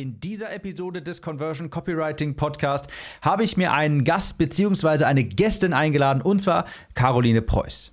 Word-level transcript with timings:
In 0.00 0.18
dieser 0.18 0.50
Episode 0.54 1.02
des 1.02 1.20
Conversion 1.20 1.68
Copywriting 1.68 2.34
Podcast 2.34 2.88
habe 3.20 3.44
ich 3.44 3.58
mir 3.58 3.74
einen 3.74 4.02
Gast 4.02 4.38
bzw. 4.38 5.04
eine 5.04 5.24
Gästin 5.24 5.74
eingeladen 5.74 6.22
und 6.22 6.40
zwar 6.40 6.64
Caroline 6.94 7.42
Preuß. 7.42 7.92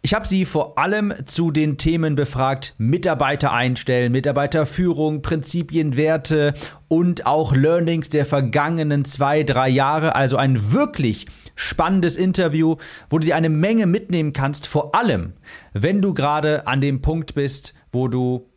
Ich 0.00 0.14
habe 0.14 0.26
sie 0.26 0.46
vor 0.46 0.78
allem 0.78 1.12
zu 1.26 1.50
den 1.50 1.76
Themen 1.76 2.14
befragt, 2.14 2.74
Mitarbeiter 2.78 3.52
einstellen, 3.52 4.12
Mitarbeiterführung, 4.12 5.20
Prinzipien, 5.20 5.94
Werte 5.98 6.54
und 6.88 7.26
auch 7.26 7.54
Learnings 7.54 8.08
der 8.08 8.24
vergangenen 8.24 9.04
zwei, 9.04 9.42
drei 9.42 9.68
Jahre. 9.68 10.16
Also 10.16 10.38
ein 10.38 10.72
wirklich 10.72 11.26
spannendes 11.54 12.16
Interview, 12.16 12.76
wo 13.10 13.18
du 13.18 13.26
dir 13.26 13.36
eine 13.36 13.50
Menge 13.50 13.84
mitnehmen 13.84 14.32
kannst, 14.32 14.66
vor 14.66 14.94
allem 14.94 15.34
wenn 15.74 16.00
du 16.00 16.14
gerade 16.14 16.66
an 16.66 16.80
dem 16.80 17.02
Punkt 17.02 17.34
bist, 17.34 17.74
wo 17.92 18.08
du 18.08 18.48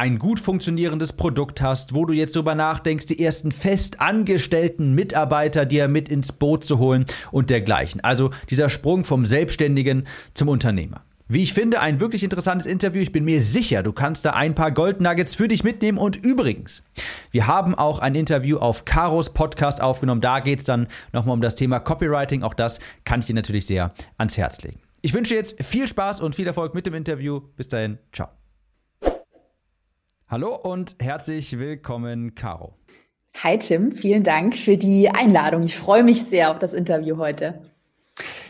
ein 0.00 0.18
gut 0.18 0.40
funktionierendes 0.40 1.12
Produkt 1.12 1.60
hast, 1.60 1.94
wo 1.94 2.06
du 2.06 2.14
jetzt 2.14 2.34
darüber 2.34 2.54
nachdenkst, 2.54 3.04
die 3.04 3.22
ersten 3.22 3.52
fest 3.52 4.00
angestellten 4.00 4.94
Mitarbeiter 4.94 5.66
dir 5.66 5.88
mit 5.88 6.08
ins 6.08 6.32
Boot 6.32 6.64
zu 6.64 6.78
holen 6.78 7.04
und 7.32 7.50
dergleichen. 7.50 8.00
Also 8.00 8.30
dieser 8.48 8.70
Sprung 8.70 9.04
vom 9.04 9.26
Selbstständigen 9.26 10.06
zum 10.32 10.48
Unternehmer. 10.48 11.02
Wie 11.28 11.42
ich 11.42 11.52
finde, 11.52 11.80
ein 11.80 12.00
wirklich 12.00 12.24
interessantes 12.24 12.66
Interview. 12.66 13.02
Ich 13.02 13.12
bin 13.12 13.26
mir 13.26 13.42
sicher, 13.42 13.82
du 13.82 13.92
kannst 13.92 14.24
da 14.24 14.30
ein 14.30 14.54
paar 14.54 14.72
Goldnuggets 14.72 15.34
für 15.34 15.48
dich 15.48 15.64
mitnehmen. 15.64 15.98
Und 15.98 16.16
übrigens, 16.16 16.82
wir 17.30 17.46
haben 17.46 17.74
auch 17.74 17.98
ein 17.98 18.14
Interview 18.14 18.56
auf 18.56 18.86
Karos 18.86 19.34
Podcast 19.34 19.82
aufgenommen. 19.82 20.22
Da 20.22 20.40
geht 20.40 20.60
es 20.60 20.64
dann 20.64 20.88
nochmal 21.12 21.34
um 21.34 21.42
das 21.42 21.56
Thema 21.56 21.78
Copywriting. 21.78 22.42
Auch 22.42 22.54
das 22.54 22.80
kann 23.04 23.20
ich 23.20 23.26
dir 23.26 23.34
natürlich 23.34 23.66
sehr 23.66 23.92
ans 24.16 24.38
Herz 24.38 24.62
legen. 24.62 24.80
Ich 25.02 25.12
wünsche 25.12 25.34
jetzt 25.34 25.62
viel 25.62 25.86
Spaß 25.86 26.22
und 26.22 26.34
viel 26.34 26.46
Erfolg 26.46 26.74
mit 26.74 26.86
dem 26.86 26.94
Interview. 26.94 27.42
Bis 27.54 27.68
dahin, 27.68 27.98
ciao. 28.14 28.39
Hallo 30.30 30.54
und 30.54 30.94
herzlich 31.00 31.58
willkommen, 31.58 32.36
Caro. 32.36 32.76
Hi 33.42 33.58
Tim, 33.58 33.90
vielen 33.90 34.22
Dank 34.22 34.54
für 34.54 34.76
die 34.76 35.10
Einladung. 35.10 35.64
Ich 35.64 35.76
freue 35.76 36.04
mich 36.04 36.22
sehr 36.22 36.52
auf 36.52 36.60
das 36.60 36.72
Interview 36.72 37.16
heute. 37.16 37.62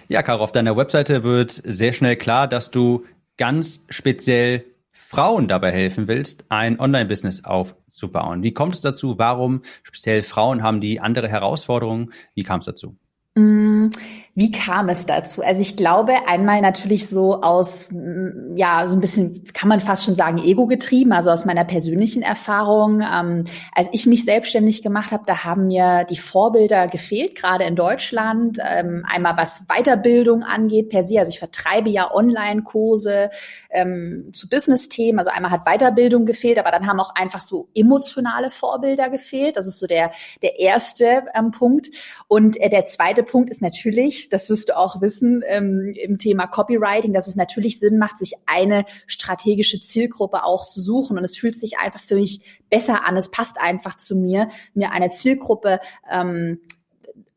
Ja, 0.07 0.23
Caro, 0.23 0.45
auf 0.45 0.53
deiner 0.53 0.77
Webseite 0.77 1.25
wird 1.25 1.53
sehr 1.65 1.95
schnell 1.95 2.17
klar, 2.17 2.49
dass 2.49 2.71
du 2.71 3.07
ganz 3.39 3.87
speziell 3.89 4.67
Frauen 4.91 5.49
dabei 5.49 5.73
helfen 5.73 6.07
willst, 6.07 6.45
ein 6.51 6.79
Online-Business 6.79 7.47
aufzubauen. 7.47 8.43
Wie 8.43 8.53
kommt 8.53 8.75
es 8.75 8.83
dazu? 8.83 9.17
Warum 9.17 9.63
speziell 9.83 10.21
Frauen 10.21 10.63
haben 10.63 10.83
die 10.83 11.01
andere 11.01 11.29
Herausforderungen? 11.29 12.13
Wie 12.35 12.43
kam 12.43 12.61
es 12.61 12.67
dazu? 12.67 12.95
Mm, 13.37 13.89
wie 14.35 14.51
kam 14.51 14.89
es 14.89 15.07
dazu? 15.07 15.43
Also 15.43 15.61
ich 15.61 15.77
glaube 15.77 16.13
einmal 16.27 16.61
natürlich 16.61 17.09
so 17.09 17.43
aus, 17.43 17.89
mm, 17.91 18.57
ja, 18.57 18.87
so 18.89 18.97
ein 18.97 19.01
bisschen, 19.01 19.45
kann 19.53 19.69
man 19.69 19.81
fast 19.81 20.05
schon 20.05 20.15
sagen, 20.15 20.39
ego 20.39 20.67
getrieben, 20.67 21.13
also 21.13 21.31
aus 21.31 21.45
meiner 21.45 21.65
persönlichen 21.65 22.23
Erfahrung. 22.23 23.03
Ähm, 23.03 23.45
als 23.75 23.89
ich 23.93 24.07
mich 24.07 24.25
selbstständig 24.25 24.83
gemacht 24.83 25.11
habe, 25.11 25.25
da 25.27 25.45
haben 25.45 25.67
mir 25.67 26.05
die 26.05 26.17
Vorbilder 26.17 26.89
gefehlt, 26.89 27.35
gerade 27.35 27.65
in 27.65 27.77
Deutschland. 27.77 28.59
Ähm, 28.65 29.05
einmal 29.09 29.37
was 29.37 29.67
Weiterbildung 29.69 30.43
angeht 30.43 30.89
per 30.89 31.03
se, 31.03 31.19
also 31.19 31.31
ich 31.31 31.39
vertreibe 31.39 31.91
ja 31.91 32.11
Online-Kurse 32.13 33.31
ähm, 33.71 34.31
zu 34.33 34.49
Business-Themen, 34.49 35.19
also 35.19 35.31
einmal 35.31 35.51
hat 35.51 35.65
Weiterbildung 35.65 36.25
gefehlt, 36.25 36.59
aber 36.59 36.71
dann 36.71 36.87
haben 36.87 37.01
auch 37.01 37.15
einfach 37.15 37.41
so 37.41 37.69
emotionale 37.75 38.51
Vorbilder 38.51 39.11
gefehlt. 39.11 39.57
Das 39.57 39.67
ist 39.67 39.79
so 39.79 39.87
der, 39.87 40.13
der 40.43 40.59
erste 40.59 41.25
ähm, 41.35 41.51
Punkt. 41.51 41.91
Und 42.29 42.57
äh, 42.61 42.69
der 42.71 42.87
zweite 42.87 43.11
zweite 43.11 43.23
Punkt 43.23 43.51
ist 43.51 43.63
natürlich, 43.63 44.29
das 44.31 44.49
wirst 44.49 44.69
du 44.69 44.77
auch 44.77 45.01
wissen, 45.01 45.43
ähm, 45.47 45.93
im 45.97 46.19
Thema 46.19 46.47
Copywriting, 46.47 47.13
dass 47.13 47.27
es 47.27 47.37
natürlich 47.37 47.79
Sinn 47.79 47.99
macht, 47.99 48.19
sich 48.19 48.35
eine 48.47 48.85
strategische 49.07 49.81
Zielgruppe 49.81 50.45
auch 50.45 50.67
zu 50.67 50.81
suchen. 50.81 51.19
Und 51.19 51.25
es 51.25 51.37
fühlt 51.37 51.59
sich 51.59 51.79
einfach 51.79 52.01
für 52.01 52.15
mich 52.15 52.41
besser 52.71 53.05
an. 53.05 53.17
Es 53.17 53.31
passt 53.31 53.61
einfach 53.61 53.97
zu 53.97 54.17
mir, 54.17 54.49
mir 54.75 54.93
eine 54.93 55.11
Zielgruppe 55.11 55.81
ähm, 56.11 56.61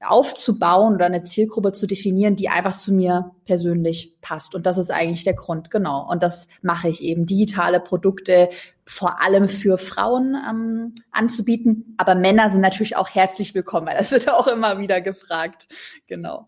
aufzubauen 0.05 0.95
oder 0.95 1.05
eine 1.05 1.23
Zielgruppe 1.23 1.71
zu 1.71 1.87
definieren, 1.87 2.35
die 2.35 2.49
einfach 2.49 2.77
zu 2.77 2.93
mir 2.93 3.31
persönlich 3.45 4.15
passt. 4.21 4.55
Und 4.55 4.65
das 4.65 4.77
ist 4.77 4.91
eigentlich 4.91 5.23
der 5.23 5.33
Grund, 5.33 5.71
genau. 5.71 6.07
Und 6.09 6.23
das 6.23 6.47
mache 6.61 6.89
ich 6.89 7.03
eben, 7.03 7.25
digitale 7.25 7.79
Produkte 7.79 8.49
vor 8.85 9.21
allem 9.21 9.47
für 9.47 9.77
Frauen 9.77 10.35
ähm, 10.49 10.95
anzubieten. 11.11 11.95
Aber 11.97 12.15
Männer 12.15 12.49
sind 12.49 12.61
natürlich 12.61 12.97
auch 12.97 13.09
herzlich 13.09 13.55
willkommen, 13.55 13.87
weil 13.87 13.97
das 13.97 14.11
wird 14.11 14.29
auch 14.29 14.47
immer 14.47 14.79
wieder 14.79 15.01
gefragt. 15.01 15.67
Genau. 16.07 16.47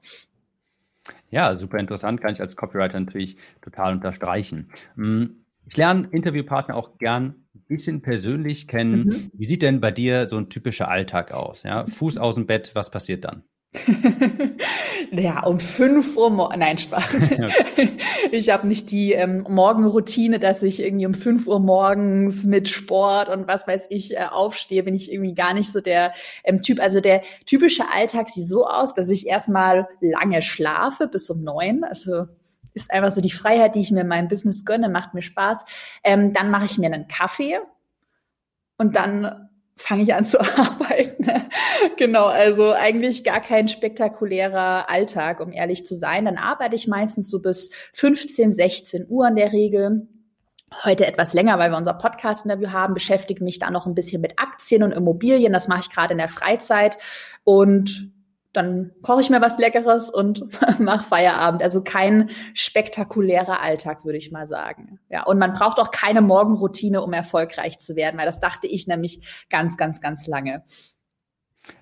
Ja, 1.36 1.54
super 1.54 1.80
interessant, 1.80 2.22
kann 2.22 2.34
ich 2.34 2.40
als 2.40 2.56
Copywriter 2.56 2.98
natürlich 2.98 3.36
total 3.62 3.96
unterstreichen. 3.96 4.70
Hm, 4.96 5.44
ich 5.66 5.76
lerne 5.76 6.08
Interviewpartner 6.10 6.78
auch 6.78 6.98
gern 6.98 7.36
ein 7.54 7.66
bisschen 7.68 8.02
persönlich 8.02 8.70
kennen. 8.70 9.04
Mhm. 9.04 9.32
Wie 9.34 9.44
sieht 9.44 9.62
denn 9.62 9.82
bei 9.82 9.92
dir 9.92 10.30
so 10.30 10.38
ein 10.38 10.48
typischer 10.48 10.88
Alltag 10.88 11.34
aus? 11.34 11.64
Ja, 11.64 11.88
Fuß 11.88 12.18
aus 12.20 12.36
dem 12.36 12.48
Bett, 12.48 12.72
was 12.74 12.90
passiert 12.90 13.26
dann? 13.26 13.44
ja, 15.12 15.44
um 15.46 15.60
fünf 15.60 16.16
Uhr, 16.18 16.30
morgens. 16.30 16.58
nein, 16.58 16.78
Spaß. 16.78 17.30
ich 18.32 18.50
habe 18.50 18.68
nicht 18.68 18.92
die 18.92 19.14
ähm, 19.14 19.46
Morgenroutine, 19.48 20.40
dass 20.40 20.64
ich 20.64 20.82
irgendwie 20.82 21.06
um 21.06 21.14
fünf 21.14 21.48
Uhr 21.48 21.60
morgens 21.60 22.44
mit 22.44 22.70
Sport 22.70 23.30
und 23.30 23.48
was 23.48 23.68
weiß 23.68 23.88
ich 23.90 24.16
äh, 24.16 24.26
aufstehe, 24.30 24.84
bin 24.84 24.96
ich 24.96 25.12
irgendwie 25.12 25.34
gar 25.34 25.54
nicht 25.54 25.72
so 25.72 25.82
der 25.82 26.14
ähm, 26.44 26.62
Typ. 26.62 26.80
Also 26.80 27.02
der 27.02 27.22
typische 27.46 27.84
Alltag 27.92 28.30
sieht 28.30 28.50
so 28.50 28.66
aus, 28.66 28.94
dass 28.94 29.10
ich 29.10 29.28
erstmal 29.28 29.88
lange 30.02 30.42
schlafe 30.42 31.08
bis 31.08 31.30
um 31.30 31.44
neun. 31.44 31.84
Also 31.84 32.26
ist 32.74 32.92
einfach 32.92 33.12
so 33.12 33.22
die 33.22 33.32
Freiheit, 33.32 33.76
die 33.76 33.82
ich 33.82 33.92
mir 33.92 34.02
in 34.02 34.08
meinem 34.08 34.28
Business 34.28 34.66
gönne, 34.66 34.90
macht 34.90 35.14
mir 35.14 35.22
Spaß. 35.22 35.66
Ähm, 36.04 36.34
dann 36.34 36.52
mache 36.52 36.66
ich 36.66 36.78
mir 36.78 36.88
einen 36.88 37.08
Kaffee 37.08 37.60
und 38.78 38.96
dann 38.96 39.45
fange 39.76 40.04
ich 40.04 40.14
an 40.14 40.26
zu 40.26 40.40
arbeiten. 40.58 41.28
genau, 41.98 42.26
also 42.26 42.72
eigentlich 42.72 43.24
gar 43.24 43.42
kein 43.42 43.68
spektakulärer 43.68 44.90
Alltag, 44.90 45.40
um 45.40 45.52
ehrlich 45.52 45.86
zu 45.86 45.96
sein. 45.96 46.26
Dann 46.26 46.38
arbeite 46.38 46.76
ich 46.76 46.88
meistens 46.88 47.30
so 47.30 47.42
bis 47.42 47.72
15, 47.94 48.54
16 48.54 49.06
Uhr 49.10 49.28
in 49.28 49.36
der 49.36 49.52
Regel. 49.52 50.08
Heute 50.84 51.06
etwas 51.06 51.34
länger, 51.34 51.60
weil 51.60 51.72
wir 51.72 51.78
unser 51.78 51.94
Podcast-Interview 51.94 52.72
haben, 52.72 52.94
beschäftige 52.94 53.44
mich 53.44 53.60
da 53.60 53.70
noch 53.70 53.86
ein 53.86 53.96
bisschen 53.96 54.22
mit 54.22 54.40
Aktien 54.40 54.84
und 54.84 54.92
Immobilien. 54.92 55.54
Das 55.54 55.68
mache 55.68 55.82
ich 55.82 55.90
gerade 55.90 56.14
in 56.14 56.18
der 56.18 56.28
Freizeit. 56.28 56.98
Und 57.44 58.12
dann 58.56 58.92
koche 59.02 59.22
ich 59.22 59.30
mir 59.30 59.42
was 59.42 59.58
Leckeres 59.58 60.10
und 60.10 60.46
mache 60.80 61.06
Feierabend. 61.06 61.62
Also 61.62 61.84
kein 61.84 62.30
spektakulärer 62.54 63.62
Alltag, 63.62 64.06
würde 64.06 64.18
ich 64.18 64.32
mal 64.32 64.48
sagen. 64.48 65.00
Ja, 65.10 65.24
und 65.24 65.40
man 65.40 65.54
braucht 65.54 65.80
auch 65.80 65.92
keine 65.92 66.22
Morgenroutine, 66.22 67.02
um 67.02 67.14
erfolgreich 67.14 67.80
zu 67.80 67.96
werden, 67.96 68.18
weil 68.18 68.26
das 68.26 68.40
dachte 68.40 68.68
ich 68.68 68.88
nämlich 68.88 69.46
ganz, 69.50 69.78
ganz, 69.78 70.02
ganz 70.02 70.28
lange. 70.28 70.64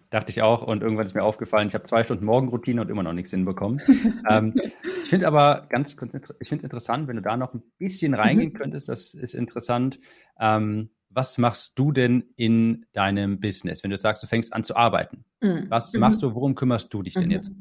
Dachte 0.09 0.31
ich 0.31 0.43
auch 0.43 0.61
und 0.61 0.83
irgendwann 0.83 1.07
ist 1.07 1.15
mir 1.15 1.23
aufgefallen, 1.23 1.69
ich 1.69 1.73
habe 1.73 1.85
zwei 1.85 2.03
Stunden 2.03 2.25
Morgenroutine 2.25 2.81
und 2.81 2.89
immer 2.91 3.01
noch 3.01 3.13
nichts 3.13 3.31
hinbekommen. 3.31 3.81
ähm, 4.29 4.53
ich 5.01 5.09
finde 5.09 5.25
aber 5.25 5.65
ganz, 5.69 5.93
ich 5.93 5.97
finde 5.97 6.27
es 6.39 6.63
interessant, 6.63 7.07
wenn 7.07 7.15
du 7.15 7.23
da 7.23 7.35
noch 7.35 7.55
ein 7.55 7.63
bisschen 7.79 8.13
reingehen 8.13 8.53
mhm. 8.53 8.57
könntest. 8.57 8.89
Das 8.89 9.15
ist 9.15 9.33
interessant. 9.33 9.99
Ähm, 10.39 10.91
was 11.13 11.37
machst 11.37 11.77
du 11.77 11.91
denn 11.91 12.23
in 12.35 12.85
deinem 12.93 13.39
Business, 13.39 13.83
wenn 13.83 13.91
du 13.91 13.97
sagst, 13.97 14.23
du 14.23 14.27
fängst 14.27 14.53
an 14.53 14.63
zu 14.63 14.75
arbeiten? 14.75 15.25
Mhm. 15.41 15.65
Was 15.69 15.93
machst 15.93 16.21
mhm. 16.21 16.29
du, 16.29 16.35
worum 16.35 16.55
kümmerst 16.55 16.93
du 16.93 17.01
dich 17.01 17.13
denn 17.13 17.25
mhm. 17.25 17.31
jetzt? 17.31 17.53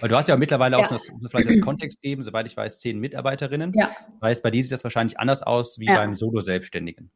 Weil 0.00 0.08
du 0.08 0.16
hast 0.16 0.28
ja 0.28 0.36
mittlerweile 0.36 0.76
auch, 0.78 0.82
ja. 0.82 0.88
das 0.88 1.08
vielleicht 1.30 1.48
als 1.48 1.60
Kontext 1.62 2.00
geben, 2.00 2.22
soweit 2.22 2.46
ich 2.46 2.56
weiß, 2.56 2.78
zehn 2.80 2.98
Mitarbeiterinnen. 2.98 3.72
Ja. 3.74 3.90
Das 4.20 4.28
heißt, 4.28 4.42
bei 4.42 4.50
dir 4.50 4.62
sieht 4.62 4.72
das 4.72 4.84
wahrscheinlich 4.84 5.18
anders 5.18 5.42
aus 5.42 5.78
wie 5.78 5.86
ja. 5.86 5.96
beim 5.96 6.14
Solo-Selbstständigen. 6.14 7.10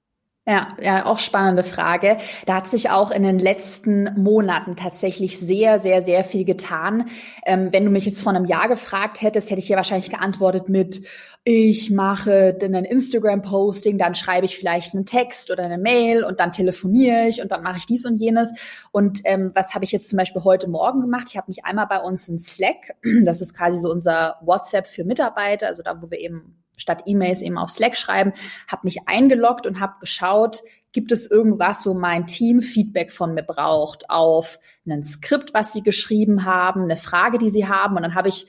Ja, 0.44 0.76
ja, 0.82 1.06
auch 1.06 1.20
spannende 1.20 1.62
Frage. 1.62 2.18
Da 2.46 2.56
hat 2.56 2.68
sich 2.68 2.90
auch 2.90 3.12
in 3.12 3.22
den 3.22 3.38
letzten 3.38 4.20
Monaten 4.20 4.74
tatsächlich 4.74 5.38
sehr, 5.38 5.78
sehr, 5.78 6.02
sehr 6.02 6.24
viel 6.24 6.44
getan. 6.44 7.10
Ähm, 7.46 7.72
wenn 7.72 7.84
du 7.84 7.92
mich 7.92 8.06
jetzt 8.06 8.22
vor 8.22 8.32
einem 8.32 8.44
Jahr 8.44 8.66
gefragt 8.66 9.22
hättest, 9.22 9.50
hätte 9.50 9.60
ich 9.60 9.68
hier 9.68 9.76
wahrscheinlich 9.76 10.10
geantwortet 10.10 10.68
mit, 10.68 11.06
ich 11.44 11.90
mache 11.92 12.54
dann 12.54 12.74
ein 12.74 12.84
Instagram-Posting, 12.84 13.98
dann 13.98 14.16
schreibe 14.16 14.46
ich 14.46 14.56
vielleicht 14.56 14.96
einen 14.96 15.06
Text 15.06 15.52
oder 15.52 15.62
eine 15.62 15.78
Mail 15.78 16.24
und 16.24 16.40
dann 16.40 16.50
telefoniere 16.50 17.28
ich 17.28 17.40
und 17.40 17.52
dann 17.52 17.62
mache 17.62 17.78
ich 17.78 17.86
dies 17.86 18.04
und 18.04 18.16
jenes. 18.16 18.52
Und 18.90 19.20
ähm, 19.22 19.52
was 19.54 19.74
habe 19.74 19.84
ich 19.84 19.92
jetzt 19.92 20.08
zum 20.08 20.16
Beispiel 20.16 20.42
heute 20.42 20.68
Morgen 20.68 21.02
gemacht? 21.02 21.26
Ich 21.28 21.36
habe 21.36 21.50
mich 21.50 21.64
einmal 21.64 21.86
bei 21.86 22.00
uns 22.00 22.26
in 22.28 22.40
Slack, 22.40 22.96
das 23.24 23.40
ist 23.40 23.54
quasi 23.54 23.78
so 23.78 23.90
unser 23.92 24.38
WhatsApp 24.40 24.88
für 24.88 25.04
Mitarbeiter, 25.04 25.68
also 25.68 25.84
da, 25.84 26.02
wo 26.02 26.10
wir 26.10 26.18
eben 26.18 26.61
statt 26.76 27.02
E-Mails 27.06 27.42
eben 27.42 27.58
auf 27.58 27.70
Slack 27.70 27.96
schreiben, 27.96 28.32
habe 28.68 28.82
mich 28.84 29.06
eingeloggt 29.06 29.66
und 29.66 29.80
habe 29.80 29.94
geschaut, 30.00 30.62
gibt 30.92 31.12
es 31.12 31.30
irgendwas, 31.30 31.86
wo 31.86 31.94
mein 31.94 32.26
Team 32.26 32.60
Feedback 32.60 33.12
von 33.12 33.34
mir 33.34 33.42
braucht 33.42 34.10
auf 34.10 34.58
ein 34.86 35.02
Skript, 35.02 35.54
was 35.54 35.72
sie 35.72 35.82
geschrieben 35.82 36.44
haben, 36.44 36.82
eine 36.82 36.96
Frage, 36.96 37.38
die 37.38 37.50
sie 37.50 37.66
haben. 37.66 37.96
Und 37.96 38.02
dann 38.02 38.14
habe 38.14 38.28
ich 38.28 38.46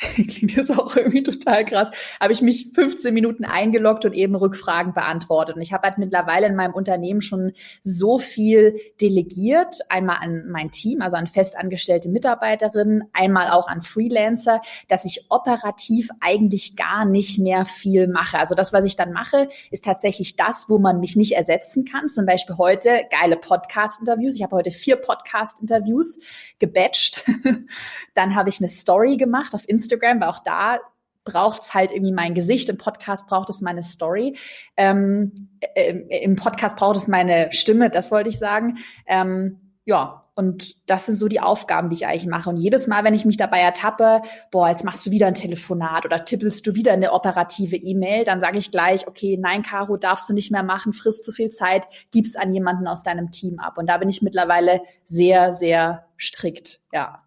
klingt 0.28 0.56
das 0.56 0.70
auch 0.70 0.96
irgendwie 0.96 1.22
total 1.22 1.64
krass, 1.64 1.90
habe 2.20 2.32
ich 2.32 2.40
mich 2.40 2.68
15 2.74 3.12
Minuten 3.12 3.44
eingeloggt 3.44 4.04
und 4.04 4.14
eben 4.14 4.34
Rückfragen 4.34 4.94
beantwortet. 4.94 5.56
Und 5.56 5.62
ich 5.62 5.72
habe 5.72 5.86
halt 5.86 5.98
mittlerweile 5.98 6.46
in 6.46 6.56
meinem 6.56 6.72
Unternehmen 6.72 7.20
schon 7.20 7.52
so 7.82 8.18
viel 8.18 8.80
delegiert, 9.00 9.80
einmal 9.90 10.18
an 10.20 10.48
mein 10.48 10.70
Team, 10.70 11.02
also 11.02 11.16
an 11.16 11.26
festangestellte 11.26 12.08
Mitarbeiterinnen, 12.08 13.04
einmal 13.12 13.50
auch 13.50 13.68
an 13.68 13.82
Freelancer, 13.82 14.62
dass 14.88 15.04
ich 15.04 15.26
operativ 15.28 16.08
eigentlich 16.20 16.76
gar 16.76 17.04
nicht 17.04 17.38
mehr 17.38 17.66
viel 17.66 18.08
mache. 18.08 18.38
Also 18.38 18.54
das, 18.54 18.72
was 18.72 18.84
ich 18.84 18.96
dann 18.96 19.12
mache, 19.12 19.48
ist 19.70 19.84
tatsächlich 19.84 20.36
das, 20.36 20.66
wo 20.68 20.78
man 20.78 21.00
mich 21.00 21.14
nicht 21.14 21.32
ersetzen 21.32 21.84
kann. 21.84 22.08
Zum 22.08 22.24
Beispiel 22.24 22.56
heute 22.56 23.02
geile 23.10 23.36
Podcast-Interviews. 23.36 24.36
Ich 24.36 24.42
habe 24.42 24.56
heute 24.56 24.70
vier 24.70 24.96
Podcast-Interviews 24.96 26.18
gebatcht. 26.58 27.24
dann 28.14 28.34
habe 28.34 28.48
ich 28.48 28.60
eine 28.60 28.68
Story 28.68 29.18
gemacht 29.18 29.54
auf 29.54 29.68
Instagram 29.68 29.89
Instagram, 29.90 30.20
weil 30.20 30.28
auch 30.28 30.42
da 30.42 30.78
braucht 31.24 31.62
es 31.62 31.74
halt 31.74 31.90
irgendwie 31.90 32.12
mein 32.12 32.34
Gesicht, 32.34 32.68
im 32.68 32.78
Podcast 32.78 33.26
braucht 33.28 33.50
es 33.50 33.60
meine 33.60 33.82
Story, 33.82 34.36
ähm, 34.76 35.32
äh, 35.60 36.22
im 36.22 36.36
Podcast 36.36 36.76
braucht 36.76 36.96
es 36.96 37.08
meine 37.08 37.52
Stimme, 37.52 37.90
das 37.90 38.10
wollte 38.10 38.30
ich 38.30 38.38
sagen. 38.38 38.78
Ähm, 39.06 39.60
ja, 39.84 40.24
und 40.34 40.88
das 40.88 41.04
sind 41.04 41.16
so 41.16 41.28
die 41.28 41.40
Aufgaben, 41.40 41.90
die 41.90 41.96
ich 41.96 42.06
eigentlich 42.06 42.26
mache. 42.26 42.48
Und 42.48 42.56
jedes 42.56 42.86
Mal, 42.86 43.04
wenn 43.04 43.12
ich 43.12 43.26
mich 43.26 43.36
dabei 43.36 43.60
ertappe, 43.60 44.22
boah, 44.50 44.70
jetzt 44.70 44.84
machst 44.84 45.04
du 45.04 45.10
wieder 45.10 45.26
ein 45.26 45.34
Telefonat 45.34 46.06
oder 46.06 46.24
tippelst 46.24 46.66
du 46.66 46.74
wieder 46.74 46.92
eine 46.92 47.12
operative 47.12 47.76
E-Mail, 47.76 48.24
dann 48.24 48.40
sage 48.40 48.56
ich 48.56 48.70
gleich, 48.70 49.06
okay, 49.06 49.36
nein, 49.38 49.62
Caro, 49.62 49.98
darfst 49.98 50.30
du 50.30 50.32
nicht 50.32 50.50
mehr 50.50 50.62
machen, 50.62 50.94
frisst 50.94 51.24
zu 51.24 51.32
viel 51.32 51.50
Zeit, 51.50 51.84
gib's 52.10 52.36
an 52.36 52.52
jemanden 52.54 52.86
aus 52.86 53.02
deinem 53.02 53.30
Team 53.30 53.58
ab. 53.58 53.76
Und 53.76 53.86
da 53.86 53.98
bin 53.98 54.08
ich 54.08 54.22
mittlerweile 54.22 54.80
sehr, 55.04 55.52
sehr 55.52 56.06
strikt, 56.16 56.80
ja. 56.92 57.22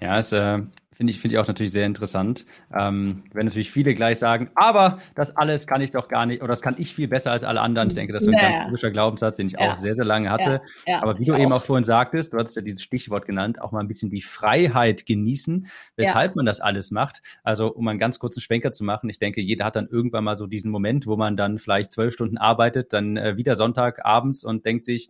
Ja, 0.00 0.18
es 0.18 0.32
äh, 0.32 0.60
Finde 1.00 1.12
ich, 1.12 1.18
finde 1.18 1.36
ich 1.36 1.38
auch 1.40 1.48
natürlich 1.48 1.72
sehr 1.72 1.86
interessant. 1.86 2.44
Ähm, 2.78 3.22
wenn 3.32 3.46
natürlich 3.46 3.70
viele 3.70 3.94
gleich 3.94 4.18
sagen, 4.18 4.50
aber 4.54 4.98
das 5.14 5.34
alles 5.34 5.66
kann 5.66 5.80
ich 5.80 5.92
doch 5.92 6.08
gar 6.08 6.26
nicht, 6.26 6.42
oder 6.42 6.48
das 6.48 6.60
kann 6.60 6.74
ich 6.76 6.94
viel 6.94 7.08
besser 7.08 7.32
als 7.32 7.42
alle 7.42 7.62
anderen. 7.62 7.88
Ich 7.88 7.94
denke, 7.94 8.12
das 8.12 8.24
ist 8.24 8.28
ein 8.28 8.34
naja. 8.34 8.50
ganz 8.50 8.64
typischer 8.66 8.90
Glaubenssatz, 8.90 9.36
den 9.36 9.46
ich 9.46 9.54
ja. 9.54 9.60
auch 9.70 9.74
sehr, 9.74 9.96
sehr 9.96 10.04
lange 10.04 10.28
hatte. 10.28 10.60
Ja. 10.86 10.96
Ja. 10.96 11.02
Aber 11.02 11.18
wie 11.18 11.24
du 11.24 11.32
auch. 11.32 11.38
eben 11.38 11.52
auch 11.54 11.62
vorhin 11.62 11.86
sagtest, 11.86 12.34
du 12.34 12.38
hattest 12.38 12.56
ja 12.56 12.60
dieses 12.60 12.82
Stichwort 12.82 13.24
genannt, 13.24 13.62
auch 13.62 13.72
mal 13.72 13.80
ein 13.80 13.88
bisschen 13.88 14.10
die 14.10 14.20
Freiheit 14.20 15.06
genießen, 15.06 15.68
weshalb 15.96 16.36
man 16.36 16.44
das 16.44 16.60
alles 16.60 16.90
macht. 16.90 17.22
Also, 17.44 17.72
um 17.72 17.88
einen 17.88 17.98
ganz 17.98 18.18
kurzen 18.18 18.42
Schwenker 18.42 18.70
zu 18.70 18.84
machen, 18.84 19.08
ich 19.08 19.18
denke, 19.18 19.40
jeder 19.40 19.64
hat 19.64 19.76
dann 19.76 19.88
irgendwann 19.88 20.24
mal 20.24 20.36
so 20.36 20.46
diesen 20.46 20.70
Moment, 20.70 21.06
wo 21.06 21.16
man 21.16 21.34
dann 21.34 21.56
vielleicht 21.58 21.92
zwölf 21.92 22.12
Stunden 22.12 22.36
arbeitet, 22.36 22.92
dann 22.92 23.16
äh, 23.16 23.38
wieder 23.38 23.54
Sonntag 23.54 24.04
abends 24.04 24.44
und 24.44 24.66
denkt 24.66 24.84
sich, 24.84 25.08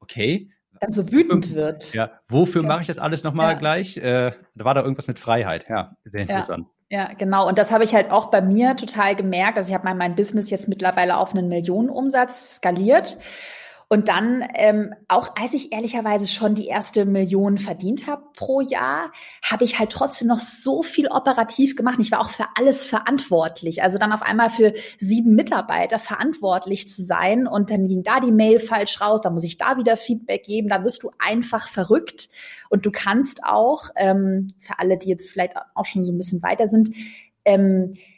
okay, 0.00 0.48
dann 0.80 0.92
so 0.92 1.10
wütend 1.10 1.54
wird. 1.54 1.94
Ja, 1.94 2.10
wofür 2.28 2.62
ja. 2.62 2.68
mache 2.68 2.82
ich 2.82 2.86
das 2.86 2.98
alles 2.98 3.24
nochmal 3.24 3.52
ja. 3.52 3.58
gleich? 3.58 3.96
Äh, 3.96 4.32
da 4.54 4.64
war 4.64 4.74
da 4.74 4.82
irgendwas 4.82 5.06
mit 5.06 5.18
Freiheit. 5.18 5.66
Ja, 5.68 5.96
sehr 6.04 6.22
interessant. 6.22 6.66
Ja, 6.90 7.08
ja 7.08 7.12
genau. 7.14 7.48
Und 7.48 7.58
das 7.58 7.70
habe 7.70 7.84
ich 7.84 7.94
halt 7.94 8.10
auch 8.10 8.26
bei 8.26 8.40
mir 8.40 8.76
total 8.76 9.16
gemerkt. 9.16 9.58
Also 9.58 9.68
ich 9.68 9.74
habe 9.74 9.84
mein, 9.84 9.98
mein 9.98 10.14
Business 10.14 10.50
jetzt 10.50 10.68
mittlerweile 10.68 11.16
auf 11.16 11.34
einen 11.34 11.48
Millionenumsatz 11.48 12.56
skaliert. 12.56 13.18
Und 13.88 14.08
dann, 14.08 14.42
ähm, 14.54 14.94
auch 15.08 15.36
als 15.36 15.52
ich 15.52 15.72
ehrlicherweise 15.72 16.26
schon 16.26 16.54
die 16.54 16.66
erste 16.66 17.04
Million 17.04 17.58
verdient 17.58 18.06
habe 18.06 18.24
pro 18.34 18.60
Jahr, 18.60 19.12
habe 19.42 19.64
ich 19.64 19.78
halt 19.78 19.90
trotzdem 19.90 20.28
noch 20.28 20.38
so 20.38 20.82
viel 20.82 21.08
operativ 21.08 21.76
gemacht. 21.76 21.98
Ich 22.00 22.10
war 22.10 22.20
auch 22.20 22.30
für 22.30 22.46
alles 22.56 22.84
verantwortlich. 22.86 23.82
Also 23.82 23.98
dann 23.98 24.12
auf 24.12 24.22
einmal 24.22 24.50
für 24.50 24.74
sieben 24.98 25.34
Mitarbeiter 25.34 25.98
verantwortlich 25.98 26.88
zu 26.88 27.02
sein 27.02 27.46
und 27.46 27.70
dann 27.70 27.88
ging 27.88 28.02
da 28.02 28.20
die 28.20 28.32
Mail 28.32 28.58
falsch 28.58 29.00
raus, 29.00 29.20
dann 29.20 29.34
muss 29.34 29.44
ich 29.44 29.58
da 29.58 29.76
wieder 29.76 29.96
Feedback 29.96 30.44
geben, 30.44 30.68
da 30.68 30.82
wirst 30.84 31.02
du 31.02 31.10
einfach 31.18 31.68
verrückt. 31.68 32.28
Und 32.70 32.86
du 32.86 32.90
kannst 32.90 33.44
auch, 33.44 33.90
ähm, 33.96 34.48
für 34.58 34.78
alle, 34.78 34.98
die 34.98 35.08
jetzt 35.08 35.30
vielleicht 35.30 35.54
auch 35.74 35.84
schon 35.84 36.04
so 36.04 36.12
ein 36.12 36.18
bisschen 36.18 36.42
weiter 36.42 36.66
sind, 36.66 36.94
ähm, 37.44 37.92
äh, 37.92 38.13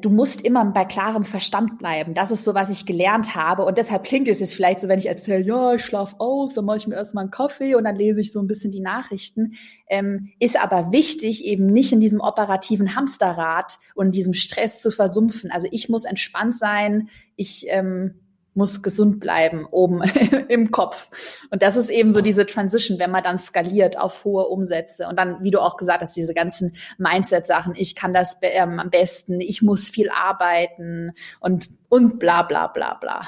du 0.00 0.08
musst 0.08 0.40
immer 0.40 0.64
bei 0.64 0.86
klarem 0.86 1.24
Verstand 1.24 1.78
bleiben. 1.78 2.14
Das 2.14 2.30
ist 2.30 2.44
so, 2.44 2.54
was 2.54 2.70
ich 2.70 2.86
gelernt 2.86 3.34
habe. 3.34 3.64
Und 3.64 3.76
deshalb 3.76 4.04
klingt 4.04 4.26
es 4.26 4.40
jetzt 4.40 4.54
vielleicht 4.54 4.80
so, 4.80 4.88
wenn 4.88 4.98
ich 4.98 5.06
erzähle, 5.06 5.44
ja, 5.44 5.74
ich 5.74 5.84
schlafe 5.84 6.18
aus, 6.18 6.54
dann 6.54 6.64
mache 6.64 6.78
ich 6.78 6.86
mir 6.86 6.94
erstmal 6.94 7.24
einen 7.24 7.30
Kaffee 7.30 7.74
und 7.74 7.84
dann 7.84 7.96
lese 7.96 8.22
ich 8.22 8.32
so 8.32 8.40
ein 8.40 8.46
bisschen 8.46 8.72
die 8.72 8.80
Nachrichten. 8.80 9.52
Ähm, 9.88 10.32
ist 10.38 10.58
aber 10.58 10.92
wichtig, 10.92 11.44
eben 11.44 11.66
nicht 11.66 11.92
in 11.92 12.00
diesem 12.00 12.20
operativen 12.20 12.96
Hamsterrad 12.96 13.78
und 13.94 14.14
diesem 14.14 14.32
Stress 14.32 14.80
zu 14.80 14.90
versumpfen. 14.90 15.50
Also 15.50 15.68
ich 15.70 15.90
muss 15.90 16.06
entspannt 16.06 16.56
sein. 16.56 17.10
Ich 17.36 17.66
ähm, 17.68 18.14
muss 18.56 18.82
gesund 18.82 19.20
bleiben 19.20 19.66
oben 19.66 20.02
im 20.48 20.70
Kopf. 20.70 21.08
Und 21.50 21.62
das 21.62 21.76
ist 21.76 21.90
eben 21.90 22.10
so 22.10 22.20
diese 22.20 22.46
Transition, 22.46 22.98
wenn 22.98 23.10
man 23.10 23.22
dann 23.22 23.38
skaliert 23.38 23.98
auf 23.98 24.24
hohe 24.24 24.46
Umsätze 24.46 25.06
und 25.08 25.16
dann, 25.16 25.42
wie 25.42 25.50
du 25.50 25.60
auch 25.60 25.76
gesagt 25.76 26.00
hast, 26.00 26.16
diese 26.16 26.34
ganzen 26.34 26.76
Mindset-Sachen, 26.98 27.74
ich 27.76 27.94
kann 27.94 28.14
das 28.14 28.38
ähm, 28.42 28.80
am 28.80 28.90
besten, 28.90 29.40
ich 29.40 29.62
muss 29.62 29.88
viel 29.88 30.10
arbeiten 30.10 31.12
und, 31.40 31.68
und 31.88 32.18
bla 32.18 32.42
bla 32.42 32.66
bla 32.66 32.94
bla. 32.94 33.26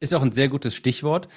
Ist 0.00 0.14
auch 0.14 0.22
ein 0.22 0.32
sehr 0.32 0.48
gutes 0.48 0.74
Stichwort. 0.74 1.28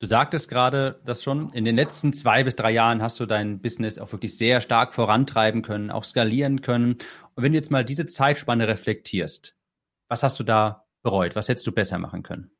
Du 0.00 0.06
sagtest 0.06 0.48
gerade 0.48 0.98
das 1.04 1.22
schon, 1.22 1.50
in 1.50 1.66
den 1.66 1.76
letzten 1.76 2.14
zwei 2.14 2.42
bis 2.42 2.56
drei 2.56 2.70
Jahren 2.70 3.02
hast 3.02 3.20
du 3.20 3.26
dein 3.26 3.60
Business 3.60 3.98
auch 3.98 4.10
wirklich 4.12 4.36
sehr 4.36 4.62
stark 4.62 4.94
vorantreiben 4.94 5.60
können, 5.60 5.90
auch 5.90 6.04
skalieren 6.04 6.62
können. 6.62 6.94
Und 7.34 7.42
wenn 7.42 7.52
du 7.52 7.58
jetzt 7.58 7.70
mal 7.70 7.84
diese 7.84 8.06
Zeitspanne 8.06 8.66
reflektierst, 8.66 9.56
was 10.08 10.22
hast 10.22 10.40
du 10.40 10.44
da 10.44 10.86
bereut? 11.02 11.36
Was 11.36 11.48
hättest 11.48 11.66
du 11.66 11.72
besser 11.72 11.98
machen 11.98 12.22
können? 12.22 12.50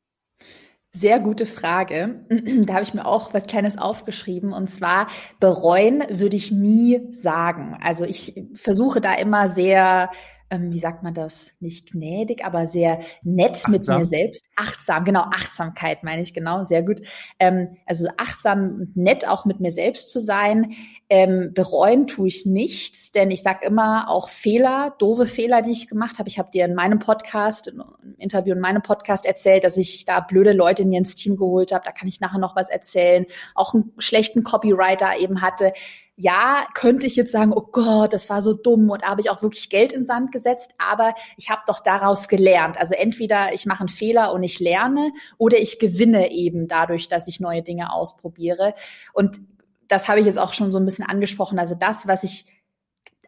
Sehr 0.92 1.20
gute 1.20 1.46
Frage. 1.46 2.26
Da 2.66 2.74
habe 2.74 2.82
ich 2.82 2.94
mir 2.94 3.06
auch 3.06 3.32
was 3.32 3.46
Kleines 3.46 3.78
aufgeschrieben. 3.78 4.52
Und 4.52 4.68
zwar, 4.70 5.08
bereuen 5.38 6.02
würde 6.10 6.36
ich 6.36 6.50
nie 6.50 7.00
sagen. 7.12 7.78
Also 7.80 8.04
ich 8.04 8.42
versuche 8.54 9.00
da 9.00 9.14
immer 9.14 9.48
sehr 9.48 10.10
ähm, 10.50 10.72
wie 10.72 10.78
sagt 10.78 11.02
man 11.02 11.14
das, 11.14 11.52
nicht 11.60 11.92
gnädig, 11.92 12.44
aber 12.44 12.66
sehr 12.66 13.00
nett 13.22 13.50
achtsam. 13.50 13.72
mit 13.72 13.88
mir 13.88 14.04
selbst. 14.04 14.44
Achtsam, 14.56 15.04
genau, 15.04 15.22
Achtsamkeit 15.22 16.02
meine 16.02 16.22
ich, 16.22 16.34
genau, 16.34 16.64
sehr 16.64 16.82
gut. 16.82 17.00
Ähm, 17.38 17.76
also 17.86 18.08
achtsam 18.16 18.74
und 18.80 18.96
nett 18.96 19.26
auch 19.26 19.44
mit 19.44 19.60
mir 19.60 19.70
selbst 19.70 20.10
zu 20.10 20.20
sein. 20.20 20.72
Ähm, 21.08 21.52
bereuen 21.54 22.06
tue 22.06 22.28
ich 22.28 22.46
nichts, 22.46 23.12
denn 23.12 23.30
ich 23.30 23.42
sage 23.42 23.64
immer 23.66 24.08
auch 24.08 24.28
Fehler, 24.28 24.94
doofe 24.98 25.26
Fehler, 25.26 25.62
die 25.62 25.70
ich 25.70 25.88
gemacht 25.88 26.18
habe. 26.18 26.28
Ich 26.28 26.38
habe 26.38 26.50
dir 26.50 26.64
in 26.64 26.74
meinem 26.74 26.98
Podcast, 26.98 27.68
im 27.68 27.82
Interview 28.18 28.54
in 28.54 28.60
meinem 28.60 28.82
Podcast 28.82 29.24
erzählt, 29.26 29.64
dass 29.64 29.76
ich 29.76 30.04
da 30.04 30.20
blöde 30.20 30.52
Leute 30.52 30.84
mir 30.84 30.98
ins 30.98 31.14
Team 31.14 31.36
geholt 31.36 31.72
habe. 31.72 31.84
Da 31.84 31.92
kann 31.92 32.08
ich 32.08 32.20
nachher 32.20 32.38
noch 32.38 32.56
was 32.56 32.70
erzählen. 32.70 33.26
Auch 33.54 33.74
einen 33.74 33.92
schlechten 33.98 34.42
Copywriter 34.42 35.16
eben 35.18 35.42
hatte 35.42 35.72
ja, 36.20 36.66
könnte 36.74 37.06
ich 37.06 37.16
jetzt 37.16 37.32
sagen, 37.32 37.50
oh 37.54 37.66
Gott, 37.72 38.12
das 38.12 38.28
war 38.28 38.42
so 38.42 38.52
dumm 38.52 38.90
und 38.90 39.00
da 39.00 39.08
habe 39.08 39.22
ich 39.22 39.30
auch 39.30 39.40
wirklich 39.40 39.70
Geld 39.70 39.94
in 39.94 40.04
Sand 40.04 40.32
gesetzt, 40.32 40.74
aber 40.76 41.14
ich 41.38 41.48
habe 41.48 41.62
doch 41.66 41.80
daraus 41.80 42.28
gelernt. 42.28 42.76
Also 42.76 42.94
entweder 42.94 43.54
ich 43.54 43.64
mache 43.64 43.80
einen 43.80 43.88
Fehler 43.88 44.34
und 44.34 44.42
ich 44.42 44.60
lerne 44.60 45.12
oder 45.38 45.58
ich 45.58 45.78
gewinne 45.78 46.30
eben 46.30 46.68
dadurch, 46.68 47.08
dass 47.08 47.26
ich 47.26 47.40
neue 47.40 47.62
Dinge 47.62 47.90
ausprobiere. 47.90 48.74
Und 49.14 49.40
das 49.88 50.08
habe 50.08 50.20
ich 50.20 50.26
jetzt 50.26 50.38
auch 50.38 50.52
schon 50.52 50.70
so 50.72 50.78
ein 50.78 50.84
bisschen 50.84 51.06
angesprochen. 51.06 51.58
Also 51.58 51.74
das, 51.74 52.06
was 52.06 52.22
ich 52.22 52.44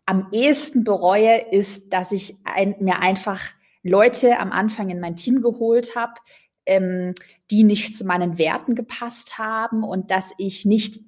am 0.05 0.29
ehesten 0.31 0.85
bereue, 0.85 1.39
ist, 1.51 1.95
dass 1.95 2.13
ich 2.13 2.37
ein, 2.45 2.75
mir 2.81 3.01
einfach 3.01 3.41
Leute 3.83 4.39
am 4.39 4.53
Anfang 4.53 4.91
in 4.91 5.01
mein 5.01 5.17
Team 5.17 5.41
geholt 5.41 5.97
habe, 5.97 6.13
ähm, 6.67 7.15
die 7.51 7.65
nicht 7.65 7.97
zu 7.97 8.05
meinen 8.05 8.37
Werten 8.37 8.75
gepasst 8.75 9.39
haben 9.39 9.83
und 9.83 10.11
dass 10.11 10.35
ich 10.37 10.67
nicht 10.67 11.01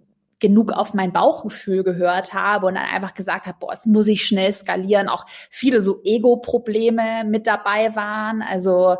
genug 0.45 0.73
auf 0.73 0.93
mein 0.93 1.11
Bauchgefühl 1.11 1.85
gehört 1.85 2.35
habe 2.35 2.67
und 2.67 2.75
dann 2.75 2.85
einfach 2.85 3.15
gesagt 3.15 3.47
habe, 3.47 3.57
boah, 3.59 3.73
jetzt 3.73 3.87
muss 3.87 4.09
ich 4.09 4.27
schnell 4.27 4.53
skalieren. 4.53 5.09
Auch 5.09 5.25
viele 5.49 5.81
so 5.81 6.03
Ego-Probleme 6.05 7.25
mit 7.25 7.47
dabei 7.47 7.97
waren. 7.97 8.43
Also 8.43 8.97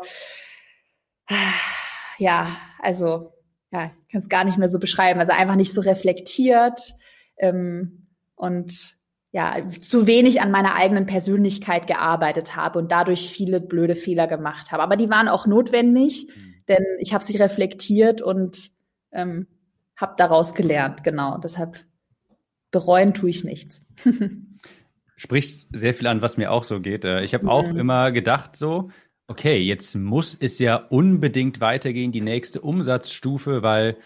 ja, 2.17 2.47
also 2.79 3.31
ja, 3.71 3.91
ich 4.01 4.11
kann 4.11 4.21
es 4.21 4.29
gar 4.29 4.43
nicht 4.43 4.57
mehr 4.57 4.69
so 4.69 4.79
beschreiben. 4.79 5.19
Also 5.19 5.33
einfach 5.33 5.55
nicht 5.55 5.71
so 5.71 5.81
reflektiert 5.81 6.95
ähm, 7.37 8.07
und 8.33 8.97
ja, 9.31 9.55
zu 9.69 10.07
wenig 10.07 10.41
an 10.41 10.49
meiner 10.49 10.73
eigenen 10.73 11.05
Persönlichkeit 11.05 11.85
gearbeitet 11.85 12.55
habe 12.55 12.79
und 12.79 12.91
dadurch 12.91 13.29
viele 13.29 13.61
blöde 13.61 13.93
Fehler 13.93 14.25
gemacht 14.25 14.71
habe. 14.71 14.81
Aber 14.81 14.97
die 14.97 15.11
waren 15.11 15.27
auch 15.27 15.45
notwendig, 15.45 16.27
mhm. 16.27 16.63
denn 16.69 16.83
ich 17.01 17.13
habe 17.13 17.23
sie 17.23 17.37
reflektiert 17.37 18.23
und 18.23 18.71
ähm, 19.11 19.45
habe 19.95 20.15
daraus 20.17 20.53
gelernt, 20.53 21.03
genau. 21.03 21.37
Deshalb 21.37 21.77
bereuen 22.71 23.13
tue 23.13 23.29
ich 23.29 23.43
nichts. 23.43 23.85
Sprichst 25.15 25.69
sehr 25.71 25.93
viel 25.93 26.07
an, 26.07 26.21
was 26.21 26.35
mir 26.35 26.51
auch 26.51 26.65
so 26.65 26.81
geht. 26.81 27.05
Äh, 27.05 27.23
ich 27.23 27.33
habe 27.33 27.45
mhm. 27.45 27.49
auch 27.49 27.69
immer 27.69 28.11
gedacht 28.11 28.55
so, 28.55 28.89
okay, 29.27 29.57
jetzt 29.57 29.95
muss 29.95 30.35
es 30.35 30.59
ja 30.59 30.75
unbedingt 30.75 31.61
weitergehen, 31.61 32.11
die 32.11 32.21
nächste 32.21 32.61
Umsatzstufe, 32.61 33.63
weil, 33.63 33.97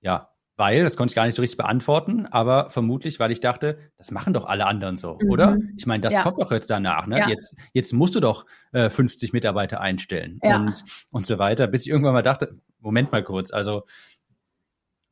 ja, 0.00 0.30
weil, 0.56 0.82
das 0.82 0.96
konnte 0.96 1.12
ich 1.12 1.16
gar 1.16 1.24
nicht 1.24 1.34
so 1.34 1.42
richtig 1.42 1.56
beantworten, 1.56 2.26
aber 2.26 2.70
vermutlich, 2.70 3.18
weil 3.18 3.32
ich 3.32 3.40
dachte, 3.40 3.78
das 3.96 4.10
machen 4.10 4.32
doch 4.34 4.44
alle 4.44 4.66
anderen 4.66 4.96
so, 4.96 5.18
mhm. 5.20 5.30
oder? 5.30 5.58
Ich 5.76 5.86
meine, 5.86 6.00
das 6.00 6.14
ja. 6.14 6.22
kommt 6.22 6.40
doch 6.40 6.52
jetzt 6.52 6.70
danach, 6.70 7.06
ne? 7.06 7.18
Ja. 7.18 7.28
Jetzt, 7.28 7.56
jetzt 7.72 7.92
musst 7.92 8.14
du 8.14 8.20
doch 8.20 8.44
äh, 8.72 8.90
50 8.90 9.32
Mitarbeiter 9.32 9.80
einstellen 9.80 10.38
ja. 10.42 10.56
und, 10.56 10.84
und 11.10 11.26
so 11.26 11.38
weiter, 11.38 11.66
bis 11.66 11.82
ich 11.82 11.90
irgendwann 11.90 12.14
mal 12.14 12.22
dachte, 12.22 12.58
Moment 12.80 13.12
mal 13.12 13.24
kurz, 13.24 13.50
also 13.50 13.84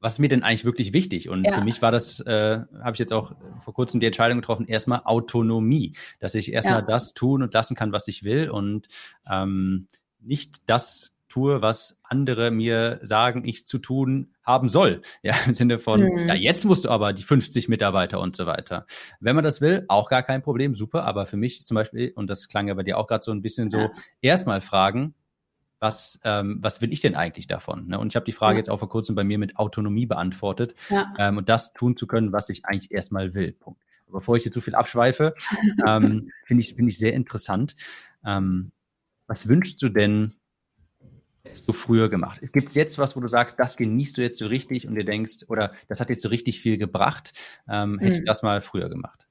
was 0.02 0.14
ist 0.14 0.18
mir 0.18 0.28
denn 0.28 0.42
eigentlich 0.42 0.64
wirklich 0.64 0.92
wichtig? 0.92 1.28
Und 1.28 1.44
ja. 1.44 1.52
für 1.52 1.62
mich 1.62 1.80
war 1.80 1.92
das, 1.92 2.21
äh, 2.21 2.61
habe 2.82 2.92
ich 2.92 2.99
jetzt 2.99 3.12
auch 3.12 3.32
vor 3.59 3.73
kurzem 3.73 4.00
die 4.00 4.06
Entscheidung 4.06 4.38
getroffen, 4.38 4.66
erstmal 4.66 5.02
Autonomie, 5.04 5.94
dass 6.18 6.35
ich 6.35 6.52
erstmal 6.52 6.80
ja. 6.80 6.82
das 6.82 7.14
tun 7.14 7.42
und 7.42 7.54
lassen 7.54 7.76
kann, 7.76 7.92
was 7.92 8.09
ich 8.09 8.25
will 8.25 8.50
und 8.50 8.88
ähm, 9.30 9.87
nicht 10.21 10.56
das 10.66 11.12
tue, 11.28 11.62
was 11.62 11.99
andere 12.02 12.50
mir 12.50 12.99
sagen, 13.02 13.47
ich 13.47 13.66
zu 13.66 13.78
tun 13.78 14.35
haben 14.42 14.68
soll. 14.68 15.02
Ja, 15.23 15.37
im 15.47 15.54
Sinne 15.54 15.78
von, 15.78 16.00
mhm. 16.02 16.28
ja, 16.28 16.35
jetzt 16.35 16.64
musst 16.64 16.85
du 16.85 16.90
aber 16.90 17.12
die 17.12 17.23
50 17.23 17.68
Mitarbeiter 17.68 18.18
und 18.18 18.35
so 18.35 18.44
weiter. 18.44 18.87
Wenn 19.21 19.37
man 19.37 19.44
das 19.44 19.61
will, 19.61 19.85
auch 19.87 20.09
gar 20.11 20.25
kein 20.25 20.42
Problem, 20.42 20.75
super. 20.75 21.04
Aber 21.04 21.26
für 21.26 21.37
mich 21.37 21.64
zum 21.64 21.76
Beispiel, 21.76 22.12
und 22.16 22.26
das 22.28 22.49
klang 22.49 22.66
ja 22.66 22.75
bei 22.75 22.82
dir 22.82 22.99
auch 22.99 23.06
gerade 23.06 23.23
so 23.23 23.30
ein 23.30 23.40
bisschen 23.40 23.71
so, 23.71 23.78
ja. 23.78 23.90
erstmal 24.21 24.61
fragen, 24.61 25.14
was, 25.82 26.20
ähm, 26.22 26.58
was 26.60 26.80
will 26.80 26.92
ich 26.92 27.00
denn 27.00 27.16
eigentlich 27.16 27.48
davon? 27.48 27.88
Ne? 27.88 27.98
Und 27.98 28.12
ich 28.12 28.16
habe 28.16 28.24
die 28.24 28.32
Frage 28.32 28.54
ja. 28.54 28.58
jetzt 28.58 28.70
auch 28.70 28.78
vor 28.78 28.88
kurzem 28.88 29.16
bei 29.16 29.24
mir 29.24 29.36
mit 29.36 29.56
Autonomie 29.56 30.06
beantwortet 30.06 30.76
ja. 30.88 31.12
ähm, 31.18 31.38
und 31.38 31.48
das 31.48 31.72
tun 31.72 31.96
zu 31.96 32.06
können, 32.06 32.32
was 32.32 32.48
ich 32.48 32.64
eigentlich 32.64 32.92
erstmal 32.92 33.34
will. 33.34 33.52
Punkt. 33.52 33.82
bevor 34.10 34.36
ich 34.36 34.44
jetzt 34.44 34.54
zu 34.54 34.60
viel 34.60 34.76
abschweife, 34.76 35.34
ähm, 35.86 36.30
finde 36.44 36.60
ich, 36.60 36.74
finde 36.74 36.90
ich 36.90 36.98
sehr 36.98 37.14
interessant. 37.14 37.74
Ähm, 38.24 38.70
was 39.26 39.48
wünschst 39.48 39.82
du 39.82 39.88
denn, 39.88 40.34
hättest 41.42 41.66
du 41.66 41.72
früher 41.72 42.08
gemacht? 42.08 42.40
Gibt 42.52 42.68
es 42.68 42.76
jetzt 42.76 42.98
was, 42.98 43.16
wo 43.16 43.20
du 43.20 43.28
sagst, 43.28 43.58
das 43.58 43.76
genießt 43.76 44.16
du 44.16 44.22
jetzt 44.22 44.38
so 44.38 44.46
richtig 44.46 44.86
und 44.86 44.94
dir 44.94 45.04
denkst, 45.04 45.46
oder 45.48 45.72
das 45.88 46.00
hat 46.00 46.10
jetzt 46.10 46.22
so 46.22 46.28
richtig 46.28 46.60
viel 46.60 46.76
gebracht, 46.78 47.32
ähm, 47.68 47.98
hättest 47.98 48.20
mhm. 48.20 48.24
du 48.24 48.26
das 48.26 48.42
mal 48.44 48.60
früher 48.60 48.88
gemacht? 48.88 49.26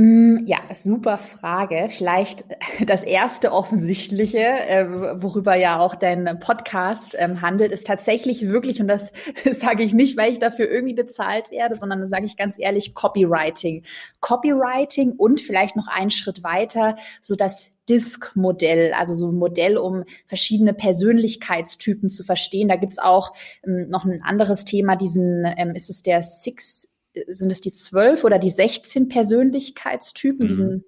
Mm, 0.00 0.46
ja, 0.46 0.60
super 0.72 1.18
Frage. 1.18 1.88
Vielleicht 1.90 2.46
das 2.86 3.02
erste 3.02 3.52
offensichtliche, 3.52 4.38
äh, 4.38 4.88
worüber 5.20 5.56
ja 5.56 5.78
auch 5.78 5.94
dein 5.94 6.38
Podcast 6.40 7.14
ähm, 7.18 7.42
handelt, 7.42 7.70
ist 7.70 7.86
tatsächlich 7.86 8.40
wirklich, 8.48 8.80
und 8.80 8.88
das 8.88 9.12
sage 9.52 9.82
ich 9.82 9.92
nicht, 9.92 10.16
weil 10.16 10.32
ich 10.32 10.38
dafür 10.38 10.70
irgendwie 10.70 10.94
bezahlt 10.94 11.50
werde, 11.50 11.76
sondern 11.76 12.06
sage 12.06 12.24
ich 12.24 12.38
ganz 12.38 12.58
ehrlich, 12.58 12.94
Copywriting. 12.94 13.84
Copywriting 14.20 15.12
und 15.18 15.38
vielleicht 15.38 15.76
noch 15.76 15.86
einen 15.86 16.10
Schritt 16.10 16.42
weiter, 16.42 16.96
so 17.20 17.36
das 17.36 17.70
DISC-Modell, 17.90 18.94
also 18.94 19.12
so 19.12 19.30
ein 19.30 19.36
Modell, 19.36 19.76
um 19.76 20.04
verschiedene 20.26 20.72
Persönlichkeitstypen 20.72 22.08
zu 22.08 22.24
verstehen. 22.24 22.68
Da 22.68 22.76
gibt's 22.76 22.98
auch 22.98 23.34
ähm, 23.66 23.90
noch 23.90 24.06
ein 24.06 24.22
anderes 24.22 24.64
Thema, 24.64 24.96
diesen, 24.96 25.44
ähm, 25.58 25.74
ist 25.74 25.90
es 25.90 26.02
der 26.02 26.22
Six 26.22 26.89
sind 27.28 27.50
es 27.50 27.60
die 27.60 27.72
zwölf 27.72 28.24
oder 28.24 28.38
die 28.38 28.50
16 28.50 29.08
Persönlichkeitstypen, 29.08 30.44
mhm. 30.44 30.48
diesen 30.48 30.84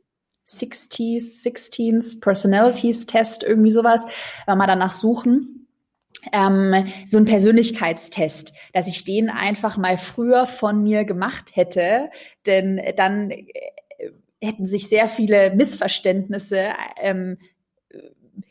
60s, 0.48 1.42
16s, 1.44 2.20
Personalities 2.20 3.06
Test, 3.06 3.42
irgendwie 3.42 3.70
sowas, 3.70 4.04
wenn 4.46 4.58
wir 4.58 4.66
danach 4.66 4.92
suchen. 4.92 5.68
Ähm, 6.32 6.86
so 7.08 7.18
ein 7.18 7.24
Persönlichkeitstest, 7.24 8.52
dass 8.72 8.86
ich 8.86 9.02
den 9.02 9.28
einfach 9.28 9.76
mal 9.76 9.96
früher 9.96 10.46
von 10.46 10.80
mir 10.82 11.04
gemacht 11.04 11.56
hätte, 11.56 12.10
denn 12.46 12.80
dann 12.96 13.30
äh, 13.32 13.44
hätten 14.40 14.66
sich 14.66 14.88
sehr 14.88 15.08
viele 15.08 15.52
Missverständnisse 15.54 16.68
ähm, 17.00 17.38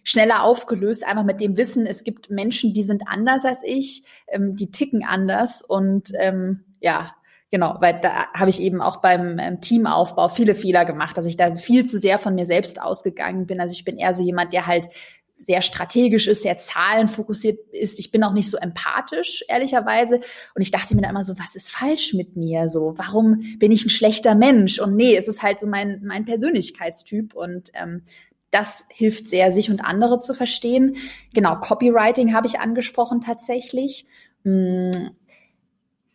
schneller 0.04 0.44
aufgelöst, 0.44 1.06
einfach 1.06 1.24
mit 1.24 1.42
dem 1.42 1.58
Wissen, 1.58 1.86
es 1.86 2.04
gibt 2.04 2.30
Menschen, 2.30 2.74
die 2.74 2.84
sind 2.84 3.04
anders 3.08 3.46
als 3.46 3.62
ich, 3.64 4.04
ähm, 4.28 4.56
die 4.56 4.72
ticken 4.72 5.06
anders 5.06 5.62
und 5.62 6.12
ähm, 6.18 6.66
ja, 6.80 7.16
Genau, 7.52 7.76
weil 7.82 8.00
da 8.02 8.32
habe 8.34 8.50
ich 8.50 8.62
eben 8.62 8.82
auch 8.82 8.98
beim 8.98 9.38
ähm, 9.38 9.60
Teamaufbau 9.60 10.30
viele 10.30 10.56
Fehler 10.56 10.86
gemacht, 10.86 11.18
dass 11.18 11.26
ich 11.26 11.36
da 11.36 11.54
viel 11.56 11.86
zu 11.86 12.00
sehr 12.00 12.18
von 12.18 12.34
mir 12.34 12.46
selbst 12.46 12.82
ausgegangen 12.82 13.46
bin. 13.46 13.60
Also 13.60 13.74
ich 13.74 13.84
bin 13.84 13.98
eher 13.98 14.14
so 14.14 14.24
jemand, 14.24 14.54
der 14.54 14.68
halt 14.68 14.88
sehr 15.36 15.62
strategisch 15.62 16.28
ist, 16.28 16.44
sehr 16.44 16.58
zahlenfokussiert 16.58 17.60
ist. 17.72 18.00
Ich 18.00 18.12
bin 18.12 18.24
auch 18.24 18.32
nicht 18.32 18.50
so 18.50 18.58
empathisch, 18.58 19.44
ehrlicherweise. 19.50 20.22
Und 20.56 20.62
ich 20.62 20.72
dachte 20.72 20.96
mir 20.96 21.02
dann 21.02 21.12
immer 21.12 21.24
so, 21.24 21.38
was 21.40 21.56
ist 21.56 21.72
falsch 21.72 22.14
mit 22.14 22.38
mir? 22.38 22.70
So, 22.70 22.94
warum 22.98 23.58
bin 23.58 23.72
ich 23.72 23.84
ein 23.86 23.90
schlechter 23.90 24.36
Mensch? 24.36 24.80
Und 24.80 24.96
nee, 24.96 25.16
es 25.16 25.28
ist 25.28 25.42
halt 25.42 25.60
so 25.60 25.68
mein, 25.68 26.04
mein 26.06 26.26
Persönlichkeitstyp. 26.26 27.34
Und 27.34 27.72
ähm, 27.74 28.04
das 28.52 28.86
hilft 28.90 29.28
sehr, 29.28 29.52
sich 29.52 29.72
und 29.72 29.84
andere 29.84 30.20
zu 30.20 30.34
verstehen. 30.34 30.98
Genau, 31.34 31.56
Copywriting 31.56 32.34
habe 32.34 32.48
ich 32.48 32.60
angesprochen 32.60 33.20
tatsächlich. 33.22 34.06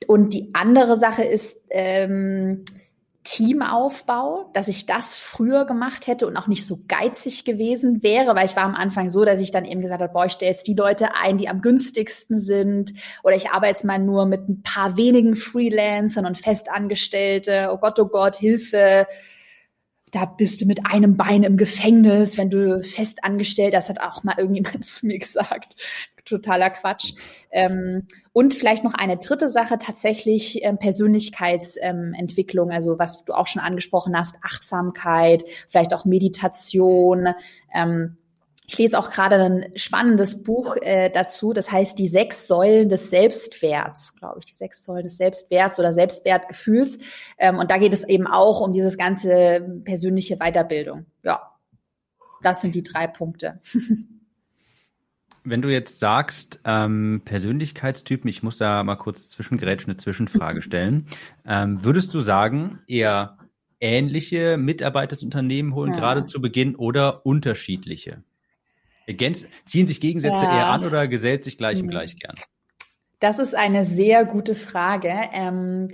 Und 0.06 0.34
die 0.34 0.50
andere 0.54 0.96
Sache 0.96 1.24
ist 1.24 1.64
ähm, 1.70 2.64
Teamaufbau, 3.26 4.50
dass 4.52 4.68
ich 4.68 4.86
das 4.86 5.16
früher 5.16 5.64
gemacht 5.64 6.06
hätte 6.06 6.28
und 6.28 6.36
auch 6.36 6.46
nicht 6.46 6.64
so 6.64 6.78
geizig 6.86 7.44
gewesen 7.44 8.04
wäre, 8.04 8.36
weil 8.36 8.46
ich 8.46 8.54
war 8.54 8.62
am 8.62 8.76
Anfang 8.76 9.10
so, 9.10 9.24
dass 9.24 9.40
ich 9.40 9.50
dann 9.50 9.64
eben 9.64 9.80
gesagt 9.80 10.00
habe, 10.00 10.12
boah, 10.12 10.26
ich 10.26 10.32
stelle 10.32 10.52
jetzt 10.52 10.68
die 10.68 10.74
Leute 10.74 11.14
ein, 11.14 11.36
die 11.36 11.48
am 11.48 11.60
günstigsten 11.60 12.38
sind 12.38 12.92
oder 13.24 13.34
ich 13.34 13.50
arbeite 13.50 13.70
jetzt 13.70 13.84
mal 13.84 13.98
nur 13.98 14.26
mit 14.26 14.48
ein 14.48 14.62
paar 14.62 14.96
wenigen 14.96 15.34
Freelancern 15.34 16.24
und 16.24 16.38
Festangestellte. 16.38 17.70
Oh 17.72 17.78
Gott, 17.78 17.98
oh 17.98 18.06
Gott, 18.06 18.36
Hilfe 18.36 19.08
da 20.12 20.24
bist 20.24 20.60
du 20.60 20.66
mit 20.66 20.86
einem 20.86 21.16
Bein 21.16 21.42
im 21.42 21.56
Gefängnis, 21.56 22.38
wenn 22.38 22.50
du 22.50 22.82
fest 22.82 23.18
angestellt, 23.22 23.74
das 23.74 23.88
hat 23.88 24.00
auch 24.00 24.22
mal 24.24 24.34
irgendjemand 24.38 24.84
zu 24.84 25.06
mir 25.06 25.18
gesagt. 25.18 25.74
Totaler 26.24 26.70
Quatsch. 26.70 27.14
Ähm, 27.52 28.06
und 28.32 28.52
vielleicht 28.52 28.84
noch 28.84 28.94
eine 28.94 29.16
dritte 29.16 29.48
Sache, 29.48 29.78
tatsächlich 29.78 30.62
ähm, 30.64 30.78
Persönlichkeitsentwicklung, 30.78 32.70
also 32.70 32.98
was 32.98 33.24
du 33.24 33.32
auch 33.32 33.46
schon 33.46 33.62
angesprochen 33.62 34.16
hast, 34.16 34.36
Achtsamkeit, 34.42 35.44
vielleicht 35.68 35.94
auch 35.94 36.04
Meditation. 36.04 37.28
Ähm, 37.72 38.18
ich 38.66 38.78
lese 38.78 38.98
auch 38.98 39.10
gerade 39.10 39.36
ein 39.36 39.66
spannendes 39.76 40.42
Buch 40.42 40.76
äh, 40.80 41.10
dazu, 41.10 41.52
das 41.52 41.70
heißt 41.70 41.98
Die 41.98 42.08
sechs 42.08 42.48
Säulen 42.48 42.88
des 42.88 43.10
Selbstwerts, 43.10 44.16
glaube 44.16 44.40
ich, 44.40 44.46
die 44.46 44.54
sechs 44.54 44.84
Säulen 44.84 45.04
des 45.04 45.16
Selbstwerts 45.16 45.78
oder 45.78 45.92
Selbstwertgefühls. 45.92 46.98
Ähm, 47.38 47.58
und 47.58 47.70
da 47.70 47.78
geht 47.78 47.92
es 47.92 48.04
eben 48.04 48.26
auch 48.26 48.60
um 48.60 48.72
dieses 48.72 48.98
ganze 48.98 49.80
persönliche 49.84 50.36
Weiterbildung. 50.38 51.06
Ja, 51.22 51.52
das 52.42 52.60
sind 52.60 52.74
die 52.74 52.82
drei 52.82 53.06
Punkte. 53.06 53.60
Wenn 55.44 55.62
du 55.62 55.68
jetzt 55.68 56.00
sagst, 56.00 56.58
ähm, 56.64 57.22
Persönlichkeitstypen, 57.24 58.28
ich 58.28 58.42
muss 58.42 58.58
da 58.58 58.82
mal 58.82 58.96
kurz 58.96 59.28
zwischengrätschen, 59.28 59.90
eine 59.90 59.96
Zwischenfrage 59.96 60.60
stellen. 60.60 61.06
Ähm, 61.46 61.84
würdest 61.84 62.12
du 62.14 62.20
sagen, 62.20 62.80
eher 62.88 63.38
ähnliche 63.78 64.56
Mitarbeiter 64.56 65.14
des 65.14 65.22
Unternehmen 65.22 65.72
holen, 65.76 65.92
ja. 65.92 66.00
gerade 66.00 66.26
zu 66.26 66.40
Beginn, 66.40 66.74
oder 66.74 67.24
unterschiedliche? 67.24 68.24
Ergänz 69.06 69.46
ziehen 69.64 69.86
sich 69.86 70.00
Gegensätze 70.00 70.44
ja. 70.44 70.58
eher 70.58 70.66
an 70.66 70.84
oder 70.84 71.08
gesellt 71.08 71.44
sich 71.44 71.56
gleich 71.56 71.78
und 71.80 71.86
mhm. 71.86 71.90
gleich 71.90 72.16
gern? 72.16 72.34
Das 73.20 73.38
ist 73.38 73.54
eine 73.54 73.84
sehr 73.84 74.24
gute 74.24 74.54
Frage. 74.54 75.14
Ähm, 75.32 75.88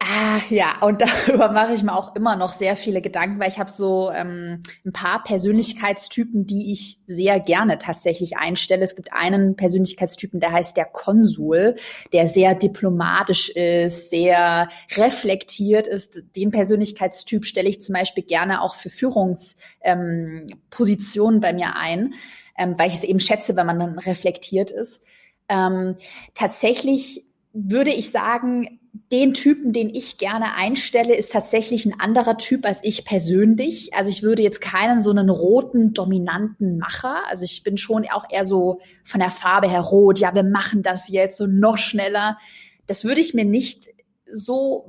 Ah, 0.00 0.40
ja, 0.50 0.82
und 0.82 1.00
darüber 1.26 1.50
mache 1.50 1.72
ich 1.72 1.82
mir 1.82 1.94
auch 1.94 2.14
immer 2.14 2.36
noch 2.36 2.52
sehr 2.52 2.76
viele 2.76 3.00
Gedanken, 3.00 3.40
weil 3.40 3.48
ich 3.48 3.58
habe 3.58 3.70
so 3.70 4.10
ähm, 4.10 4.62
ein 4.84 4.92
paar 4.92 5.22
Persönlichkeitstypen, 5.22 6.46
die 6.46 6.72
ich 6.72 6.98
sehr 7.06 7.40
gerne 7.40 7.78
tatsächlich 7.78 8.36
einstelle. 8.36 8.84
Es 8.84 8.96
gibt 8.96 9.14
einen 9.14 9.56
Persönlichkeitstypen, 9.56 10.40
der 10.40 10.52
heißt 10.52 10.76
der 10.76 10.84
Konsul, 10.84 11.76
der 12.12 12.26
sehr 12.26 12.54
diplomatisch 12.54 13.48
ist, 13.50 14.10
sehr 14.10 14.68
reflektiert 14.96 15.86
ist. 15.86 16.22
Den 16.36 16.50
Persönlichkeitstyp 16.50 17.46
stelle 17.46 17.70
ich 17.70 17.80
zum 17.80 17.94
Beispiel 17.94 18.24
gerne 18.24 18.60
auch 18.60 18.74
für 18.74 18.90
Führungspositionen 18.90 21.36
ähm, 21.36 21.40
bei 21.40 21.54
mir 21.54 21.76
ein, 21.76 22.12
ähm, 22.58 22.74
weil 22.76 22.88
ich 22.88 22.96
es 22.96 23.04
eben 23.04 23.20
schätze, 23.20 23.56
wenn 23.56 23.66
man 23.66 23.80
dann 23.80 23.98
reflektiert 23.98 24.70
ist. 24.70 25.02
Ähm, 25.48 25.96
tatsächlich 26.34 27.24
würde 27.54 27.90
ich 27.90 28.10
sagen, 28.10 28.80
den 29.10 29.34
Typen, 29.34 29.72
den 29.72 29.90
ich 29.90 30.18
gerne 30.18 30.54
einstelle, 30.54 31.16
ist 31.16 31.32
tatsächlich 31.32 31.84
ein 31.84 31.98
anderer 31.98 32.38
Typ 32.38 32.64
als 32.64 32.82
ich 32.84 33.04
persönlich. 33.04 33.92
Also 33.92 34.08
ich 34.08 34.22
würde 34.22 34.42
jetzt 34.42 34.60
keinen 34.60 35.02
so 35.02 35.10
einen 35.10 35.30
roten, 35.30 35.94
dominanten 35.94 36.78
Macher. 36.78 37.22
Also 37.28 37.44
ich 37.44 37.64
bin 37.64 37.76
schon 37.76 38.06
auch 38.08 38.24
eher 38.30 38.44
so 38.44 38.80
von 39.02 39.18
der 39.18 39.32
Farbe 39.32 39.68
her 39.68 39.80
rot. 39.80 40.20
Ja, 40.20 40.34
wir 40.34 40.44
machen 40.44 40.82
das 40.84 41.08
jetzt 41.08 41.38
so 41.38 41.46
noch 41.46 41.76
schneller. 41.76 42.38
Das 42.86 43.02
würde 43.02 43.20
ich 43.20 43.34
mir 43.34 43.44
nicht 43.44 43.88
so, 44.30 44.88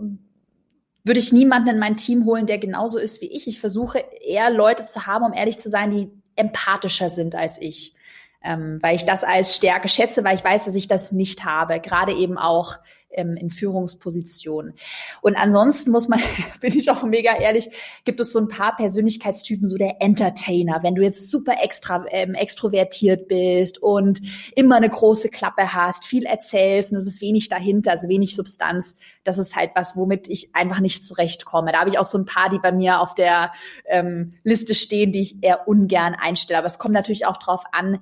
würde 1.03 1.19
ich 1.19 1.33
niemanden 1.33 1.69
in 1.69 1.79
mein 1.79 1.97
Team 1.97 2.25
holen, 2.25 2.45
der 2.45 2.59
genauso 2.59 2.99
ist 2.99 3.21
wie 3.21 3.31
ich. 3.31 3.47
Ich 3.47 3.59
versuche 3.59 4.03
eher 4.23 4.51
Leute 4.51 4.85
zu 4.85 5.07
haben, 5.07 5.25
um 5.25 5.33
ehrlich 5.33 5.57
zu 5.57 5.69
sein, 5.69 5.89
die 5.89 6.11
empathischer 6.35 7.09
sind 7.09 7.33
als 7.33 7.59
ich. 7.59 7.95
Ähm, 8.43 8.77
weil 8.83 8.95
ich 8.95 9.05
das 9.05 9.23
als 9.23 9.55
Stärke 9.55 9.87
schätze, 9.89 10.23
weil 10.23 10.35
ich 10.35 10.43
weiß, 10.43 10.65
dass 10.65 10.75
ich 10.75 10.87
das 10.87 11.11
nicht 11.11 11.43
habe. 11.43 11.79
Gerade 11.79 12.13
eben 12.13 12.37
auch 12.37 12.77
ähm, 13.15 13.35
in 13.35 13.49
Führungspositionen. 13.49 14.73
Und 15.21 15.35
ansonsten 15.35 15.91
muss 15.91 16.07
man, 16.07 16.19
bin 16.61 16.77
ich 16.77 16.89
auch 16.89 17.03
mega 17.03 17.35
ehrlich, 17.35 17.69
gibt 18.03 18.19
es 18.19 18.31
so 18.31 18.39
ein 18.39 18.47
paar 18.47 18.75
Persönlichkeitstypen, 18.75 19.67
so 19.67 19.77
der 19.77 20.01
Entertainer. 20.01 20.79
Wenn 20.83 20.95
du 20.95 21.01
jetzt 21.01 21.29
super 21.29 21.55
extra 21.61 22.05
ähm, 22.09 22.33
extrovertiert 22.35 23.27
bist 23.27 23.81
und 23.81 24.21
immer 24.55 24.77
eine 24.77 24.89
große 24.89 25.29
Klappe 25.29 25.73
hast, 25.73 26.05
viel 26.05 26.25
erzählst 26.25 26.91
und 26.91 26.97
es 26.97 27.07
ist 27.07 27.21
wenig 27.21 27.49
dahinter, 27.49 27.91
also 27.91 28.07
wenig 28.07 28.35
Substanz, 28.35 28.95
das 29.23 29.37
ist 29.37 29.55
halt 29.55 29.71
was, 29.75 29.97
womit 29.97 30.27
ich 30.29 30.55
einfach 30.55 30.79
nicht 30.79 31.05
zurechtkomme. 31.05 31.71
Da 31.71 31.79
habe 31.79 31.89
ich 31.89 31.97
auch 31.97 32.05
so 32.05 32.17
ein 32.17 32.25
paar, 32.25 32.49
die 32.49 32.59
bei 32.59 32.71
mir 32.71 33.01
auf 33.01 33.15
der 33.15 33.51
ähm, 33.85 34.35
Liste 34.43 34.75
stehen, 34.75 35.11
die 35.11 35.21
ich 35.21 35.43
eher 35.43 35.67
ungern 35.67 36.15
einstelle. 36.15 36.59
Aber 36.59 36.67
es 36.67 36.77
kommt 36.77 36.93
natürlich 36.93 37.25
auch 37.25 37.37
drauf 37.37 37.63
an, 37.71 37.99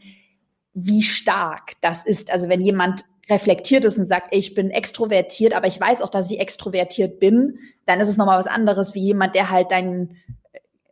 wie 0.73 1.03
stark 1.03 1.73
das 1.81 2.05
ist. 2.05 2.31
Also 2.31 2.49
wenn 2.49 2.61
jemand 2.61 3.05
reflektiert 3.29 3.85
ist 3.85 3.97
und 3.97 4.05
sagt, 4.05 4.27
ich 4.31 4.53
bin 4.53 4.69
extrovertiert, 4.69 5.53
aber 5.53 5.67
ich 5.67 5.79
weiß 5.79 6.01
auch, 6.01 6.09
dass 6.09 6.29
ich 6.29 6.39
extrovertiert 6.39 7.19
bin, 7.19 7.59
dann 7.85 7.99
ist 7.99 8.09
es 8.09 8.17
nochmal 8.17 8.39
was 8.39 8.47
anderes 8.47 8.93
wie 8.95 9.01
jemand, 9.01 9.35
der 9.35 9.49
halt 9.49 9.71
dein 9.71 10.17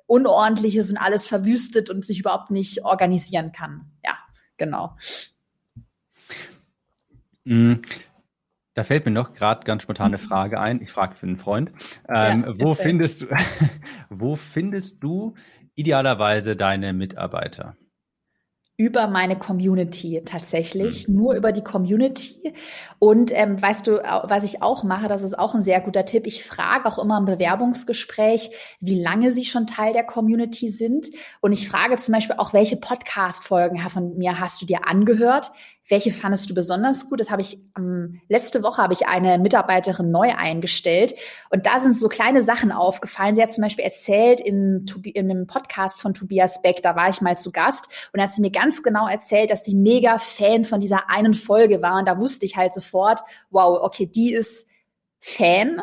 Unordentliches 0.08 0.90
und 0.90 0.98
alles 0.98 1.28
verwüstet 1.28 1.90
und 1.90 2.06
sich 2.06 2.20
überhaupt 2.20 2.52
nicht 2.52 2.84
organisieren 2.84 3.52
kann. 3.52 3.92
Ja, 4.04 4.18
genau. 4.58 4.96
Mm, 7.44 7.76
da 8.74 8.84
fällt 8.84 9.06
mir 9.06 9.12
noch 9.12 9.34
gerade 9.34 9.66
ganz 9.66 9.84
spontan 9.84 10.08
eine 10.08 10.18
Frage 10.18 10.60
ein. 10.60 10.82
Ich 10.82 10.92
frage 10.92 11.16
für 11.16 11.28
einen 11.28 11.38
Freund. 11.38 11.72
Ähm, 12.08 12.46
ja, 12.46 12.60
wo 12.60 12.74
findest 12.74 13.24
du, 13.24 13.28
wo 14.10 14.36
findest 14.36 15.04
du 15.04 15.34
idealerweise 15.76 16.56
deine 16.56 16.94
Mitarbeiter? 16.94 17.76
Über 18.78 19.08
meine 19.08 19.38
Community 19.38 20.24
tatsächlich, 20.26 21.08
mhm. 21.08 21.16
nur 21.16 21.36
über 21.36 21.52
die 21.52 21.64
Community. 21.64 22.54
Und 22.98 23.32
ähm, 23.34 23.62
weißt 23.62 23.86
du, 23.86 24.02
was 24.24 24.44
ich 24.44 24.64
auch 24.64 24.84
mache, 24.84 25.08
das 25.08 25.22
ist 25.22 25.38
auch 25.38 25.54
ein 25.54 25.62
sehr 25.62 25.82
guter 25.82 26.06
Tipp. 26.06 26.26
Ich 26.26 26.44
frage 26.44 26.88
auch 26.88 26.98
immer 26.98 27.18
im 27.18 27.26
Bewerbungsgespräch, 27.26 28.50
wie 28.80 29.00
lange 29.00 29.34
sie 29.34 29.46
schon 29.46 29.68
Teil 29.68 29.94
der 29.94 30.04
Community 30.04 30.70
sind. 30.70 31.10
Und 31.42 31.52
ich 31.52 31.70
frage 31.70 31.98
zum 31.98 32.14
Beispiel 32.14 32.38
auch, 32.38 32.54
welche 32.54 32.78
Podcast-Folgen 32.78 33.80
von 33.90 34.18
mir 34.18 34.40
hast 34.40 34.62
du 34.62 34.66
dir 34.66 34.88
angehört? 34.88 35.52
Welche 35.88 36.12
fandest 36.12 36.50
du 36.50 36.54
besonders 36.54 37.10
gut? 37.10 37.20
Das 37.20 37.32
habe 37.32 37.42
ich 37.42 37.60
ähm, 37.78 38.22
letzte 38.30 38.64
Woche 38.64 38.82
habe 38.82 38.94
ich 38.94 39.08
eine 39.08 39.38
Mitarbeiterin 39.40 40.12
neu 40.12 40.34
eingestellt 40.36 41.16
und 41.50 41.66
da 41.66 41.80
sind 41.80 41.98
so 41.98 42.08
kleine 42.08 42.44
Sachen 42.44 42.72
aufgefallen. 42.72 43.36
Sie 43.36 43.42
hat 43.42 43.52
zum 43.52 43.64
Beispiel 43.64 43.84
erzählt 43.84 44.40
in, 44.40 44.86
in 45.04 45.30
einem 45.30 45.48
Podcast 45.48 46.00
von 46.00 46.14
Tobias 46.14 46.62
Beck, 46.62 46.82
da 46.82 46.96
war 46.96 47.10
ich 47.10 47.22
mal 47.22 47.38
zu 47.38 47.52
Gast 47.52 47.88
und 48.14 48.22
hat 48.22 48.32
sie 48.32 48.42
mir 48.42 48.52
ganz 48.52 48.84
genau 48.84 49.08
erzählt, 49.08 49.50
dass 49.50 49.66
sie 49.66 49.76
mega 49.76 50.18
Fan 50.18 50.66
von 50.66 50.80
dieser 50.80 51.10
einen 51.10 51.34
Folge 51.34 51.82
war 51.82 52.00
und 52.00 52.08
da 52.08 52.20
wusste 52.20 52.46
ich 52.46 52.56
halt 52.56 52.74
sofort, 52.74 53.22
wow, 53.50 53.80
okay, 53.82 54.06
die 54.06 54.34
ist 54.34 54.68
Fan 55.20 55.82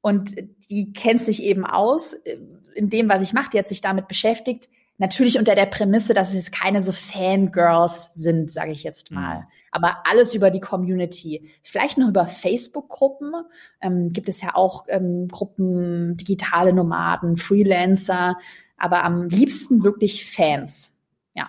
und 0.00 0.36
die 0.70 0.92
kennt 0.92 1.22
sich 1.22 1.42
eben 1.42 1.66
aus 1.66 2.14
äh, 2.14 2.38
in 2.74 2.88
dem, 2.88 3.08
was 3.08 3.20
ich 3.20 3.32
mache. 3.32 3.50
Die 3.50 3.58
hat 3.58 3.68
sich 3.68 3.80
damit 3.80 4.08
beschäftigt 4.08 4.68
Natürlich 5.00 5.38
unter 5.38 5.54
der 5.54 5.64
Prämisse, 5.64 6.12
dass 6.12 6.34
es 6.34 6.50
keine 6.50 6.82
so 6.82 6.92
Fangirls 6.92 8.10
sind, 8.12 8.52
sage 8.52 8.70
ich 8.70 8.82
jetzt 8.82 9.10
mal. 9.10 9.38
Mhm. 9.38 9.44
Aber 9.70 9.96
alles 10.04 10.34
über 10.34 10.50
die 10.50 10.60
Community. 10.60 11.50
Vielleicht 11.62 11.96
noch 11.96 12.08
über 12.08 12.26
Facebook-Gruppen. 12.26 13.32
Ähm, 13.80 14.10
gibt 14.10 14.28
es 14.28 14.42
ja 14.42 14.54
auch 14.54 14.84
ähm, 14.88 15.26
Gruppen, 15.28 16.18
digitale 16.18 16.74
Nomaden, 16.74 17.38
Freelancer. 17.38 18.36
Aber 18.76 19.02
am 19.02 19.30
liebsten 19.30 19.84
wirklich 19.84 20.30
Fans. 20.30 21.00
Ja. 21.32 21.48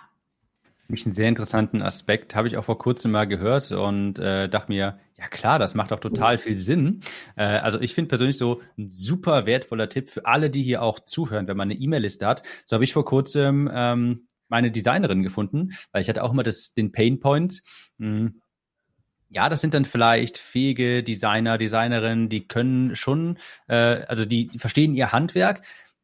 Mich 0.88 1.06
einen 1.06 1.14
sehr 1.14 1.28
interessanten 1.28 1.82
Aspekt 1.82 2.36
habe 2.36 2.48
ich 2.48 2.56
auch 2.56 2.64
vor 2.64 2.78
kurzem 2.78 3.12
mal 3.12 3.28
gehört 3.28 3.70
und 3.74 4.18
äh, 4.18 4.48
dachte 4.48 4.72
mir, 4.72 4.98
ja 5.22 5.28
klar, 5.28 5.60
das 5.60 5.76
macht 5.76 5.94
auch 5.94 6.00
total 6.00 6.40
viel 6.40 6.56
Sinn. 6.56 7.02
Äh, 7.36 7.44
also 7.44 7.80
ich 7.80 7.94
finde 7.94 8.10
persönlich 8.10 8.38
so 8.38 8.62
ein 8.78 8.90
super 8.90 9.46
wertvoller 9.46 9.88
Tipp 9.88 10.10
für 10.10 10.26
alle, 10.26 10.50
die 10.50 10.64
hier 10.64 10.82
auch 10.82 11.00
zuhören, 11.00 11.48
wenn 11.48 11.58
man 11.58 11.70
eine 11.70 11.80
E-Mail-Liste 11.80 12.26
hat. 12.26 12.42
So 12.66 12.74
habe 12.74 12.84
ich 12.84 12.94
vor 12.94 13.06
kurzem 13.06 13.70
ähm, 13.72 14.28
meine 14.50 14.72
Designerin 14.72 15.22
gefunden, 15.22 15.74
weil 15.92 16.02
ich 16.02 16.10
hatte 16.10 16.24
auch 16.24 16.32
immer 16.32 16.42
das, 16.42 16.74
den 16.74 16.92
Painpoint. 16.92 17.62
Hm, 18.00 18.42
ja, 19.30 19.48
das 19.48 19.62
sind 19.62 19.76
dann 19.76 19.86
vielleicht 19.86 20.40
fähige 20.40 21.04
Designer, 21.04 21.60
Designerinnen, 21.60 22.28
die 22.28 22.48
können 22.48 22.96
schon, 22.96 23.38
äh, 23.68 23.76
also 23.76 24.26
die, 24.26 24.48
die 24.48 24.60
verstehen 24.60 24.96
ihr 24.96 25.12
Handwerk, 25.12 25.62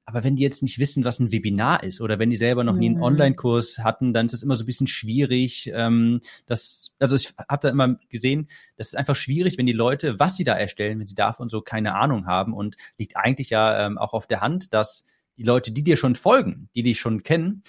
aber 0.07 0.23
wenn 0.23 0.37
die 0.37 0.41
jetzt 0.41 0.63
nicht 0.63 0.79
wissen, 0.79 1.03
was 1.03 1.19
ein 1.19 1.33
Webinar 1.33 1.83
ist 1.83 1.99
oder 1.99 2.17
wenn 2.17 2.29
die 2.29 2.37
selber 2.37 2.63
noch 2.63 2.75
nie 2.75 2.85
einen 2.85 2.95
mhm. 2.95 3.03
Online-Kurs 3.03 3.79
hatten, 3.79 4.13
dann 4.13 4.27
ist 4.27 4.33
es 4.33 4.41
immer 4.41 4.55
so 4.55 4.63
ein 4.63 4.65
bisschen 4.65 4.87
schwierig. 4.87 5.69
Ähm, 5.73 6.21
das, 6.45 6.93
also 6.97 7.17
ich 7.17 7.33
habe 7.49 7.59
da 7.61 7.69
immer 7.69 7.95
gesehen, 8.07 8.47
das 8.77 8.87
ist 8.87 8.95
einfach 8.95 9.17
schwierig, 9.17 9.57
wenn 9.57 9.65
die 9.65 9.73
Leute, 9.73 10.17
was 10.17 10.37
sie 10.37 10.45
da 10.45 10.53
erstellen, 10.53 11.01
wenn 11.01 11.07
sie 11.07 11.15
davon 11.15 11.49
so 11.49 11.59
keine 11.59 11.95
Ahnung 11.95 12.25
haben 12.25 12.53
und 12.53 12.77
liegt 12.97 13.17
eigentlich 13.17 13.49
ja 13.49 13.85
ähm, 13.85 13.97
auch 13.97 14.13
auf 14.13 14.27
der 14.27 14.39
Hand, 14.39 14.73
dass 14.73 15.03
die 15.35 15.43
Leute, 15.43 15.73
die 15.73 15.83
dir 15.83 15.97
schon 15.97 16.15
folgen, 16.15 16.69
die 16.73 16.83
dich 16.83 16.99
schon 16.99 17.23
kennen, 17.23 17.63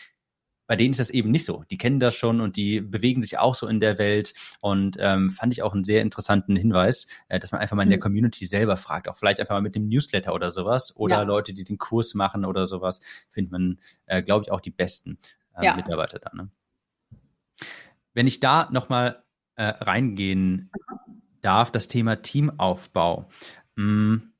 bei 0.69 0.77
denen 0.77 0.93
ist 0.93 1.01
das 1.01 1.11
eben 1.11 1.31
nicht 1.31 1.47
so. 1.47 1.65
Die 1.71 1.79
kennen 1.79 1.99
das 1.99 2.15
schon 2.15 2.41
und 2.41 2.57
die 2.57 2.81
bewegen 2.81 3.23
sich 3.23 3.39
auch 3.39 3.55
so 3.55 3.67
in 3.67 3.81
der 3.81 3.99
Welt 3.99 4.35
und 4.61 4.97
ähm, 5.01 5.31
fand 5.31 5.53
ich 5.53 5.63
auch 5.63 5.73
einen 5.73 5.83
sehr 5.83 6.03
interessanten 6.03 6.55
Hinweis, 6.55 7.09
äh, 7.29 7.41
dass 7.41 7.51
man 7.51 7.61
einfach 7.61 7.75
mal 7.75 7.83
in 7.83 7.89
der 7.89 7.99
mhm. 7.99 8.03
Community 8.03 8.45
selber 8.45 8.77
fragt, 8.77 9.09
auch 9.09 9.17
vielleicht 9.17 9.41
einfach 9.41 9.55
mal 9.55 9.63
mit 9.63 9.75
dem 9.75 9.89
Newsletter 9.89 10.35
oder 10.35 10.51
sowas 10.51 10.95
oder 10.95 11.17
ja. 11.17 11.23
Leute, 11.23 11.55
die 11.55 11.65
den 11.65 11.79
Kurs 11.79 12.15
machen 12.15 12.45
oder 12.45 12.67
sowas, 12.67 13.01
findet 13.31 13.51
man, 13.51 13.81
äh, 14.07 14.23
glaube 14.23 14.45
ich, 14.45 14.53
auch 14.53 14.61
die 14.61 14.71
besten 14.71 15.19
äh, 15.57 15.65
ja. 15.65 15.75
Mitarbeiter 15.75 16.19
da. 16.19 16.31
Ne? 16.35 16.51
Wenn 18.13 18.27
ich 18.27 18.39
da 18.39 18.69
nochmal 18.71 19.25
äh, 19.57 19.65
reingehen 19.65 20.71
darf, 21.41 21.73
das 21.73 21.89
Thema 21.89 22.17
Teamaufbau. 22.17 23.31
Hm, 23.77 24.33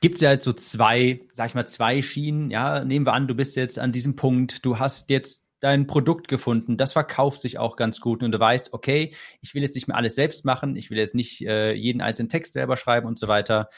gibt 0.00 0.16
es 0.16 0.20
ja 0.20 0.32
jetzt 0.32 0.44
so 0.44 0.52
zwei, 0.52 1.20
sag 1.32 1.48
ich 1.48 1.54
mal, 1.54 1.66
zwei 1.66 2.02
Schienen. 2.02 2.50
Ja, 2.50 2.84
nehmen 2.84 3.06
wir 3.06 3.12
an, 3.12 3.28
du 3.28 3.34
bist 3.34 3.56
jetzt 3.56 3.78
an 3.78 3.92
diesem 3.92 4.16
Punkt, 4.16 4.64
du 4.64 4.78
hast 4.78 5.10
jetzt 5.10 5.44
dein 5.60 5.86
Produkt 5.86 6.28
gefunden, 6.28 6.76
das 6.76 6.92
verkauft 6.92 7.40
sich 7.42 7.58
auch 7.58 7.76
ganz 7.76 8.00
gut 8.00 8.22
und 8.22 8.30
du 8.30 8.38
weißt, 8.38 8.72
okay, 8.72 9.14
ich 9.40 9.54
will 9.54 9.62
jetzt 9.62 9.74
nicht 9.74 9.88
mehr 9.88 9.96
alles 9.96 10.14
selbst 10.14 10.44
machen, 10.44 10.76
ich 10.76 10.90
will 10.90 10.98
jetzt 10.98 11.16
nicht 11.16 11.40
äh, 11.40 11.72
jeden 11.72 12.00
einzelnen 12.00 12.28
Text 12.28 12.52
selber 12.52 12.76
schreiben 12.76 13.08
und 13.08 13.18
so 13.18 13.26
weiter. 13.26 13.68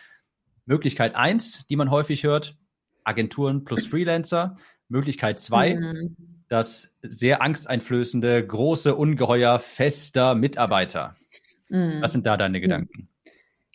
Möglichkeit 0.66 1.14
eins, 1.14 1.66
die 1.68 1.76
man 1.76 1.90
häufig 1.90 2.22
hört, 2.24 2.56
Agenturen 3.04 3.64
plus 3.64 3.86
Freelancer. 3.86 4.56
Möglichkeit 4.88 5.38
zwei, 5.38 5.76
mhm. 5.76 6.16
das 6.48 6.94
sehr 7.02 7.42
angsteinflößende, 7.42 8.46
große 8.46 8.94
Ungeheuer 8.94 9.58
fester 9.58 10.34
Mitarbeiter. 10.34 11.16
Mhm. 11.68 12.02
Was 12.02 12.12
sind 12.12 12.26
da 12.26 12.36
deine 12.36 12.60
Gedanken? 12.60 13.08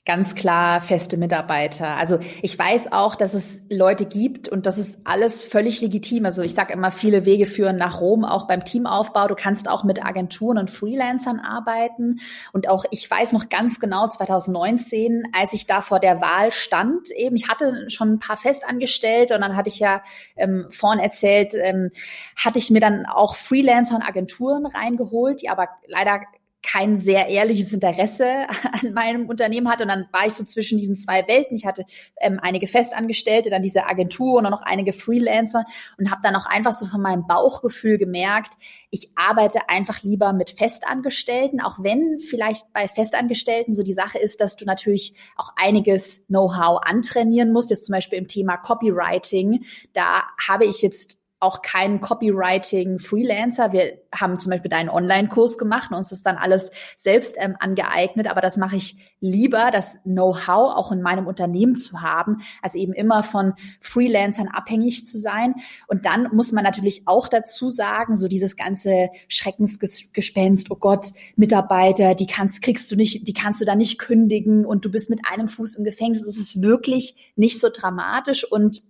Ganz 0.06 0.36
klar 0.36 0.82
feste 0.82 1.18
Mitarbeiter. 1.18 1.98
Also 1.98 2.20
ich 2.44 2.58
weiß 2.58 2.92
auch, 2.92 3.16
dass 3.16 3.34
es 3.34 3.60
Leute 3.72 4.06
gibt 4.06 4.48
und 4.48 4.68
das 4.68 4.78
ist 4.78 5.00
alles 5.04 5.44
völlig 5.44 5.82
legitim. 5.82 6.26
Also 6.26 6.44
ich 6.44 6.54
sage 6.54 6.74
immer, 6.74 6.92
viele 6.92 7.26
Wege 7.26 7.48
führen 7.48 7.78
nach 7.78 8.02
Rom, 8.02 8.24
auch 8.24 8.48
beim 8.48 8.64
Teamaufbau. 8.64 9.28
Du 9.28 9.34
kannst 9.34 9.68
auch 9.68 9.84
mit 9.84 10.06
Agenturen 10.06 10.60
und 10.60 10.70
Freelancern 10.70 11.40
arbeiten. 11.40 12.20
Und 12.54 12.70
auch 12.70 12.86
ich 12.92 13.10
weiß 13.10 13.32
noch 13.32 13.50
ganz 13.50 13.80
genau 13.80 14.08
2019, 14.08 15.24
als 15.34 15.54
ich 15.54 15.66
da 15.66 15.82
vor 15.82 16.00
der 16.00 16.22
Wahl 16.22 16.52
stand, 16.52 17.10
eben, 17.10 17.36
ich 17.36 17.48
hatte 17.48 17.90
schon 17.90 18.14
ein 18.14 18.20
paar 18.20 18.38
Festangestellte 18.38 19.34
und 19.34 19.42
dann 19.42 19.56
hatte 19.56 19.70
ich 19.70 19.80
ja 19.80 20.04
ähm, 20.36 20.68
vorhin 20.70 21.00
erzählt, 21.00 21.56
ähm, 21.56 21.90
hatte 22.36 22.60
ich 22.60 22.70
mir 22.70 22.80
dann 22.80 23.08
auch 23.08 23.36
Freelancer 23.36 23.96
und 23.96 24.04
Agenturen 24.04 24.68
reingeholt, 24.68 25.42
die 25.42 25.50
aber 25.50 25.68
leider 25.88 26.22
kein 26.66 27.00
sehr 27.00 27.28
ehrliches 27.28 27.72
Interesse 27.74 28.26
an 28.82 28.94
meinem 28.94 29.28
Unternehmen 29.30 29.70
hatte. 29.70 29.84
Und 29.84 29.90
dann 29.90 30.08
war 30.12 30.26
ich 30.26 30.34
so 30.34 30.44
zwischen 30.44 30.78
diesen 30.78 30.96
zwei 30.96 31.28
Welten. 31.28 31.56
Ich 31.56 31.66
hatte 31.66 31.86
ähm, 32.20 32.40
einige 32.42 32.68
Festangestellte, 32.68 33.50
dann 33.50 33.62
diese 33.62 33.86
Agentur 33.86 34.38
und 34.38 34.44
dann 34.44 34.52
noch 34.52 34.64
einige 34.64 34.92
Freelancer 34.92 35.66
und 35.98 36.10
habe 36.10 36.22
dann 36.24 36.36
auch 36.36 36.46
einfach 36.46 36.74
so 36.74 36.86
von 36.86 37.02
meinem 37.02 37.28
Bauchgefühl 37.28 37.98
gemerkt, 37.98 38.54
ich 38.90 39.10
arbeite 39.16 39.68
einfach 39.68 40.04
lieber 40.04 40.32
mit 40.32 40.52
Festangestellten, 40.52 41.60
auch 41.62 41.84
wenn 41.84 42.20
vielleicht 42.20 42.72
bei 42.72 42.88
Festangestellten 42.88 43.74
so 43.74 43.84
die 43.84 43.94
Sache 43.94 44.18
ist, 44.18 44.40
dass 44.40 44.56
du 44.56 44.64
natürlich 44.64 45.16
auch 45.36 45.50
einiges 45.58 46.26
Know-how 46.28 46.80
antrainieren 46.82 47.52
musst. 47.52 47.72
Jetzt 47.72 47.88
zum 47.88 47.94
Beispiel 47.94 48.18
im 48.18 48.30
Thema 48.30 48.56
Copywriting. 48.56 49.66
Da 49.94 50.24
habe 50.48 50.66
ich 50.66 50.82
jetzt 50.82 51.18
auch 51.46 51.62
kein 51.62 52.02
Copywriting-Freelancer. 52.02 53.72
Wir 53.72 54.00
haben 54.14 54.40
zum 54.40 54.50
Beispiel 54.50 54.74
einen 54.74 54.90
Online-Kurs 54.90 55.58
gemacht 55.58 55.92
und 55.92 55.98
uns 55.98 56.10
das 56.10 56.24
dann 56.24 56.38
alles 56.38 56.72
selbst 56.98 57.36
ähm, 57.38 57.56
angeeignet. 57.60 58.28
Aber 58.28 58.42
das 58.42 58.58
mache 58.58 58.76
ich 58.76 58.98
lieber, 59.20 59.70
das 59.72 60.02
Know-how 60.04 60.76
auch 60.76 60.92
in 60.92 61.02
meinem 61.02 61.28
Unternehmen 61.28 61.76
zu 61.76 62.02
haben, 62.02 62.42
als 62.62 62.76
eben 62.76 62.94
immer 62.94 63.24
von 63.24 63.54
Freelancern 63.80 64.48
abhängig 64.48 65.06
zu 65.06 65.20
sein. 65.20 65.56
Und 65.88 66.06
dann 66.06 66.30
muss 66.34 66.52
man 66.52 66.64
natürlich 66.64 67.04
auch 67.06 67.28
dazu 67.28 67.70
sagen, 67.70 68.16
so 68.18 68.28
dieses 68.28 68.56
ganze 68.56 69.10
Schreckensgespenst, 69.28 70.72
oh 70.72 70.78
Gott, 70.78 71.08
Mitarbeiter, 71.36 72.16
die 72.16 72.28
kannst, 72.28 72.62
kriegst 72.62 72.92
du 72.92 72.96
nicht, 72.96 73.28
die 73.28 73.34
kannst 73.34 73.62
du 73.62 73.66
da 73.66 73.76
nicht 73.76 74.00
kündigen 74.00 74.66
und 74.66 74.84
du 74.84 74.92
bist 74.92 75.10
mit 75.10 75.22
einem 75.30 75.48
Fuß 75.48 75.76
im 75.78 75.84
Gefängnis. 75.84 76.26
Es 76.26 76.38
ist 76.38 76.62
wirklich 76.62 77.34
nicht 77.36 77.60
so 77.60 77.70
dramatisch 77.72 78.44
und 78.50 78.84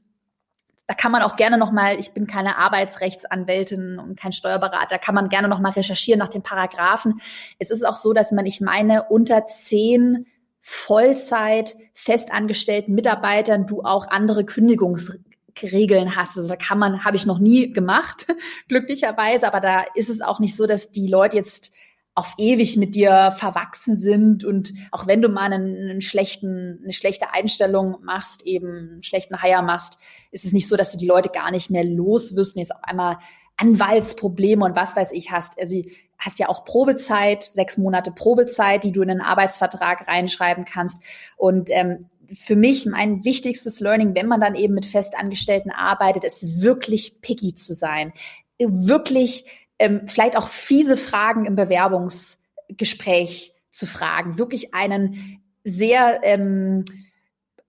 da 0.87 0.93
kann 0.93 1.11
man 1.11 1.23
auch 1.23 1.35
gerne 1.35 1.57
noch 1.57 1.71
mal, 1.71 1.99
ich 1.99 2.13
bin 2.13 2.27
keine 2.27 2.57
Arbeitsrechtsanwältin 2.57 3.97
und 3.97 4.19
kein 4.19 4.33
Steuerberater, 4.33 4.99
kann 4.99 5.15
man 5.15 5.29
gerne 5.29 5.47
noch 5.47 5.59
mal 5.59 5.71
recherchieren 5.71 6.19
nach 6.19 6.29
den 6.29 6.43
Paragraphen. 6.43 7.21
Es 7.57 7.71
ist 7.71 7.85
auch 7.85 7.95
so, 7.95 8.13
dass 8.13 8.31
man, 8.31 8.45
ich 8.45 8.61
meine, 8.61 9.03
unter 9.09 9.47
zehn 9.47 10.27
Vollzeit 10.61 11.75
festangestellten 11.93 12.93
Mitarbeitern 12.93 13.67
du 13.67 13.83
auch 13.83 14.07
andere 14.09 14.45
Kündigungsregeln 14.45 16.15
hast. 16.15 16.37
Also 16.37 16.49
da 16.49 16.55
kann 16.55 16.77
man, 16.79 17.03
habe 17.03 17.17
ich 17.17 17.25
noch 17.25 17.39
nie 17.39 17.71
gemacht, 17.71 18.27
glücklicherweise, 18.67 19.47
aber 19.47 19.61
da 19.61 19.85
ist 19.95 20.09
es 20.09 20.21
auch 20.21 20.39
nicht 20.39 20.55
so, 20.55 20.67
dass 20.67 20.91
die 20.91 21.07
Leute 21.07 21.35
jetzt 21.35 21.71
auf 22.15 22.33
ewig 22.37 22.77
mit 22.77 22.95
dir 22.95 23.33
verwachsen 23.37 23.97
sind 23.97 24.45
und 24.45 24.73
auch 24.91 25.05
wenn 25.05 25.21
du 25.21 25.27
mal 25.27 25.51
einen, 25.51 25.89
einen, 25.89 26.01
schlechten, 26.01 26.79
eine 26.81 26.93
schlechte 26.93 27.33
Einstellung 27.33 27.97
machst, 28.03 28.43
eben 28.43 28.89
einen 28.93 29.03
schlechten 29.03 29.41
Hire 29.41 29.63
machst, 29.63 29.97
ist 30.31 30.45
es 30.45 30.53
nicht 30.53 30.67
so, 30.67 30.77
dass 30.77 30.93
du 30.93 30.97
die 30.97 31.07
Leute 31.07 31.29
gar 31.29 31.51
nicht 31.51 31.69
mehr 31.69 31.83
los 31.83 32.35
wirst 32.35 32.55
und 32.55 32.61
jetzt 32.61 32.73
auf 32.73 32.83
einmal 32.83 33.17
Anwaltsprobleme 33.57 34.63
und 34.63 34.75
was 34.77 34.95
weiß 34.95 35.11
ich 35.11 35.31
hast. 35.31 35.59
Also 35.59 35.81
hast 36.17 36.39
ja 36.39 36.47
auch 36.47 36.63
Probezeit, 36.63 37.49
sechs 37.51 37.77
Monate 37.77 38.11
Probezeit, 38.11 38.85
die 38.85 38.93
du 38.93 39.01
in 39.01 39.11
einen 39.11 39.21
Arbeitsvertrag 39.21 40.07
reinschreiben 40.07 40.63
kannst. 40.63 40.97
Und 41.35 41.69
ähm, 41.69 42.09
für 42.31 42.55
mich 42.55 42.85
mein 42.85 43.23
wichtigstes 43.23 43.79
Learning, 43.81 44.15
wenn 44.15 44.27
man 44.27 44.41
dann 44.41 44.55
eben 44.55 44.73
mit 44.73 44.85
Festangestellten 44.85 45.71
arbeitet, 45.71 46.23
ist 46.23 46.61
wirklich 46.61 47.21
picky 47.21 47.55
zu 47.55 47.73
sein. 47.73 48.13
Wirklich 48.57 49.45
ähm, 49.79 50.07
vielleicht 50.07 50.37
auch 50.37 50.47
fiese 50.47 50.97
Fragen 50.97 51.45
im 51.45 51.55
Bewerbungsgespräch 51.55 53.53
zu 53.71 53.85
fragen. 53.85 54.37
Wirklich 54.37 54.73
einen 54.73 55.41
sehr 55.63 56.21
ähm, 56.23 56.85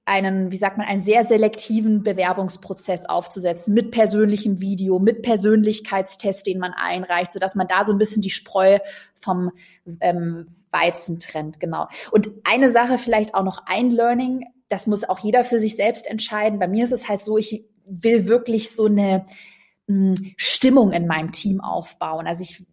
einen, 0.06 0.52
wie 0.52 0.56
sagt 0.56 0.78
man, 0.78 0.86
einen 0.86 1.00
sehr 1.00 1.24
selektiven 1.24 2.04
Bewerbungsprozess 2.04 3.06
aufzusetzen 3.06 3.74
mit 3.74 3.90
persönlichem 3.90 4.60
Video, 4.60 5.00
mit 5.00 5.22
Persönlichkeitstest, 5.22 6.46
den 6.46 6.60
man 6.60 6.72
einreicht, 6.72 7.32
so 7.32 7.40
dass 7.40 7.56
man 7.56 7.66
da 7.66 7.84
so 7.84 7.92
ein 7.92 7.98
bisschen 7.98 8.22
die 8.22 8.30
Spreu 8.30 8.78
vom 9.14 9.50
ähm, 10.00 10.46
Weizen 10.70 11.18
trennt, 11.18 11.58
genau. 11.58 11.88
Und 12.12 12.30
eine 12.44 12.70
Sache 12.70 12.98
vielleicht 12.98 13.34
auch 13.34 13.42
noch 13.42 13.64
ein 13.66 13.90
Learning, 13.90 14.46
das 14.68 14.86
muss 14.86 15.08
auch 15.08 15.18
jeder 15.18 15.44
für 15.44 15.58
sich 15.58 15.74
selbst 15.74 16.06
entscheiden. 16.06 16.60
Bei 16.60 16.68
mir 16.68 16.84
ist 16.84 16.92
es 16.92 17.08
halt 17.08 17.22
so, 17.22 17.36
ich 17.36 17.64
will 17.84 18.28
wirklich 18.28 18.70
so 18.70 18.86
eine 18.86 19.26
Stimmung 20.36 20.92
in 20.92 21.06
meinem 21.06 21.32
Team 21.32 21.60
aufbauen. 21.60 22.26
Also 22.26 22.42
ich 22.42 22.64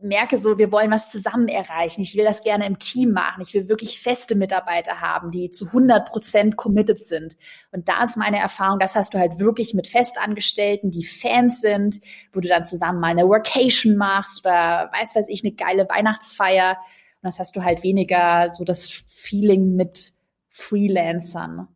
merke 0.00 0.38
so, 0.38 0.58
wir 0.58 0.72
wollen 0.72 0.90
was 0.90 1.10
zusammen 1.10 1.48
erreichen. 1.48 2.00
Ich 2.00 2.16
will 2.16 2.24
das 2.24 2.42
gerne 2.42 2.66
im 2.66 2.78
Team 2.78 3.12
machen. 3.12 3.42
Ich 3.42 3.54
will 3.54 3.68
wirklich 3.68 4.00
feste 4.00 4.34
Mitarbeiter 4.34 5.00
haben, 5.00 5.30
die 5.30 5.50
zu 5.50 5.66
100 5.66 6.08
Prozent 6.08 6.56
committed 6.56 7.04
sind. 7.04 7.36
Und 7.70 7.88
da 7.88 8.02
ist 8.02 8.16
meine 8.16 8.38
Erfahrung, 8.38 8.80
das 8.80 8.96
hast 8.96 9.14
du 9.14 9.18
halt 9.18 9.38
wirklich 9.38 9.74
mit 9.74 9.86
Festangestellten, 9.86 10.90
die 10.90 11.04
Fans 11.04 11.60
sind, 11.60 12.00
wo 12.32 12.40
du 12.40 12.48
dann 12.48 12.66
zusammen 12.66 13.00
mal 13.00 13.10
eine 13.10 13.28
Workation 13.28 13.96
machst 13.96 14.44
oder 14.44 14.90
weiß 14.92 15.14
weiß 15.14 15.28
ich, 15.28 15.44
eine 15.44 15.52
geile 15.52 15.88
Weihnachtsfeier. 15.88 16.78
Und 17.22 17.28
das 17.28 17.38
hast 17.38 17.54
du 17.54 17.62
halt 17.62 17.84
weniger 17.84 18.50
so 18.50 18.64
das 18.64 18.88
Feeling 19.06 19.76
mit 19.76 20.12
Freelancern. 20.48 21.68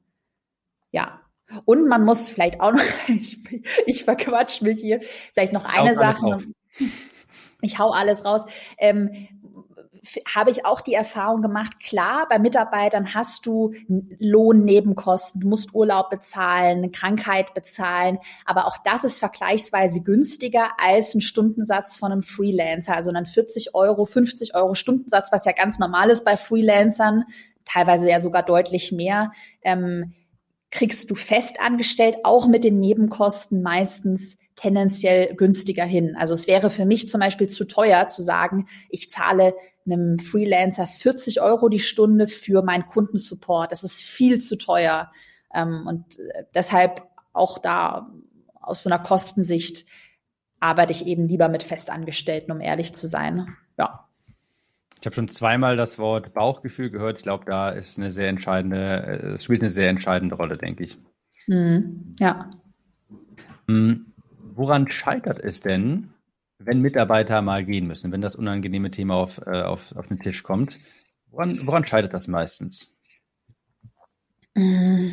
Ja. 0.90 1.21
Und 1.64 1.88
man 1.88 2.04
muss 2.04 2.28
vielleicht 2.28 2.60
auch 2.60 2.72
noch, 2.72 2.82
ich, 3.08 3.38
ich 3.86 4.04
verquatsch 4.04 4.62
mich 4.62 4.80
hier, 4.80 5.00
vielleicht 5.32 5.52
noch 5.52 5.64
eine 5.64 5.94
Sache 5.94 6.38
ich 7.62 7.78
hau 7.78 7.90
alles 7.90 8.24
raus. 8.24 8.42
Ähm, 8.76 9.28
habe 10.34 10.50
ich 10.50 10.66
auch 10.66 10.80
die 10.80 10.94
Erfahrung 10.94 11.42
gemacht, 11.42 11.78
klar, 11.78 12.26
bei 12.28 12.40
Mitarbeitern 12.40 13.14
hast 13.14 13.46
du 13.46 13.72
Lohnnebenkosten, 14.18 15.40
du 15.40 15.48
musst 15.48 15.74
Urlaub 15.74 16.10
bezahlen, 16.10 16.90
Krankheit 16.90 17.54
bezahlen, 17.54 18.18
aber 18.44 18.66
auch 18.66 18.78
das 18.84 19.04
ist 19.04 19.20
vergleichsweise 19.20 20.02
günstiger 20.02 20.70
als 20.76 21.14
ein 21.14 21.20
Stundensatz 21.20 21.94
von 21.94 22.10
einem 22.10 22.24
Freelancer, 22.24 22.96
also 22.96 23.12
einen 23.12 23.26
40 23.26 23.76
Euro, 23.76 24.04
50 24.04 24.56
Euro 24.56 24.74
Stundensatz, 24.74 25.30
was 25.30 25.44
ja 25.44 25.52
ganz 25.52 25.78
normal 25.78 26.10
ist 26.10 26.24
bei 26.24 26.36
Freelancern, 26.36 27.22
teilweise 27.64 28.10
ja 28.10 28.20
sogar 28.20 28.42
deutlich 28.42 28.90
mehr, 28.90 29.30
ähm, 29.62 30.14
kriegst 30.72 31.10
du 31.10 31.14
fest 31.14 31.60
angestellt, 31.60 32.16
auch 32.24 32.48
mit 32.48 32.64
den 32.64 32.80
Nebenkosten 32.80 33.62
meistens 33.62 34.38
tendenziell 34.56 35.34
günstiger 35.36 35.84
hin. 35.84 36.16
Also 36.18 36.34
es 36.34 36.46
wäre 36.46 36.70
für 36.70 36.86
mich 36.86 37.08
zum 37.08 37.20
Beispiel 37.20 37.46
zu 37.46 37.64
teuer 37.64 38.08
zu 38.08 38.22
sagen, 38.22 38.66
ich 38.88 39.10
zahle 39.10 39.54
einem 39.86 40.18
Freelancer 40.18 40.86
40 40.86 41.40
Euro 41.40 41.68
die 41.68 41.78
Stunde 41.78 42.26
für 42.26 42.62
meinen 42.62 42.86
Kundensupport. 42.86 43.70
Das 43.70 43.84
ist 43.84 44.02
viel 44.02 44.40
zu 44.40 44.56
teuer. 44.56 45.12
Ähm, 45.54 45.86
und 45.86 46.18
äh, 46.18 46.44
deshalb 46.54 47.02
auch 47.32 47.58
da 47.58 48.10
aus 48.60 48.82
so 48.82 48.90
einer 48.90 49.02
Kostensicht 49.02 49.86
arbeite 50.60 50.92
ich 50.92 51.06
eben 51.06 51.26
lieber 51.26 51.48
mit 51.48 51.64
Festangestellten, 51.64 52.52
um 52.52 52.60
ehrlich 52.60 52.94
zu 52.94 53.08
sein. 53.08 53.56
Ich 55.02 55.06
habe 55.06 55.16
schon 55.16 55.26
zweimal 55.26 55.76
das 55.76 55.98
Wort 55.98 56.32
Bauchgefühl 56.32 56.88
gehört. 56.88 57.16
Ich 57.16 57.22
glaube, 57.24 57.44
da 57.44 57.70
ist 57.70 57.98
eine 57.98 58.12
sehr 58.12 58.28
entscheidende, 58.28 58.76
äh, 58.78 59.26
es 59.32 59.42
spielt 59.42 59.60
eine 59.60 59.72
sehr 59.72 59.88
entscheidende 59.88 60.36
Rolle, 60.36 60.56
denke 60.56 60.84
ich. 60.84 60.96
Mhm. 61.48 62.14
Ja. 62.20 62.48
Hm, 63.66 64.06
woran 64.54 64.88
scheitert 64.88 65.40
es 65.40 65.60
denn, 65.60 66.10
wenn 66.60 66.80
Mitarbeiter 66.80 67.42
mal 67.42 67.64
gehen 67.64 67.88
müssen, 67.88 68.12
wenn 68.12 68.20
das 68.20 68.36
unangenehme 68.36 68.92
Thema 68.92 69.16
auf, 69.16 69.38
äh, 69.44 69.62
auf, 69.62 69.92
auf 69.96 70.06
den 70.06 70.20
Tisch 70.20 70.44
kommt? 70.44 70.78
Woran, 71.32 71.58
woran 71.66 71.84
scheitert 71.84 72.14
das 72.14 72.28
meistens? 72.28 72.94
Mm. 74.54 75.08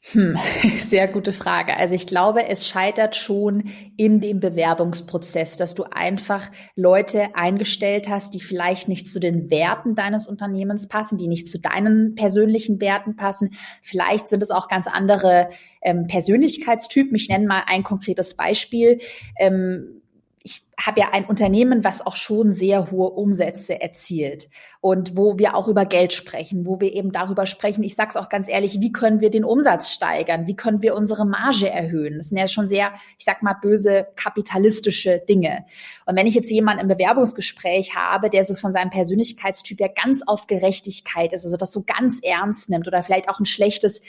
Hm, 0.00 0.38
sehr 0.76 1.08
gute 1.08 1.32
Frage. 1.32 1.76
Also 1.76 1.94
ich 1.94 2.06
glaube, 2.06 2.46
es 2.46 2.68
scheitert 2.68 3.16
schon 3.16 3.64
in 3.96 4.20
dem 4.20 4.40
Bewerbungsprozess, 4.40 5.56
dass 5.56 5.74
du 5.74 5.84
einfach 5.84 6.50
Leute 6.76 7.34
eingestellt 7.34 8.08
hast, 8.08 8.32
die 8.32 8.40
vielleicht 8.40 8.88
nicht 8.88 9.08
zu 9.10 9.18
den 9.18 9.50
Werten 9.50 9.94
deines 9.94 10.28
Unternehmens 10.28 10.88
passen, 10.88 11.18
die 11.18 11.28
nicht 11.28 11.48
zu 11.48 11.58
deinen 11.58 12.14
persönlichen 12.14 12.80
Werten 12.80 13.16
passen. 13.16 13.50
Vielleicht 13.82 14.28
sind 14.28 14.42
es 14.42 14.50
auch 14.50 14.68
ganz 14.68 14.86
andere 14.86 15.50
ähm, 15.82 16.06
Persönlichkeitstypen. 16.06 17.16
Ich 17.16 17.28
nenne 17.28 17.46
mal 17.46 17.64
ein 17.66 17.82
konkretes 17.82 18.36
Beispiel. 18.36 19.00
Ähm, 19.38 20.02
ich 20.48 20.62
habe 20.80 21.00
ja 21.00 21.08
ein 21.12 21.26
Unternehmen, 21.26 21.84
was 21.84 22.06
auch 22.06 22.16
schon 22.16 22.52
sehr 22.52 22.90
hohe 22.90 23.10
Umsätze 23.10 23.82
erzielt 23.82 24.48
und 24.80 25.14
wo 25.14 25.38
wir 25.38 25.54
auch 25.54 25.68
über 25.68 25.84
Geld 25.84 26.14
sprechen, 26.14 26.64
wo 26.64 26.80
wir 26.80 26.94
eben 26.94 27.12
darüber 27.12 27.44
sprechen, 27.44 27.82
ich 27.82 27.94
sage 27.94 28.10
es 28.10 28.16
auch 28.16 28.30
ganz 28.30 28.48
ehrlich, 28.48 28.80
wie 28.80 28.90
können 28.90 29.20
wir 29.20 29.28
den 29.28 29.44
Umsatz 29.44 29.90
steigern, 29.92 30.46
wie 30.46 30.56
können 30.56 30.80
wir 30.80 30.94
unsere 30.94 31.26
Marge 31.26 31.68
erhöhen. 31.68 32.16
Das 32.16 32.30
sind 32.30 32.38
ja 32.38 32.48
schon 32.48 32.66
sehr, 32.66 32.92
ich 33.18 33.26
sag 33.26 33.42
mal, 33.42 33.58
böse 33.60 34.06
kapitalistische 34.16 35.18
Dinge. 35.28 35.66
Und 36.06 36.16
wenn 36.16 36.26
ich 36.26 36.34
jetzt 36.34 36.50
jemanden 36.50 36.80
im 36.80 36.88
Bewerbungsgespräch 36.88 37.94
habe, 37.94 38.30
der 38.30 38.44
so 38.44 38.54
von 38.54 38.72
seinem 38.72 38.90
Persönlichkeitstyp 38.90 39.78
ja 39.80 39.88
ganz 39.88 40.22
auf 40.26 40.46
Gerechtigkeit 40.46 41.34
ist, 41.34 41.44
also 41.44 41.58
das 41.58 41.72
so 41.72 41.82
ganz 41.82 42.20
ernst 42.22 42.70
nimmt 42.70 42.86
oder 42.86 43.02
vielleicht 43.02 43.28
auch 43.28 43.38
ein 43.38 43.46
schlechtes 43.46 44.00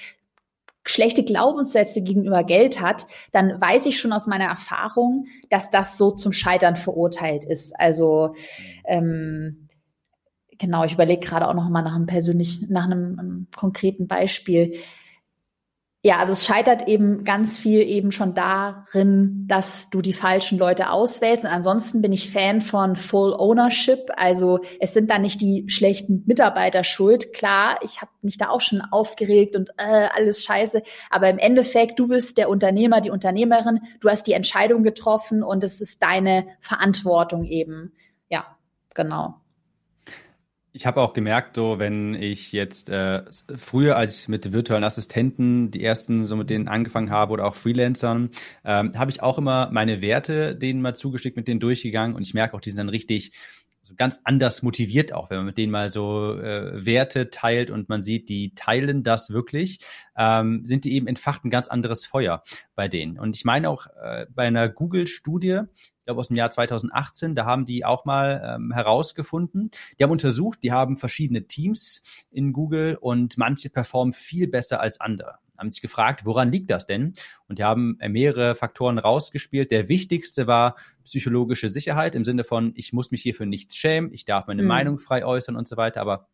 schlechte 0.90 1.24
Glaubenssätze 1.24 2.02
gegenüber 2.02 2.44
Geld 2.44 2.82
hat, 2.82 3.06
dann 3.32 3.62
weiß 3.62 3.86
ich 3.86 4.00
schon 4.00 4.12
aus 4.12 4.26
meiner 4.26 4.46
Erfahrung, 4.46 5.28
dass 5.52 5.70
das 5.70 6.00
so 6.00 6.10
zum 6.10 6.32
Scheitern 6.32 6.78
verurteilt 6.78 7.46
ist. 7.46 7.80
Also 7.80 8.34
ähm, 8.86 9.70
genau, 10.58 10.86
ich 10.86 10.94
überlege 10.94 11.24
gerade 11.24 11.48
auch 11.48 11.54
noch 11.54 11.70
mal 11.70 11.84
nach 11.84 11.94
einem 11.94 12.08
persönlichen, 12.08 12.74
nach 12.74 12.86
einem, 12.86 13.20
einem 13.20 13.48
konkreten 13.56 14.08
Beispiel 14.08 14.80
ja, 16.02 16.18
also 16.18 16.32
es 16.32 16.46
scheitert 16.46 16.88
eben 16.88 17.26
ganz 17.26 17.60
viel 17.60 17.82
eben 17.82 18.14
schon 18.14 18.34
darin, 18.34 19.44
dass 19.48 19.90
du 19.90 20.02
die 20.02 20.14
falschen 20.14 20.58
Leute 20.58 20.92
auswählst. 20.92 21.44
Und 21.44 21.52
ansonsten 21.52 22.02
bin 22.02 22.14
ich 22.14 22.32
Fan 22.32 22.62
von 22.62 22.96
Full 22.96 23.34
Ownership. 23.34 24.10
Also 24.16 24.62
es 24.80 24.94
sind 24.94 25.10
da 25.10 25.20
nicht 25.20 25.42
die 25.42 25.66
schlechten 25.68 26.24
Mitarbeiter 26.26 26.86
schuld. 26.86 27.34
Klar, 27.34 27.80
ich 27.84 28.00
habe 28.00 28.12
mich 28.22 28.38
da 28.38 28.48
auch 28.48 28.62
schon 28.62 28.82
aufgeregt 28.82 29.58
und 29.58 29.72
äh, 29.76 30.08
alles 30.16 30.42
scheiße. 30.46 30.84
Aber 31.10 31.30
im 31.30 31.38
Endeffekt, 31.38 32.00
du 32.00 32.08
bist 32.08 32.38
der 32.38 32.50
Unternehmer, 32.50 33.02
die 33.02 33.12
Unternehmerin. 33.12 33.82
Du 34.00 34.10
hast 34.10 34.26
die 34.26 34.34
Entscheidung 34.34 34.84
getroffen 34.84 35.44
und 35.44 35.66
es 35.66 35.82
ist 35.82 36.02
deine 36.02 36.48
Verantwortung 36.62 37.44
eben. 37.44 37.92
Ja, 38.30 38.46
genau 38.96 39.36
ich 40.72 40.86
habe 40.86 41.02
auch 41.02 41.14
gemerkt, 41.14 41.56
so 41.56 41.80
wenn 41.80 42.14
ich 42.14 42.52
jetzt 42.52 42.90
äh, 42.90 43.24
früher, 43.56 43.98
als 43.98 44.20
ich 44.20 44.28
mit 44.28 44.52
virtuellen 44.54 44.84
Assistenten 44.84 45.72
die 45.72 45.84
ersten 45.84 46.24
so 46.24 46.36
mit 46.36 46.50
denen 46.50 46.68
angefangen 46.68 47.10
habe 47.10 47.34
oder 47.34 47.46
auch 47.46 47.56
Freelancern, 47.56 48.30
ähm, 48.64 48.98
habe 48.98 49.10
ich 49.10 49.24
auch 49.24 49.38
immer 49.38 49.70
meine 49.72 50.02
Werte 50.02 50.56
denen 50.56 50.82
mal 50.82 50.96
zugeschickt, 50.96 51.38
mit 51.38 51.48
denen 51.48 51.60
durchgegangen 51.60 52.16
und 52.16 52.22
ich 52.22 52.34
merke 52.34 52.56
auch, 52.56 52.62
die 52.62 52.70
sind 52.70 52.78
dann 52.78 52.90
richtig 52.90 53.32
so 53.90 53.96
ganz 53.96 54.20
anders 54.24 54.62
motiviert 54.62 55.14
auch, 55.14 55.30
wenn 55.30 55.38
man 55.38 55.48
mit 55.48 55.58
denen 55.58 55.72
mal 55.72 55.90
so 55.90 56.38
äh, 56.38 56.86
Werte 56.86 57.32
teilt 57.32 57.72
und 57.72 57.90
man 57.90 58.04
sieht, 58.04 58.30
die 58.30 58.54
teilen 58.54 59.04
das 59.04 59.32
wirklich, 59.32 59.80
ähm, 60.16 60.62
sind 60.66 60.86
die 60.86 60.94
eben 60.94 61.08
entfacht 61.08 61.44
ein 61.44 61.50
ganz 61.50 61.68
anderes 61.68 62.06
Feuer 62.06 62.44
bei 62.76 62.88
denen. 62.88 63.18
Und 63.18 63.36
ich 63.36 63.46
meine 63.46 63.70
auch 63.70 63.88
äh, 64.02 64.28
bei 64.30 64.46
einer 64.46 64.70
Google-Studie, 64.70 65.62
ich 65.74 66.06
glaube 66.06 66.20
aus 66.20 66.28
dem 66.28 66.38
Jahr 66.38 66.52
2018, 66.52 67.34
da 67.34 67.46
haben 67.46 67.66
die 67.66 67.84
auch 67.84 68.06
mal 68.06 68.56
ähm, 68.56 68.72
herausgefunden, 68.72 69.72
die 69.98 70.04
haben 70.04 70.12
untersucht, 70.12 70.60
die 70.62 70.72
haben 70.72 70.96
verschiedene 70.96 71.48
Teams 71.48 72.04
in 72.30 72.54
Google 72.54 72.96
und 72.96 73.40
manche 73.40 73.72
performen 73.72 74.14
viel 74.14 74.48
besser 74.48 74.82
als 74.82 75.02
andere 75.02 75.40
haben 75.60 75.72
sich 75.72 75.82
gefragt, 75.82 76.26
woran 76.26 76.52
liegt 76.52 76.70
das 76.70 76.86
denn? 76.86 77.14
Und 77.48 77.60
die 77.60 77.64
haben 77.64 77.98
äh, 78.00 78.10
mehrere 78.10 78.56
Faktoren 78.56 78.98
rausgespielt. 78.98 79.72
Der 79.72 79.90
wichtigste 79.90 80.48
war 80.48 80.76
psychologische 81.04 81.70
Sicherheit 81.70 82.16
im 82.16 82.26
Sinne 82.26 82.44
von, 82.44 82.74
ich 82.76 82.94
muss 82.94 83.12
mich 83.12 83.22
hier 83.22 83.36
für 83.36 83.46
nichts 83.46 83.76
schämen, 83.76 84.12
ich 84.14 84.26
darf 84.26 84.48
meine 84.48 84.62
mhm. 84.62 84.68
Meinung 84.68 85.00
frei 85.00 85.26
äußern 85.26 85.56
und 85.56 85.68
so 85.68 85.78
weiter. 85.78 86.02
Aber 86.02 86.28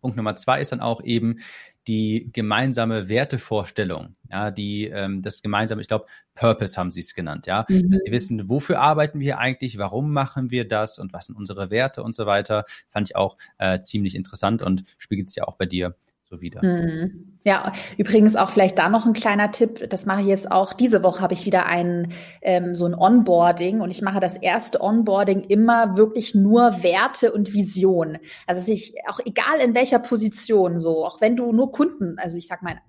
Punkt 0.00 0.16
Nummer 0.16 0.36
zwei 0.36 0.60
ist 0.60 0.72
dann 0.72 0.80
auch 0.80 1.02
eben 1.02 1.40
die 1.88 2.30
gemeinsame 2.32 3.08
Wertevorstellung, 3.08 4.16
ja, 4.30 4.50
die 4.50 4.86
ähm, 4.86 5.22
das 5.22 5.42
gemeinsame, 5.42 5.80
ich 5.80 5.88
glaube, 5.88 6.06
Purpose 6.34 6.76
haben 6.76 6.90
sie 6.90 7.00
es 7.00 7.14
genannt, 7.14 7.46
ja, 7.46 7.64
mhm. 7.68 7.90
dass 7.90 8.00
sie 8.04 8.12
wissen, 8.12 8.48
wofür 8.48 8.80
arbeiten 8.80 9.20
wir 9.20 9.38
eigentlich, 9.38 9.78
warum 9.78 10.12
machen 10.12 10.50
wir 10.50 10.66
das 10.66 10.98
und 10.98 11.12
was 11.12 11.26
sind 11.26 11.36
unsere 11.36 11.70
Werte 11.70 12.02
und 12.02 12.14
so 12.14 12.26
weiter, 12.26 12.64
fand 12.88 13.08
ich 13.08 13.16
auch 13.16 13.36
äh, 13.58 13.80
ziemlich 13.80 14.14
interessant 14.14 14.62
und 14.62 14.84
spiegelt 14.98 15.28
sich 15.28 15.36
ja 15.36 15.44
auch 15.44 15.56
bei 15.56 15.66
dir 15.66 15.96
so 16.28 16.40
wieder. 16.40 16.64
Mhm. 16.64 17.38
Ja, 17.44 17.72
übrigens 17.96 18.34
auch 18.34 18.50
vielleicht 18.50 18.78
da 18.78 18.88
noch 18.88 19.06
ein 19.06 19.12
kleiner 19.12 19.52
Tipp. 19.52 19.88
Das 19.90 20.06
mache 20.06 20.22
ich 20.22 20.26
jetzt 20.26 20.50
auch. 20.50 20.72
Diese 20.72 21.04
Woche 21.04 21.20
habe 21.20 21.34
ich 21.34 21.46
wieder 21.46 21.66
ein 21.66 22.12
ähm, 22.42 22.74
so 22.74 22.86
ein 22.86 22.94
Onboarding 22.94 23.80
und 23.80 23.90
ich 23.90 24.02
mache 24.02 24.18
das 24.18 24.36
erste 24.36 24.80
Onboarding 24.80 25.42
immer 25.42 25.96
wirklich 25.96 26.34
nur 26.34 26.82
Werte 26.82 27.32
und 27.32 27.52
Vision. 27.52 28.18
Also 28.46 28.60
dass 28.60 28.68
ich 28.68 28.94
auch 29.08 29.20
egal 29.24 29.60
in 29.60 29.74
welcher 29.74 30.00
Position 30.00 30.80
so, 30.80 31.04
auch 31.04 31.20
wenn 31.20 31.36
du 31.36 31.52
nur 31.52 31.70
Kunden, 31.70 32.18
also 32.18 32.36
ich 32.36 32.48
sag 32.48 32.62
mal 32.62 32.80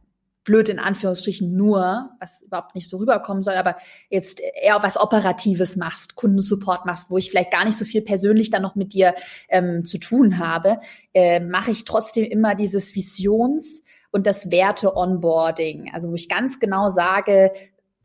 blöd 0.48 0.70
in 0.70 0.80
Anführungsstrichen 0.80 1.56
nur, 1.56 2.10
was 2.22 2.42
überhaupt 2.42 2.74
nicht 2.74 2.90
so 2.90 2.98
rüberkommen 2.98 3.44
soll, 3.44 3.56
aber 3.56 3.76
jetzt 4.10 4.40
eher 4.40 4.82
was 4.82 4.96
Operatives 4.96 5.76
machst, 5.76 6.16
Kundensupport 6.16 6.86
machst, 6.86 7.12
wo 7.12 7.18
ich 7.18 7.30
vielleicht 7.30 7.52
gar 7.52 7.66
nicht 7.66 7.78
so 7.78 7.84
viel 7.84 8.02
persönlich 8.02 8.50
dann 8.50 8.62
noch 8.62 8.76
mit 8.76 8.94
dir 8.94 9.14
ähm, 9.50 9.84
zu 9.84 9.98
tun 9.98 10.40
habe, 10.40 10.80
äh, 11.14 11.42
mache 11.42 11.72
ich 11.72 11.84
trotzdem 11.84 12.24
immer 12.24 12.56
dieses 12.56 12.96
Visions- 12.96 13.84
und 14.12 14.26
das 14.26 14.50
Werte-Onboarding. 14.50 15.92
Also 15.94 16.12
wo 16.12 16.16
ich 16.16 16.30
ganz 16.30 16.62
genau 16.62 16.90
sage, 16.90 17.52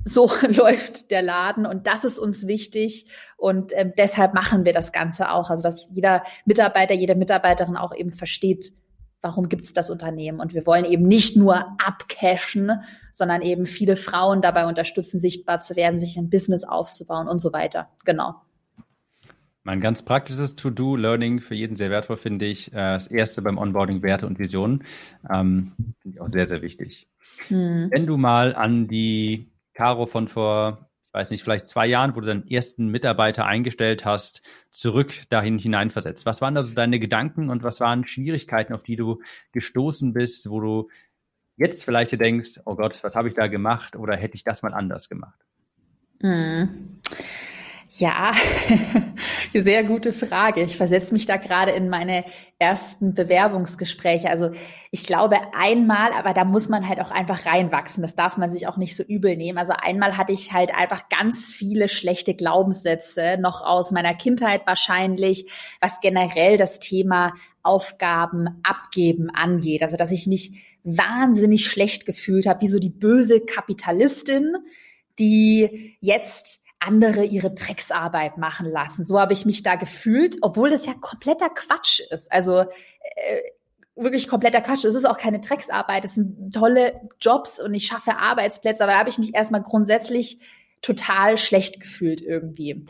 so 0.04 0.28
läuft 0.48 1.12
der 1.12 1.22
Laden 1.22 1.64
und 1.64 1.86
das 1.86 2.04
ist 2.04 2.18
uns 2.18 2.48
wichtig 2.48 3.06
und 3.36 3.70
ähm, 3.76 3.92
deshalb 3.96 4.34
machen 4.34 4.64
wir 4.64 4.72
das 4.72 4.90
Ganze 4.90 5.30
auch. 5.30 5.48
Also 5.48 5.62
dass 5.62 5.86
jeder 5.92 6.24
Mitarbeiter, 6.44 6.92
jede 6.92 7.14
Mitarbeiterin 7.14 7.76
auch 7.76 7.94
eben 7.94 8.10
versteht, 8.10 8.72
warum 9.22 9.48
gibt 9.48 9.64
es 9.64 9.72
das 9.72 9.88
Unternehmen? 9.88 10.40
Und 10.40 10.52
wir 10.52 10.66
wollen 10.66 10.84
eben 10.84 11.06
nicht 11.06 11.36
nur 11.36 11.56
abcashen, 11.80 12.72
sondern 13.12 13.40
eben 13.40 13.66
viele 13.66 13.96
Frauen 13.96 14.42
dabei 14.42 14.66
unterstützen, 14.66 15.18
sichtbar 15.18 15.60
zu 15.60 15.76
werden, 15.76 15.98
sich 15.98 16.18
ein 16.18 16.28
Business 16.28 16.64
aufzubauen 16.64 17.28
und 17.28 17.38
so 17.38 17.52
weiter. 17.52 17.88
Genau. 18.04 18.34
Mein 19.64 19.80
ganz 19.80 20.02
praktisches 20.02 20.56
To-Do-Learning 20.56 21.40
für 21.40 21.54
jeden 21.54 21.76
sehr 21.76 21.88
wertvoll, 21.88 22.16
finde 22.16 22.46
ich. 22.46 22.72
Äh, 22.72 22.94
das 22.94 23.06
erste 23.06 23.42
beim 23.42 23.58
Onboarding 23.58 24.02
Werte 24.02 24.26
und 24.26 24.40
Visionen. 24.40 24.82
Ähm, 25.32 25.72
finde 26.00 26.16
ich 26.16 26.20
auch 26.20 26.28
sehr, 26.28 26.48
sehr 26.48 26.62
wichtig. 26.62 27.08
Hm. 27.46 27.88
Wenn 27.90 28.06
du 28.06 28.16
mal 28.16 28.56
an 28.56 28.88
die 28.88 29.52
Caro 29.72 30.06
von 30.06 30.26
vor 30.26 30.90
weiß 31.12 31.30
nicht, 31.30 31.42
vielleicht 31.42 31.66
zwei 31.66 31.86
Jahren, 31.86 32.16
wo 32.16 32.20
du 32.20 32.26
deinen 32.26 32.48
ersten 32.48 32.88
Mitarbeiter 32.88 33.46
eingestellt 33.46 34.04
hast, 34.04 34.42
zurück 34.70 35.12
dahin 35.28 35.58
hineinversetzt? 35.58 36.26
Was 36.26 36.40
waren 36.40 36.54
da 36.54 36.62
so 36.62 36.74
deine 36.74 36.98
Gedanken 36.98 37.50
und 37.50 37.62
was 37.62 37.80
waren 37.80 38.06
Schwierigkeiten, 38.06 38.72
auf 38.72 38.82
die 38.82 38.96
du 38.96 39.20
gestoßen 39.52 40.12
bist, 40.12 40.48
wo 40.48 40.60
du 40.60 40.88
jetzt 41.56 41.84
vielleicht 41.84 42.18
denkst, 42.18 42.60
oh 42.64 42.76
Gott, 42.76 43.02
was 43.04 43.14
habe 43.14 43.28
ich 43.28 43.34
da 43.34 43.46
gemacht 43.46 43.96
oder 43.96 44.16
hätte 44.16 44.36
ich 44.36 44.44
das 44.44 44.62
mal 44.62 44.74
anders 44.74 45.08
gemacht? 45.08 45.38
Hm. 46.20 47.00
Ja, 47.98 48.32
sehr 49.52 49.84
gute 49.84 50.14
Frage. 50.14 50.62
Ich 50.62 50.78
versetze 50.78 51.12
mich 51.12 51.26
da 51.26 51.36
gerade 51.36 51.72
in 51.72 51.90
meine 51.90 52.24
ersten 52.58 53.12
Bewerbungsgespräche. 53.12 54.30
Also 54.30 54.50
ich 54.90 55.04
glaube 55.04 55.36
einmal, 55.54 56.14
aber 56.14 56.32
da 56.32 56.44
muss 56.44 56.70
man 56.70 56.88
halt 56.88 57.00
auch 57.00 57.10
einfach 57.10 57.44
reinwachsen. 57.44 58.00
Das 58.00 58.14
darf 58.16 58.38
man 58.38 58.50
sich 58.50 58.66
auch 58.66 58.78
nicht 58.78 58.96
so 58.96 59.02
übel 59.02 59.36
nehmen. 59.36 59.58
Also 59.58 59.74
einmal 59.76 60.16
hatte 60.16 60.32
ich 60.32 60.54
halt 60.54 60.74
einfach 60.74 61.10
ganz 61.10 61.52
viele 61.52 61.90
schlechte 61.90 62.32
Glaubenssätze, 62.32 63.36
noch 63.38 63.60
aus 63.60 63.90
meiner 63.90 64.14
Kindheit 64.14 64.62
wahrscheinlich, 64.64 65.50
was 65.78 66.00
generell 66.00 66.56
das 66.56 66.80
Thema 66.80 67.34
Aufgaben 67.62 68.48
abgeben 68.62 69.28
angeht. 69.28 69.82
Also 69.82 69.98
dass 69.98 70.12
ich 70.12 70.26
mich 70.26 70.78
wahnsinnig 70.82 71.66
schlecht 71.66 72.06
gefühlt 72.06 72.46
habe, 72.46 72.62
wie 72.62 72.68
so 72.68 72.78
die 72.78 72.90
böse 72.90 73.40
Kapitalistin, 73.40 74.56
die 75.18 75.94
jetzt 76.00 76.62
andere 76.86 77.24
ihre 77.24 77.52
Drecksarbeit 77.52 78.38
machen 78.38 78.70
lassen. 78.70 79.04
So 79.04 79.18
habe 79.18 79.32
ich 79.32 79.46
mich 79.46 79.62
da 79.62 79.76
gefühlt, 79.76 80.36
obwohl 80.42 80.70
das 80.70 80.86
ja 80.86 80.94
kompletter 80.94 81.48
Quatsch 81.48 82.00
ist. 82.10 82.30
Also 82.30 82.60
äh, 82.60 83.40
wirklich 83.94 84.28
kompletter 84.28 84.60
Quatsch. 84.60 84.84
Es 84.84 84.94
ist 84.94 85.04
auch 85.04 85.18
keine 85.18 85.40
Drecksarbeit, 85.40 86.04
es 86.04 86.14
sind 86.14 86.54
tolle 86.54 87.00
Jobs 87.20 87.60
und 87.60 87.74
ich 87.74 87.86
schaffe 87.86 88.16
Arbeitsplätze, 88.16 88.82
aber 88.82 88.92
da 88.92 88.98
habe 88.98 89.10
ich 89.10 89.18
mich 89.18 89.34
erstmal 89.34 89.62
grundsätzlich 89.62 90.40
total 90.80 91.38
schlecht 91.38 91.80
gefühlt 91.80 92.20
irgendwie. 92.20 92.84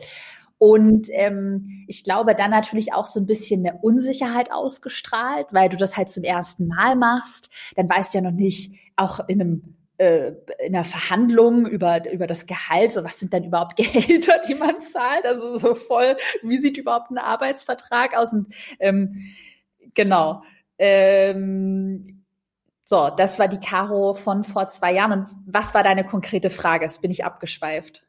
Und 0.59 1.09
ähm, 1.11 1.85
ich 1.89 2.05
glaube, 2.05 2.37
dann 2.37 2.53
natürlich 2.53 2.93
auch 2.93 3.07
so 3.07 3.19
ein 3.19 3.27
bisschen 3.27 3.67
eine 3.67 3.79
Unsicherheit 3.83 4.53
ausgestrahlt, 4.53 5.49
weil 5.51 5.69
du 5.69 5.77
das 5.77 5.97
halt 5.97 6.09
zum 6.09 6.23
ersten 6.23 6.69
Mal 6.69 6.95
machst. 6.95 7.51
Dann 7.75 7.89
weißt 7.89 8.15
du 8.15 8.19
ja 8.19 8.23
noch 8.23 8.31
nicht, 8.31 8.73
auch 8.95 9.29
in 9.29 9.41
einem 9.41 9.77
äh, 10.03 10.35
in 10.59 10.73
der 10.73 10.85
Verhandlung 10.85 11.67
über, 11.67 12.11
über 12.11 12.27
das 12.27 12.47
Gehalt, 12.47 12.93
so 12.93 13.05
was 13.05 13.21
sind 13.21 13.33
dann 13.33 13.45
überhaupt 13.45 13.77
Gehälter, 13.77 14.41
die 14.49 14.55
man 14.55 14.83
zahlt? 14.83 15.25
Also 15.25 15.59
so 15.59 15.75
voll, 15.75 16.17
wie 16.43 16.59
sieht 16.59 16.77
überhaupt 16.77 17.11
ein 17.11 17.19
Arbeitsvertrag 17.19 18.17
aus? 18.17 18.33
Und 18.33 18.53
ähm, 18.81 19.33
genau. 19.95 20.43
Ähm, 20.79 22.25
so, 22.85 23.11
das 23.17 23.39
war 23.39 23.47
die 23.47 23.61
Caro 23.61 24.15
von 24.15 24.43
vor 24.43 24.69
zwei 24.69 24.93
Jahren. 24.93 25.13
Und 25.13 25.29
was 25.47 25.73
war 25.73 25.85
deine 25.85 26.05
konkrete 26.05 26.51
Frage? 26.51 26.85
Jetzt 26.85 27.01
bin 27.01 27.13
ich 27.13 27.25
abgeschweift. 27.25 28.05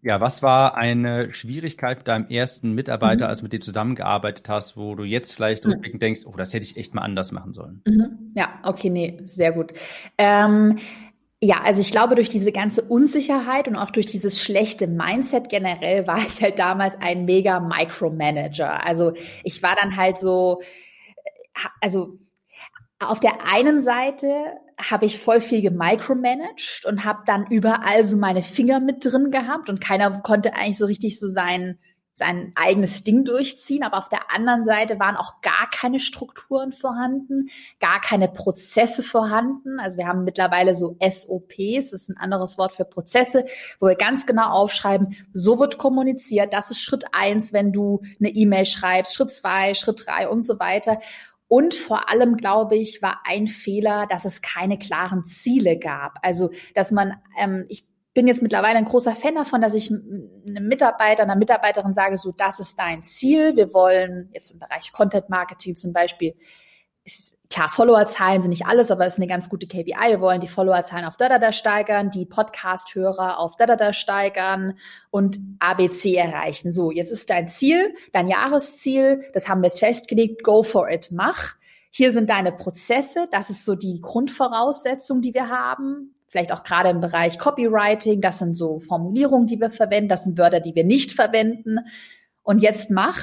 Ja, 0.00 0.20
was 0.20 0.42
war 0.42 0.76
eine 0.76 1.34
Schwierigkeit 1.34 1.98
mit 1.98 2.08
deinem 2.08 2.28
ersten 2.28 2.72
Mitarbeiter, 2.72 3.24
mhm. 3.24 3.30
als 3.30 3.38
du 3.40 3.44
mit 3.44 3.52
dem 3.52 3.60
zusammengearbeitet 3.60 4.48
hast, 4.48 4.76
wo 4.76 4.94
du 4.94 5.02
jetzt 5.02 5.32
vielleicht 5.32 5.64
mhm. 5.64 5.72
rückblickend 5.72 6.02
denkst, 6.02 6.20
oh, 6.24 6.36
das 6.36 6.52
hätte 6.52 6.64
ich 6.64 6.76
echt 6.76 6.94
mal 6.94 7.02
anders 7.02 7.32
machen 7.32 7.52
sollen? 7.52 7.82
Mhm. 7.84 8.32
Ja, 8.34 8.60
okay, 8.62 8.90
nee, 8.90 9.20
sehr 9.24 9.52
gut. 9.52 9.72
Ähm, 10.16 10.78
ja, 11.40 11.62
also 11.62 11.80
ich 11.80 11.90
glaube, 11.90 12.14
durch 12.14 12.28
diese 12.28 12.52
ganze 12.52 12.82
Unsicherheit 12.82 13.68
und 13.68 13.76
auch 13.76 13.90
durch 13.90 14.06
dieses 14.06 14.40
schlechte 14.42 14.86
Mindset 14.86 15.48
generell 15.48 16.06
war 16.06 16.18
ich 16.18 16.42
halt 16.42 16.58
damals 16.58 16.94
ein 17.00 17.24
mega 17.24 17.60
Micromanager. 17.60 18.84
Also 18.84 19.14
ich 19.42 19.62
war 19.62 19.76
dann 19.80 19.96
halt 19.96 20.18
so, 20.18 20.60
äh, 21.24 21.68
also 21.80 22.18
auf 23.00 23.20
der 23.20 23.46
einen 23.52 23.80
Seite 23.80 24.26
habe 24.78 25.06
ich 25.06 25.18
voll 25.18 25.40
viel 25.40 25.60
gemicromanaged 25.60 26.84
und 26.86 27.04
habe 27.04 27.22
dann 27.26 27.46
überall 27.46 28.04
so 28.04 28.16
meine 28.16 28.42
Finger 28.42 28.80
mit 28.80 29.04
drin 29.04 29.30
gehabt 29.30 29.68
und 29.68 29.80
keiner 29.80 30.20
konnte 30.20 30.54
eigentlich 30.54 30.78
so 30.78 30.86
richtig 30.86 31.18
so 31.18 31.28
sein 31.28 31.78
sein 32.18 32.52
eigenes 32.56 33.04
Ding 33.04 33.24
durchziehen, 33.24 33.84
aber 33.84 33.96
auf 33.96 34.08
der 34.08 34.34
anderen 34.34 34.64
Seite 34.64 34.98
waren 34.98 35.16
auch 35.16 35.40
gar 35.40 35.70
keine 35.70 36.00
Strukturen 36.00 36.72
vorhanden, 36.72 37.48
gar 37.78 38.00
keine 38.00 38.26
Prozesse 38.26 39.04
vorhanden. 39.04 39.78
Also 39.78 39.98
wir 39.98 40.08
haben 40.08 40.24
mittlerweile 40.24 40.74
so 40.74 40.96
SOPs, 41.00 41.92
das 41.92 42.02
ist 42.02 42.08
ein 42.10 42.16
anderes 42.16 42.58
Wort 42.58 42.72
für 42.72 42.84
Prozesse, 42.84 43.46
wo 43.78 43.86
wir 43.86 43.94
ganz 43.94 44.26
genau 44.26 44.50
aufschreiben, 44.50 45.16
so 45.32 45.60
wird 45.60 45.78
kommuniziert, 45.78 46.52
das 46.52 46.72
ist 46.72 46.80
Schritt 46.80 47.04
eins, 47.12 47.52
wenn 47.52 47.72
du 47.72 48.02
eine 48.18 48.30
E-Mail 48.30 48.66
schreibst, 48.66 49.14
Schritt 49.14 49.30
zwei, 49.30 49.74
Schritt 49.74 50.02
drei 50.04 50.28
und 50.28 50.42
so 50.42 50.58
weiter. 50.58 50.98
Und 51.48 51.74
vor 51.74 52.10
allem, 52.10 52.36
glaube 52.36 52.76
ich, 52.76 53.00
war 53.02 53.22
ein 53.24 53.46
Fehler, 53.46 54.06
dass 54.06 54.26
es 54.26 54.42
keine 54.42 54.78
klaren 54.78 55.24
Ziele 55.24 55.78
gab. 55.78 56.18
Also, 56.22 56.50
dass 56.74 56.90
man, 56.90 57.14
ähm, 57.38 57.64
ich 57.68 57.86
bin 58.12 58.26
jetzt 58.26 58.42
mittlerweile 58.42 58.78
ein 58.78 58.84
großer 58.84 59.14
Fan 59.14 59.34
davon, 59.34 59.60
dass 59.62 59.74
ich 59.74 59.90
einem 59.90 60.68
Mitarbeiter, 60.68 61.22
einer 61.22 61.36
Mitarbeiterin 61.36 61.92
sage, 61.92 62.18
so, 62.18 62.32
das 62.32 62.60
ist 62.60 62.78
dein 62.78 63.02
Ziel. 63.02 63.56
Wir 63.56 63.72
wollen 63.72 64.28
jetzt 64.32 64.50
im 64.50 64.58
Bereich 64.58 64.92
Content 64.92 65.30
Marketing 65.30 65.76
zum 65.76 65.92
Beispiel, 65.92 66.34
klar, 67.50 67.68
Followerzahlen 67.68 68.40
sind 68.40 68.50
nicht 68.50 68.66
alles, 68.66 68.90
aber 68.90 69.06
es 69.06 69.14
ist 69.14 69.18
eine 69.18 69.26
ganz 69.26 69.48
gute 69.48 69.66
KPI. 69.66 69.94
Wir 70.08 70.20
wollen 70.20 70.40
die 70.40 70.48
Followerzahlen 70.48 71.04
auf 71.04 71.16
Dadada 71.16 71.52
steigern, 71.52 72.10
die 72.10 72.26
Podcast-Hörer 72.26 73.38
auf 73.38 73.56
Dadada 73.56 73.92
steigern 73.92 74.74
und 75.10 75.38
ABC 75.58 76.14
erreichen. 76.14 76.72
So, 76.72 76.90
jetzt 76.90 77.10
ist 77.10 77.30
dein 77.30 77.48
Ziel, 77.48 77.94
dein 78.12 78.28
Jahresziel, 78.28 79.24
das 79.34 79.48
haben 79.48 79.62
wir 79.62 79.68
jetzt 79.68 79.80
festgelegt, 79.80 80.42
go 80.42 80.62
for 80.62 80.90
it, 80.90 81.08
mach. 81.10 81.54
Hier 81.90 82.12
sind 82.12 82.28
deine 82.28 82.52
Prozesse, 82.52 83.28
das 83.32 83.50
ist 83.50 83.64
so 83.64 83.74
die 83.74 84.00
Grundvoraussetzung, 84.00 85.22
die 85.22 85.34
wir 85.34 85.48
haben. 85.48 86.14
Vielleicht 86.28 86.52
auch 86.52 86.62
gerade 86.62 86.90
im 86.90 87.00
Bereich 87.00 87.38
Copywriting, 87.38 88.20
das 88.20 88.38
sind 88.38 88.54
so 88.54 88.80
Formulierungen, 88.80 89.46
die 89.46 89.58
wir 89.58 89.70
verwenden, 89.70 90.10
das 90.10 90.24
sind 90.24 90.36
Wörter, 90.36 90.60
die 90.60 90.74
wir 90.74 90.84
nicht 90.84 91.12
verwenden 91.12 91.78
und 92.48 92.60
jetzt 92.60 92.90
mach. 92.90 93.18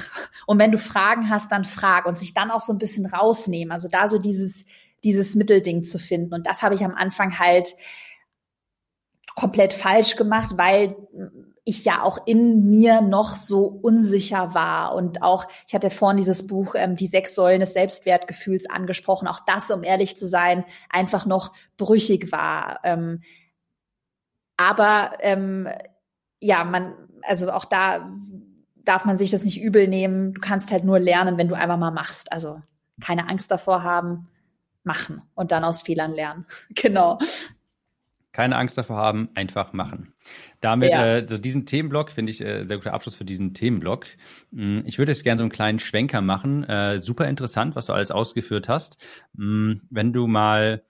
Und 0.46 0.60
wenn 0.60 0.70
du 0.70 0.78
Fragen 0.78 1.28
hast, 1.30 1.50
dann 1.50 1.64
frag 1.64 2.06
und 2.06 2.16
sich 2.16 2.32
dann 2.32 2.52
auch 2.52 2.60
so 2.60 2.72
ein 2.72 2.78
bisschen 2.78 3.06
rausnehmen. 3.06 3.72
Also 3.72 3.88
da 3.88 4.06
so 4.06 4.18
dieses, 4.18 4.64
dieses 5.02 5.34
Mittelding 5.34 5.82
zu 5.82 5.98
finden. 5.98 6.32
Und 6.32 6.46
das 6.46 6.62
habe 6.62 6.76
ich 6.76 6.84
am 6.84 6.94
Anfang 6.94 7.36
halt 7.40 7.74
komplett 9.34 9.72
falsch 9.72 10.14
gemacht, 10.14 10.52
weil 10.58 10.94
ich 11.64 11.84
ja 11.84 12.02
auch 12.02 12.24
in 12.28 12.70
mir 12.70 13.00
noch 13.00 13.34
so 13.34 13.64
unsicher 13.64 14.54
war. 14.54 14.94
Und 14.94 15.22
auch, 15.22 15.48
ich 15.66 15.74
hatte 15.74 15.90
vorhin 15.90 16.18
dieses 16.18 16.46
Buch, 16.46 16.76
ähm, 16.76 16.94
die 16.94 17.08
sechs 17.08 17.34
Säulen 17.34 17.58
des 17.58 17.72
Selbstwertgefühls 17.72 18.70
angesprochen. 18.70 19.26
Auch 19.26 19.40
das, 19.44 19.72
um 19.72 19.82
ehrlich 19.82 20.16
zu 20.16 20.28
sein, 20.28 20.64
einfach 20.88 21.26
noch 21.26 21.52
brüchig 21.76 22.30
war. 22.30 22.78
Ähm, 22.84 23.24
aber 24.56 25.14
ähm, 25.18 25.68
ja, 26.38 26.62
man, 26.62 26.94
also 27.22 27.50
auch 27.50 27.64
da 27.64 28.08
darf 28.86 29.04
man 29.04 29.18
sich 29.18 29.30
das 29.30 29.44
nicht 29.44 29.60
übel 29.60 29.88
nehmen. 29.88 30.32
Du 30.32 30.40
kannst 30.40 30.72
halt 30.72 30.84
nur 30.84 30.98
lernen, 30.98 31.36
wenn 31.36 31.48
du 31.48 31.54
einfach 31.54 31.76
mal 31.76 31.90
machst. 31.90 32.32
Also 32.32 32.62
keine 33.00 33.28
Angst 33.28 33.50
davor 33.50 33.82
haben, 33.82 34.28
machen 34.84 35.22
und 35.34 35.52
dann 35.52 35.64
aus 35.64 35.82
Fehlern 35.82 36.12
lernen. 36.12 36.46
genau. 36.74 37.18
Keine 38.32 38.56
Angst 38.56 38.76
davor 38.76 38.96
haben, 38.96 39.30
einfach 39.34 39.72
machen. 39.72 40.12
Damit, 40.60 40.90
ja. 40.90 41.16
äh, 41.16 41.26
so 41.26 41.38
diesen 41.38 41.64
Themenblock 41.64 42.12
finde 42.12 42.30
ich 42.30 42.42
äh, 42.42 42.64
sehr 42.64 42.76
guter 42.76 42.92
Abschluss 42.92 43.14
für 43.14 43.24
diesen 43.24 43.54
Themenblock. 43.54 44.06
Hm, 44.52 44.82
ich 44.84 44.98
würde 44.98 45.12
jetzt 45.12 45.24
gerne 45.24 45.38
so 45.38 45.44
einen 45.44 45.52
kleinen 45.52 45.78
Schwenker 45.78 46.20
machen. 46.20 46.62
Äh, 46.64 46.98
super 46.98 47.26
interessant, 47.28 47.76
was 47.76 47.86
du 47.86 47.94
alles 47.94 48.10
ausgeführt 48.10 48.68
hast. 48.68 49.02
Hm, 49.36 49.80
wenn 49.90 50.12
du 50.12 50.26
mal 50.26 50.84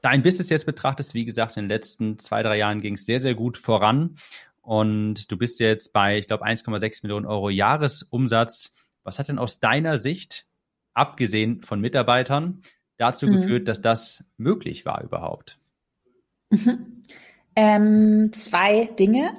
dein 0.00 0.22
Business 0.22 0.50
jetzt 0.50 0.66
betrachtest, 0.66 1.14
wie 1.14 1.24
gesagt, 1.24 1.56
in 1.56 1.64
den 1.64 1.68
letzten 1.68 2.18
zwei, 2.18 2.42
drei 2.42 2.58
Jahren 2.58 2.80
ging 2.80 2.94
es 2.94 3.06
sehr, 3.06 3.20
sehr 3.20 3.34
gut 3.34 3.56
voran. 3.56 4.16
Und 4.64 5.30
du 5.30 5.36
bist 5.36 5.60
jetzt 5.60 5.92
bei, 5.92 6.18
ich 6.18 6.26
glaube, 6.26 6.46
1,6 6.46 7.00
Millionen 7.02 7.26
Euro 7.26 7.50
Jahresumsatz. 7.50 8.72
Was 9.02 9.18
hat 9.18 9.28
denn 9.28 9.38
aus 9.38 9.60
deiner 9.60 9.98
Sicht, 9.98 10.46
abgesehen 10.94 11.62
von 11.62 11.80
Mitarbeitern, 11.80 12.62
dazu 12.96 13.26
mhm. 13.26 13.32
geführt, 13.34 13.68
dass 13.68 13.82
das 13.82 14.24
möglich 14.38 14.86
war 14.86 15.02
überhaupt? 15.04 15.58
Mhm. 16.48 17.02
Ähm, 17.54 18.32
zwei 18.32 18.86
Dinge. 18.98 19.36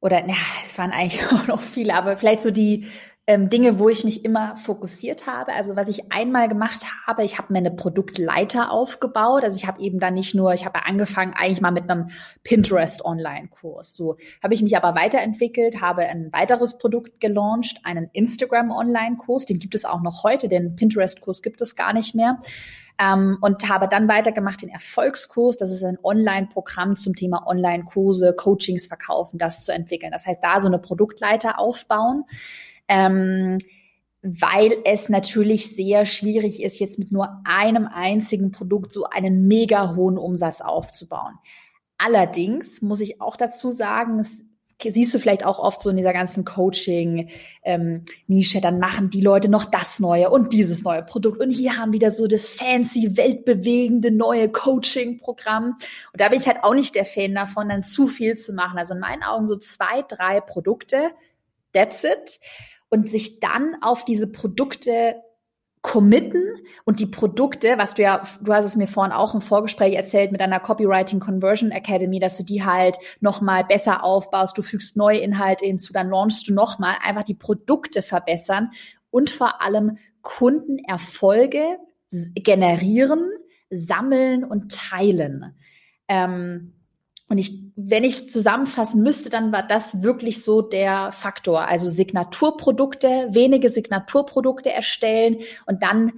Oder, 0.00 0.26
ja, 0.28 0.36
es 0.64 0.78
waren 0.78 0.92
eigentlich 0.92 1.26
auch 1.32 1.48
noch 1.48 1.60
viele, 1.60 1.94
aber 1.94 2.16
vielleicht 2.16 2.42
so 2.42 2.52
die 2.52 2.86
ähm, 3.30 3.48
Dinge, 3.48 3.78
wo 3.78 3.88
ich 3.88 4.02
mich 4.02 4.24
immer 4.24 4.56
fokussiert 4.56 5.28
habe. 5.28 5.52
Also 5.52 5.76
was 5.76 5.86
ich 5.86 6.10
einmal 6.10 6.48
gemacht 6.48 6.80
habe, 7.06 7.22
ich 7.22 7.38
habe 7.38 7.52
mir 7.52 7.60
eine 7.60 7.70
Produktleiter 7.70 8.72
aufgebaut. 8.72 9.44
Also 9.44 9.56
ich 9.56 9.68
habe 9.68 9.80
eben 9.80 10.00
dann 10.00 10.14
nicht 10.14 10.34
nur, 10.34 10.52
ich 10.52 10.64
habe 10.64 10.84
angefangen 10.84 11.34
eigentlich 11.36 11.60
mal 11.60 11.70
mit 11.70 11.88
einem 11.88 12.08
Pinterest 12.42 13.04
Online-Kurs. 13.04 13.94
So 13.94 14.16
habe 14.42 14.54
ich 14.54 14.62
mich 14.62 14.76
aber 14.76 14.96
weiterentwickelt, 14.96 15.80
habe 15.80 16.02
ein 16.06 16.32
weiteres 16.32 16.78
Produkt 16.78 17.20
gelauncht, 17.20 17.78
einen 17.84 18.10
Instagram 18.12 18.72
Online-Kurs. 18.72 19.46
Den 19.46 19.60
gibt 19.60 19.76
es 19.76 19.84
auch 19.84 20.02
noch 20.02 20.24
heute. 20.24 20.48
Den 20.48 20.74
Pinterest-Kurs 20.74 21.40
gibt 21.40 21.60
es 21.60 21.76
gar 21.76 21.92
nicht 21.92 22.16
mehr. 22.16 22.40
Ähm, 22.98 23.38
und 23.40 23.68
habe 23.68 23.86
dann 23.86 24.08
weitergemacht 24.08 24.62
den 24.62 24.70
Erfolgskurs. 24.70 25.56
Das 25.56 25.70
ist 25.70 25.84
ein 25.84 25.98
Online-Programm 26.02 26.96
zum 26.96 27.14
Thema 27.14 27.46
Online-Kurse, 27.46 28.34
Coachings 28.36 28.88
verkaufen, 28.88 29.38
das 29.38 29.64
zu 29.64 29.72
entwickeln. 29.72 30.10
Das 30.10 30.26
heißt, 30.26 30.42
da 30.42 30.58
so 30.58 30.66
eine 30.66 30.80
Produktleiter 30.80 31.60
aufbauen 31.60 32.24
ähm, 32.90 33.56
weil 34.22 34.76
es 34.84 35.08
natürlich 35.08 35.74
sehr 35.74 36.04
schwierig 36.04 36.62
ist, 36.62 36.78
jetzt 36.78 36.98
mit 36.98 37.10
nur 37.10 37.40
einem 37.44 37.86
einzigen 37.86 38.52
Produkt 38.52 38.92
so 38.92 39.04
einen 39.04 39.48
mega 39.48 39.94
hohen 39.94 40.18
Umsatz 40.18 40.60
aufzubauen. 40.60 41.38
Allerdings 41.96 42.82
muss 42.82 43.00
ich 43.00 43.20
auch 43.20 43.36
dazu 43.36 43.70
sagen, 43.70 44.18
es 44.18 44.44
siehst 44.82 45.14
du 45.14 45.18
vielleicht 45.18 45.44
auch 45.44 45.58
oft 45.58 45.82
so 45.82 45.90
in 45.90 45.98
dieser 45.98 46.14
ganzen 46.14 46.46
Coaching-Nische, 46.46 48.58
ähm, 48.58 48.62
dann 48.62 48.78
machen 48.78 49.10
die 49.10 49.20
Leute 49.20 49.50
noch 49.50 49.66
das 49.66 50.00
neue 50.00 50.30
und 50.30 50.54
dieses 50.54 50.82
neue 50.82 51.02
Produkt 51.02 51.40
und 51.40 51.50
hier 51.50 51.76
haben 51.76 51.92
wieder 51.92 52.12
so 52.12 52.26
das 52.26 52.48
fancy, 52.48 53.18
weltbewegende 53.18 54.10
neue 54.10 54.48
Coaching-Programm. 54.48 55.76
Und 56.12 56.20
da 56.20 56.30
bin 56.30 56.40
ich 56.40 56.46
halt 56.46 56.64
auch 56.64 56.74
nicht 56.74 56.94
der 56.94 57.04
Fan 57.04 57.34
davon, 57.34 57.68
dann 57.68 57.82
zu 57.82 58.06
viel 58.06 58.36
zu 58.36 58.54
machen. 58.54 58.78
Also 58.78 58.94
in 58.94 59.00
meinen 59.00 59.22
Augen 59.22 59.46
so 59.46 59.56
zwei, 59.56 60.00
drei 60.08 60.40
Produkte, 60.40 61.10
that's 61.74 62.04
it 62.04 62.40
und 62.90 63.08
sich 63.08 63.40
dann 63.40 63.76
auf 63.80 64.04
diese 64.04 64.26
Produkte 64.26 65.16
committen 65.82 66.42
und 66.84 67.00
die 67.00 67.06
Produkte, 67.06 67.78
was 67.78 67.94
du 67.94 68.02
ja, 68.02 68.22
du 68.42 68.52
hast 68.52 68.66
es 68.66 68.76
mir 68.76 68.86
vorhin 68.86 69.12
auch 69.12 69.34
im 69.34 69.40
Vorgespräch 69.40 69.94
erzählt 69.94 70.30
mit 70.30 70.42
einer 70.42 70.60
Copywriting 70.60 71.20
Conversion 71.20 71.70
Academy, 71.70 72.20
dass 72.20 72.36
du 72.36 72.44
die 72.44 72.64
halt 72.64 72.98
nochmal 73.20 73.64
besser 73.64 74.04
aufbaust, 74.04 74.58
du 74.58 74.62
fügst 74.62 74.96
neue 74.96 75.18
Inhalte 75.18 75.64
hinzu, 75.64 75.94
dann 75.94 76.10
launchst 76.10 76.48
du 76.48 76.52
nochmal, 76.52 76.96
einfach 77.02 77.22
die 77.22 77.34
Produkte 77.34 78.02
verbessern 78.02 78.70
und 79.10 79.30
vor 79.30 79.62
allem 79.62 79.96
Kundenerfolge 80.20 81.78
generieren, 82.10 83.30
sammeln 83.70 84.44
und 84.44 84.72
teilen. 84.72 85.56
Ähm, 86.08 86.74
und 87.30 87.38
ich, 87.38 87.62
wenn 87.76 88.02
ich 88.02 88.14
es 88.14 88.32
zusammenfassen 88.32 89.04
müsste, 89.04 89.30
dann 89.30 89.52
war 89.52 89.62
das 89.62 90.02
wirklich 90.02 90.42
so 90.42 90.62
der 90.62 91.12
Faktor. 91.12 91.68
Also 91.68 91.88
Signaturprodukte, 91.88 93.28
wenige 93.30 93.70
Signaturprodukte 93.70 94.72
erstellen 94.72 95.38
und 95.64 95.80
dann 95.84 96.12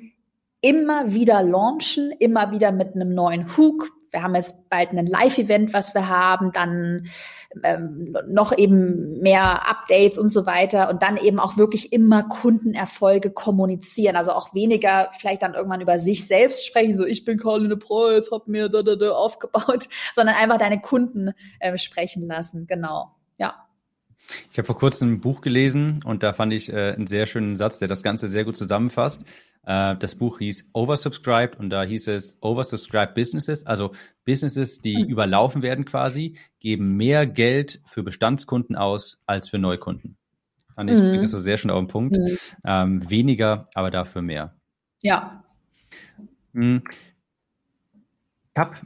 immer 0.63 1.13
wieder 1.13 1.43
launchen, 1.43 2.13
immer 2.19 2.51
wieder 2.51 2.73
mit 2.73 2.95
einem 2.95 3.15
neuen 3.15 3.59
Hook, 3.59 3.91
wir 4.13 4.23
haben 4.23 4.35
jetzt 4.35 4.69
bald 4.69 4.93
ein 4.93 5.07
Live-Event, 5.07 5.73
was 5.73 5.95
wir 5.95 6.09
haben, 6.09 6.53
dann 6.53 7.09
ähm, 7.65 8.17
noch 8.29 8.57
eben 8.57 9.19
mehr 9.21 9.69
Updates 9.69 10.19
und 10.19 10.31
so 10.31 10.47
weiter 10.47 10.91
und 10.91 11.03
dann 11.03 11.17
eben 11.17 11.39
auch 11.39 11.57
wirklich 11.57 11.93
immer 11.93 12.23
Kundenerfolge 12.23 13.31
kommunizieren. 13.31 14.17
Also 14.17 14.33
auch 14.33 14.55
weniger 14.55 15.11
vielleicht 15.19 15.43
dann 15.43 15.55
irgendwann 15.55 15.81
über 15.81 15.99
sich 15.99 16.27
selbst 16.27 16.67
sprechen, 16.67 16.97
so 16.97 17.05
ich 17.05 17.25
bin 17.25 17.39
Caroline 17.39 17.77
Preuß, 17.77 18.31
hab 18.31 18.49
mir 18.49 18.69
da, 18.69 18.83
da, 18.83 18.97
da 18.97 19.11
aufgebaut, 19.13 19.89
sondern 20.15 20.37
einfach 20.37 20.59
deine 20.59 20.81
Kunden 20.81 21.33
äh, 21.61 21.77
sprechen 21.79 22.27
lassen. 22.27 22.67
Genau, 22.67 23.13
ja. 23.39 23.55
Ich 24.51 24.59
habe 24.59 24.67
vor 24.67 24.77
kurzem 24.77 25.15
ein 25.15 25.21
Buch 25.21 25.41
gelesen 25.41 26.01
und 26.05 26.23
da 26.23 26.33
fand 26.33 26.53
ich 26.53 26.73
äh, 26.73 26.93
einen 26.93 27.07
sehr 27.07 27.27
schönen 27.27 27.57
Satz, 27.57 27.79
der 27.79 27.89
das 27.89 28.03
Ganze 28.03 28.29
sehr 28.29 28.45
gut 28.45 28.57
zusammenfasst. 28.57 29.25
Äh, 29.65 29.97
das 29.97 30.15
Buch 30.15 30.39
hieß 30.39 30.71
Oversubscribed 30.73 31.59
und 31.59 31.71
da 31.71 31.83
hieß 31.83 32.09
es 32.09 32.39
Oversubscribed 32.41 33.15
Businesses, 33.15 33.67
also 33.67 33.93
Businesses, 34.25 34.81
die 34.81 35.05
mhm. 35.05 35.11
überlaufen 35.11 35.63
werden 35.63 35.85
quasi, 35.85 36.37
geben 36.61 36.97
mehr 36.97 37.27
Geld 37.27 37.81
für 37.85 38.03
Bestandskunden 38.03 38.77
aus 38.77 39.23
als 39.27 39.49
für 39.49 39.59
Neukunden. 39.59 40.17
Fand 40.75 40.91
ich, 40.91 41.01
mhm. 41.01 41.21
das 41.21 41.31
so 41.31 41.39
sehr 41.39 41.59
schön 41.59 41.71
auf 41.71 41.79
den 41.79 41.89
Punkt. 41.89 42.17
Mhm. 42.17 42.39
Ähm, 42.65 43.11
weniger, 43.11 43.69
aber 43.75 43.91
dafür 43.91 44.23
mehr. 44.23 44.55
Ja. 45.03 45.45
Hm. 46.55 46.83
Ich 48.55 48.59
habe 48.59 48.77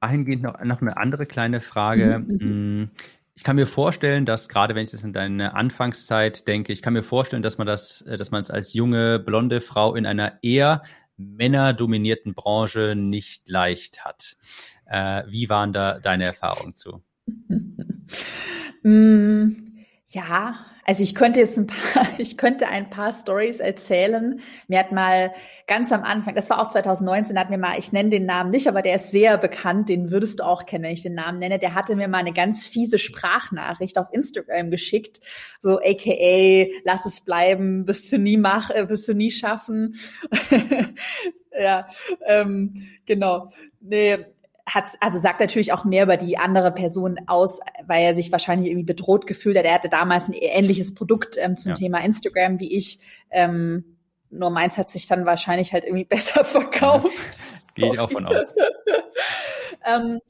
dahingehend 0.00 0.42
noch, 0.42 0.62
noch 0.62 0.80
eine 0.80 0.96
andere 0.96 1.26
kleine 1.26 1.60
Frage. 1.60 2.18
Mhm. 2.18 2.90
Ich 3.36 3.42
kann 3.42 3.56
mir 3.56 3.66
vorstellen, 3.66 4.26
dass 4.26 4.48
gerade 4.48 4.74
wenn 4.74 4.84
ich 4.84 4.92
das 4.92 5.02
in 5.02 5.12
deine 5.12 5.54
Anfangszeit 5.54 6.46
denke, 6.46 6.72
ich 6.72 6.82
kann 6.82 6.92
mir 6.92 7.02
vorstellen, 7.02 7.42
dass 7.42 7.58
man 7.58 7.66
das, 7.66 8.02
äh, 8.02 8.16
dass 8.16 8.30
man 8.30 8.40
es 8.40 8.50
als 8.50 8.74
junge 8.74 9.18
blonde 9.18 9.60
Frau 9.60 9.94
in 9.94 10.06
einer 10.06 10.38
eher 10.42 10.82
männerdominierten 11.16 12.34
Branche 12.34 12.94
nicht 12.96 13.48
leicht 13.48 14.04
hat. 14.04 14.36
Äh, 14.86 15.24
wie 15.28 15.48
waren 15.48 15.72
da 15.72 15.98
deine 15.98 16.24
Erfahrungen 16.24 16.74
zu? 16.74 17.02
mm, 18.82 19.73
ja, 20.14 20.64
also 20.86 21.02
ich 21.02 21.14
könnte 21.14 21.40
jetzt 21.40 21.56
ein 21.56 21.66
paar, 21.66 22.06
ich 22.18 22.36
könnte 22.36 22.68
ein 22.68 22.90
paar 22.90 23.10
Stories 23.10 23.58
erzählen. 23.58 24.40
Mir 24.68 24.78
hat 24.78 24.92
mal 24.92 25.32
ganz 25.66 25.92
am 25.92 26.04
Anfang, 26.04 26.34
das 26.34 26.50
war 26.50 26.60
auch 26.60 26.68
2019, 26.68 27.38
hat 27.38 27.50
mir 27.50 27.58
mal, 27.58 27.78
ich 27.78 27.90
nenne 27.90 28.10
den 28.10 28.26
Namen 28.26 28.50
nicht, 28.50 28.68
aber 28.68 28.82
der 28.82 28.96
ist 28.96 29.10
sehr 29.10 29.38
bekannt, 29.38 29.88
den 29.88 30.10
würdest 30.10 30.38
du 30.38 30.44
auch 30.44 30.66
kennen, 30.66 30.84
wenn 30.84 30.92
ich 30.92 31.02
den 31.02 31.14
Namen 31.14 31.38
nenne. 31.38 31.58
Der 31.58 31.74
hatte 31.74 31.96
mir 31.96 32.06
mal 32.06 32.18
eine 32.18 32.32
ganz 32.32 32.66
fiese 32.66 32.98
Sprachnachricht 32.98 33.98
auf 33.98 34.08
Instagram 34.12 34.70
geschickt, 34.70 35.20
so 35.60 35.78
AKA, 35.78 36.70
lass 36.84 37.06
es 37.06 37.22
bleiben, 37.22 37.88
wirst 37.88 38.12
du 38.12 38.18
nie 38.18 38.36
mach, 38.36 38.70
äh, 38.70 38.88
wirst 38.88 39.08
du 39.08 39.14
nie 39.14 39.30
schaffen. 39.30 39.96
ja, 41.58 41.86
ähm, 42.26 42.86
genau. 43.06 43.48
Nee, 43.80 44.26
hat, 44.66 44.84
also 45.00 45.18
sagt 45.18 45.40
natürlich 45.40 45.72
auch 45.72 45.84
mehr 45.84 46.04
über 46.04 46.16
die 46.16 46.38
andere 46.38 46.72
Person 46.72 47.18
aus, 47.26 47.60
weil 47.86 48.02
er 48.02 48.14
sich 48.14 48.32
wahrscheinlich 48.32 48.70
irgendwie 48.70 48.86
bedroht 48.86 49.26
gefühlt 49.26 49.56
hat. 49.58 49.64
Er 49.64 49.74
hatte 49.74 49.88
damals 49.88 50.28
ein 50.28 50.32
ähnliches 50.32 50.94
Produkt 50.94 51.36
ähm, 51.38 51.56
zum 51.56 51.70
ja. 51.70 51.76
Thema 51.76 51.98
Instagram 52.02 52.60
wie 52.60 52.74
ich. 52.74 52.98
Ähm, 53.30 53.96
nur 54.30 54.50
meins 54.50 54.78
hat 54.78 54.90
sich 54.90 55.06
dann 55.06 55.26
wahrscheinlich 55.26 55.72
halt 55.72 55.84
irgendwie 55.84 56.04
besser 56.08 56.44
verkauft. 56.44 57.10
Gehe 57.74 57.92
ich 57.92 57.98
auch 57.98 58.10
von 58.10 58.26
aus. 58.26 58.54
ähm, 59.86 60.20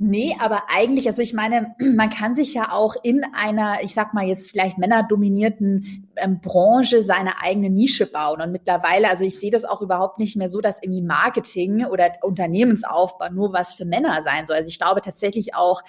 Nee, 0.00 0.36
aber 0.38 0.62
eigentlich, 0.68 1.08
also 1.08 1.22
ich 1.22 1.34
meine, 1.34 1.74
man 1.96 2.08
kann 2.08 2.36
sich 2.36 2.54
ja 2.54 2.70
auch 2.70 2.94
in 3.02 3.24
einer, 3.34 3.82
ich 3.82 3.94
sag 3.94 4.14
mal 4.14 4.26
jetzt 4.26 4.48
vielleicht 4.48 4.78
männerdominierten 4.78 6.08
ähm, 6.16 6.40
Branche 6.40 7.02
seine 7.02 7.42
eigene 7.42 7.68
Nische 7.68 8.06
bauen. 8.06 8.40
Und 8.40 8.52
mittlerweile, 8.52 9.08
also 9.08 9.24
ich 9.24 9.40
sehe 9.40 9.50
das 9.50 9.64
auch 9.64 9.82
überhaupt 9.82 10.20
nicht 10.20 10.36
mehr 10.36 10.48
so, 10.48 10.60
dass 10.60 10.80
irgendwie 10.80 11.02
Marketing 11.02 11.84
oder 11.84 12.12
Unternehmensaufbau 12.22 13.30
nur 13.30 13.52
was 13.52 13.74
für 13.74 13.84
Männer 13.84 14.22
sein 14.22 14.46
soll. 14.46 14.56
Also 14.56 14.68
ich 14.68 14.78
glaube 14.78 15.00
tatsächlich 15.00 15.56
auch, 15.56 15.82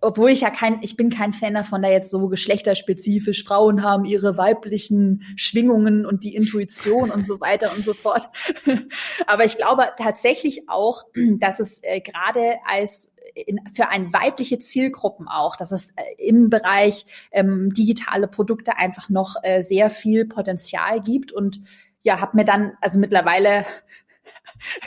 obwohl 0.00 0.30
ich 0.30 0.40
ja 0.40 0.50
kein, 0.50 0.82
ich 0.82 0.96
bin 0.96 1.10
kein 1.10 1.32
Fan 1.32 1.54
davon, 1.54 1.82
da 1.82 1.88
jetzt 1.88 2.10
so 2.10 2.28
geschlechterspezifisch 2.28 3.44
Frauen 3.44 3.82
haben 3.82 4.04
ihre 4.04 4.36
weiblichen 4.36 5.22
Schwingungen 5.36 6.06
und 6.06 6.24
die 6.24 6.34
Intuition 6.34 7.10
und 7.10 7.26
so 7.26 7.40
weiter 7.40 7.72
und 7.74 7.84
so 7.84 7.94
fort. 7.94 8.28
aber 9.26 9.44
ich 9.44 9.56
glaube 9.56 9.88
tatsächlich 9.98 10.68
auch, 10.68 11.04
dass 11.38 11.60
es 11.60 11.82
äh, 11.82 12.00
gerade 12.00 12.56
als 12.66 13.12
in, 13.34 13.60
für 13.74 13.88
ein 13.88 14.12
weibliche 14.12 14.58
Zielgruppen 14.58 15.28
auch, 15.28 15.56
dass 15.56 15.72
es 15.72 15.88
äh, 15.96 16.02
im 16.18 16.50
Bereich 16.50 17.04
ähm, 17.32 17.72
digitale 17.74 18.28
Produkte 18.28 18.76
einfach 18.76 19.08
noch 19.08 19.36
äh, 19.42 19.62
sehr 19.62 19.90
viel 19.90 20.26
Potenzial 20.26 21.00
gibt 21.00 21.32
und 21.32 21.60
ja, 22.02 22.20
habe 22.20 22.36
mir 22.36 22.44
dann 22.44 22.72
also 22.80 22.98
mittlerweile 22.98 23.66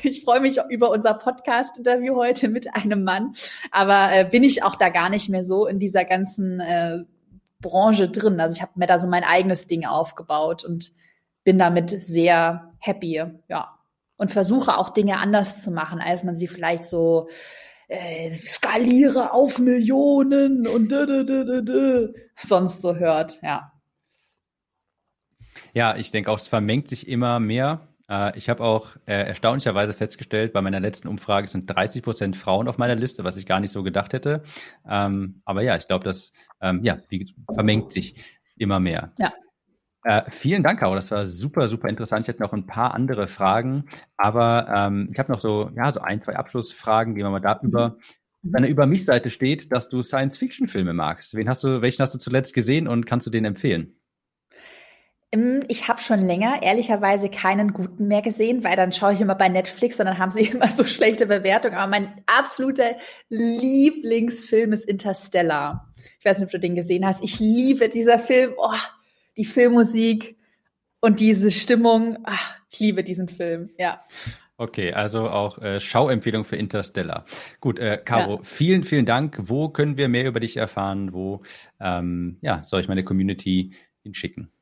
ich 0.04 0.24
freue 0.24 0.40
mich 0.40 0.60
über 0.70 0.90
unser 0.90 1.14
Podcast-Interview 1.14 2.16
heute 2.16 2.50
mit 2.50 2.76
einem 2.76 3.04
Mann, 3.04 3.34
aber 3.72 4.14
äh, 4.14 4.28
bin 4.30 4.44
ich 4.44 4.64
auch 4.64 4.76
da 4.76 4.90
gar 4.90 5.10
nicht 5.10 5.30
mehr 5.30 5.44
so 5.44 5.68
in 5.68 5.80
dieser 5.80 6.06
ganzen 6.06 6.60
äh, 6.60 7.04
Branche 7.62 8.10
drin. 8.10 8.40
Also 8.40 8.56
ich 8.56 8.62
habe 8.62 8.74
mir 8.76 8.88
da 8.88 9.00
so 9.00 9.08
mein 9.08 9.24
eigenes 9.24 9.68
Ding 9.68 9.86
aufgebaut 9.86 10.64
und 10.64 10.92
bin 11.44 11.58
damit 11.58 11.90
sehr 11.90 12.74
happy, 12.80 13.24
ja. 13.48 13.80
und 14.18 14.32
versuche 14.32 14.78
auch 14.78 14.90
Dinge 14.90 15.18
anders 15.18 15.62
zu 15.62 15.72
machen, 15.72 16.00
als 16.00 16.24
man 16.24 16.36
sie 16.36 16.48
vielleicht 16.48 16.86
so 16.86 17.30
äh, 17.88 18.34
skaliere 18.46 19.34
auf 19.34 19.60
Millionen 19.60 20.68
und 20.68 20.92
dö, 20.92 21.06
dö, 21.06 21.26
dö, 21.26 21.62
dö, 21.62 22.14
sonst 22.36 22.82
so 22.82 22.96
hört, 22.96 23.42
ja. 23.42 23.72
Ja, 25.74 25.96
ich 25.96 26.12
denke 26.12 26.32
auch, 26.32 26.40
es 26.40 26.48
vermengt 26.48 26.90
sich 26.90 27.08
immer 27.08 27.40
mehr. 27.40 27.88
Äh, 28.10 28.38
ich 28.38 28.50
habe 28.50 28.64
auch 28.64 28.96
äh, 29.06 29.28
erstaunlicherweise 29.28 29.94
festgestellt, 29.94 30.54
bei 30.54 30.62
meiner 30.62 30.80
letzten 30.80 31.08
Umfrage 31.08 31.48
sind 31.48 31.68
30 31.68 32.04
Prozent 32.04 32.36
Frauen 32.36 32.68
auf 32.68 32.78
meiner 32.78 32.96
Liste, 32.96 33.24
was 33.24 33.38
ich 33.38 33.46
gar 33.46 33.60
nicht 33.60 33.72
so 33.72 33.84
gedacht 33.84 34.14
hätte. 34.14 34.44
Ähm, 34.88 35.42
aber 35.46 35.62
ja, 35.62 35.76
ich 35.76 35.88
glaube, 35.88 36.04
das 36.04 36.34
ähm, 36.62 36.82
ja, 36.84 37.00
wie, 37.10 37.26
vermengt 37.54 37.92
sich 37.92 38.40
immer 38.58 38.80
mehr. 38.80 39.14
Ja. 39.18 39.32
Äh, 40.06 40.30
vielen 40.32 40.64
Dank, 40.64 40.80
Caro. 40.80 40.96
Das 40.96 41.12
war 41.12 41.28
super, 41.28 41.68
super 41.68 41.88
interessant. 41.88 42.28
Ich 42.28 42.34
hätte 42.34 42.44
noch 42.44 42.54
ein 42.54 42.68
paar 42.68 42.94
andere 42.94 43.26
Fragen, 43.28 43.86
aber 44.18 44.68
ähm, 44.70 45.10
ich 45.12 45.20
habe 45.20 45.32
noch 45.32 45.40
so, 45.40 45.72
ja, 45.76 45.92
so 45.92 46.02
ein, 46.02 46.22
zwei 46.22 46.36
Abschlussfragen. 46.36 47.16
Gehen 47.16 47.26
wir 47.26 47.32
mal 47.32 47.40
da 47.40 47.60
über. 47.62 47.90
Mhm. 47.90 48.52
Deine 48.52 48.68
Über 48.68 48.86
mich-Seite 48.86 49.30
steht, 49.30 49.72
dass 49.72 49.88
du 49.88 50.04
Science-Fiction-Filme 50.04 50.94
magst. 50.94 51.34
Wen 51.34 51.48
hast 51.48 51.64
du, 51.64 51.82
welchen 51.82 52.02
hast 52.02 52.14
du 52.14 52.20
zuletzt 52.20 52.54
gesehen 52.54 52.90
und 52.90 53.06
kannst 53.06 53.26
du 53.26 53.32
den 53.32 53.46
empfehlen? 53.46 53.96
Ähm, 55.34 55.64
ich 55.68 55.88
habe 55.88 56.02
schon 56.02 56.22
länger 56.22 56.62
ehrlicherweise 56.62 57.30
keinen 57.30 57.74
guten 57.74 58.08
mehr 58.08 58.22
gesehen, 58.22 58.64
weil 58.64 58.76
dann 58.76 58.94
schaue 58.94 59.14
ich 59.14 59.22
immer 59.22 59.36
bei 59.36 59.50
Netflix 59.50 60.00
und 60.00 60.06
dann 60.06 60.20
haben 60.20 60.32
sie 60.32 60.44
immer 60.54 60.70
so 60.70 60.86
schlechte 60.86 61.26
Bewertungen. 61.26 61.76
Aber 61.76 61.90
mein 61.90 62.24
absoluter 62.26 62.96
Lieblingsfilm 63.30 64.72
ist 64.72 64.86
Interstellar. 64.86 65.94
Ich 66.20 66.26
weiß 66.26 66.40
nicht, 66.40 66.46
ob 66.46 66.52
du 66.52 66.60
den 66.60 66.76
gesehen 66.76 67.06
hast. 67.06 67.24
Ich 67.24 67.40
liebe 67.40 67.90
dieser 67.90 68.20
Film. 68.20 68.54
Oh, 68.58 68.72
die 69.36 69.46
Filmmusik 69.46 70.38
und 71.00 71.20
diese 71.20 71.52
Stimmung. 71.52 72.20
Ach, 72.24 72.56
ich 72.70 72.80
liebe 72.80 73.04
diesen 73.04 73.28
Film, 73.28 73.70
ja. 73.78 74.02
Okay, 74.56 74.94
also 74.94 75.30
auch 75.30 75.58
äh, 75.58 75.80
Schauempfehlung 75.80 76.44
für 76.44 76.56
Interstellar. 76.56 77.26
Gut, 77.60 77.80
äh, 77.80 78.00
Caro, 78.04 78.36
ja. 78.36 78.42
vielen, 78.44 78.84
vielen 78.84 79.06
Dank. 79.06 79.38
Wo 79.40 79.70
können 79.70 79.98
wir 79.98 80.08
mehr 80.08 80.28
über 80.28 80.40
dich 80.40 80.58
erfahren? 80.58 81.12
Wo 81.12 81.42
ähm, 81.82 82.38
ja, 82.42 82.64
soll 82.64 82.80
ich 82.80 82.88
meine 82.88 83.04
Community 83.04 83.72
hinschicken? 84.04 84.53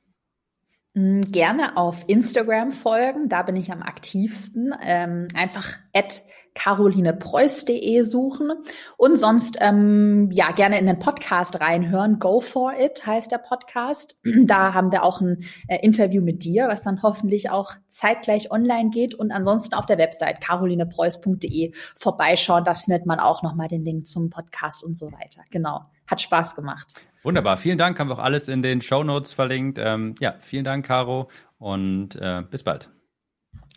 Mm, 0.94 1.22
gerne 1.22 1.78
auf 1.78 2.04
Instagram 2.08 2.74
folgen, 2.74 3.30
da 3.30 3.44
bin 3.44 3.56
ich 3.56 3.72
am 3.72 3.82
aktivsten. 3.82 4.74
Ähm, 4.84 5.28
einfach 5.34 5.78
at 5.94 6.24
carolinepreuß.de 6.54 8.02
suchen 8.02 8.52
und 8.98 9.18
sonst 9.18 9.58
ähm, 9.62 10.30
ja 10.32 10.52
gerne 10.52 10.80
in 10.80 10.86
den 10.86 11.00
Podcast 11.00 11.62
reinhören. 11.62 12.20
Go 12.20 12.42
for 12.42 12.74
it 12.78 13.06
heißt 13.06 13.32
der 13.32 13.38
Podcast. 13.38 14.18
Da 14.44 14.74
haben 14.74 14.92
wir 14.92 15.04
auch 15.04 15.22
ein 15.22 15.46
äh, 15.68 15.78
Interview 15.82 16.22
mit 16.22 16.44
dir, 16.44 16.68
was 16.68 16.84
dann 16.84 17.02
hoffentlich 17.04 17.50
auch 17.50 17.74
zeitgleich 17.90 18.52
online 18.52 18.90
geht 18.90 19.14
und 19.14 19.32
ansonsten 19.32 19.76
auf 19.76 19.86
der 19.86 19.98
Website 19.98 20.42
carolinepreuß.de 20.42 21.74
vorbeischauen. 21.96 22.66
Da 22.66 22.74
findet 22.74 23.06
man 23.06 23.20
auch 23.20 23.44
nochmal 23.44 23.70
den 23.70 23.86
Link 23.86 24.08
zum 24.08 24.30
Podcast 24.30 24.84
und 24.84 24.96
so 24.96 25.12
weiter. 25.12 25.42
Genau. 25.52 25.86
Hat 26.08 26.22
Spaß 26.22 26.56
gemacht. 26.56 26.94
Wunderbar. 27.24 27.58
Vielen 27.58 27.78
Dank. 27.78 28.00
Haben 28.00 28.10
wir 28.10 28.16
auch 28.16 28.24
alles 28.24 28.48
in 28.48 28.62
den 28.62 28.82
Show 28.82 29.04
Notes 29.04 29.34
verlinkt. 29.34 29.78
Ähm, 29.80 30.16
ja, 30.20 30.36
vielen 30.40 30.64
Dank, 30.64 30.86
Caro. 30.86 31.30
Und 31.60 32.16
äh, 32.16 32.44
bis 32.50 32.64
bald. 32.64 32.90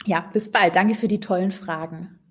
Ja, 0.07 0.28
bis 0.32 0.51
bald. 0.51 0.76
Danke 0.76 0.95
für 0.95 1.09
die 1.09 1.20
tollen 1.20 1.53
Fragen. 1.53 2.18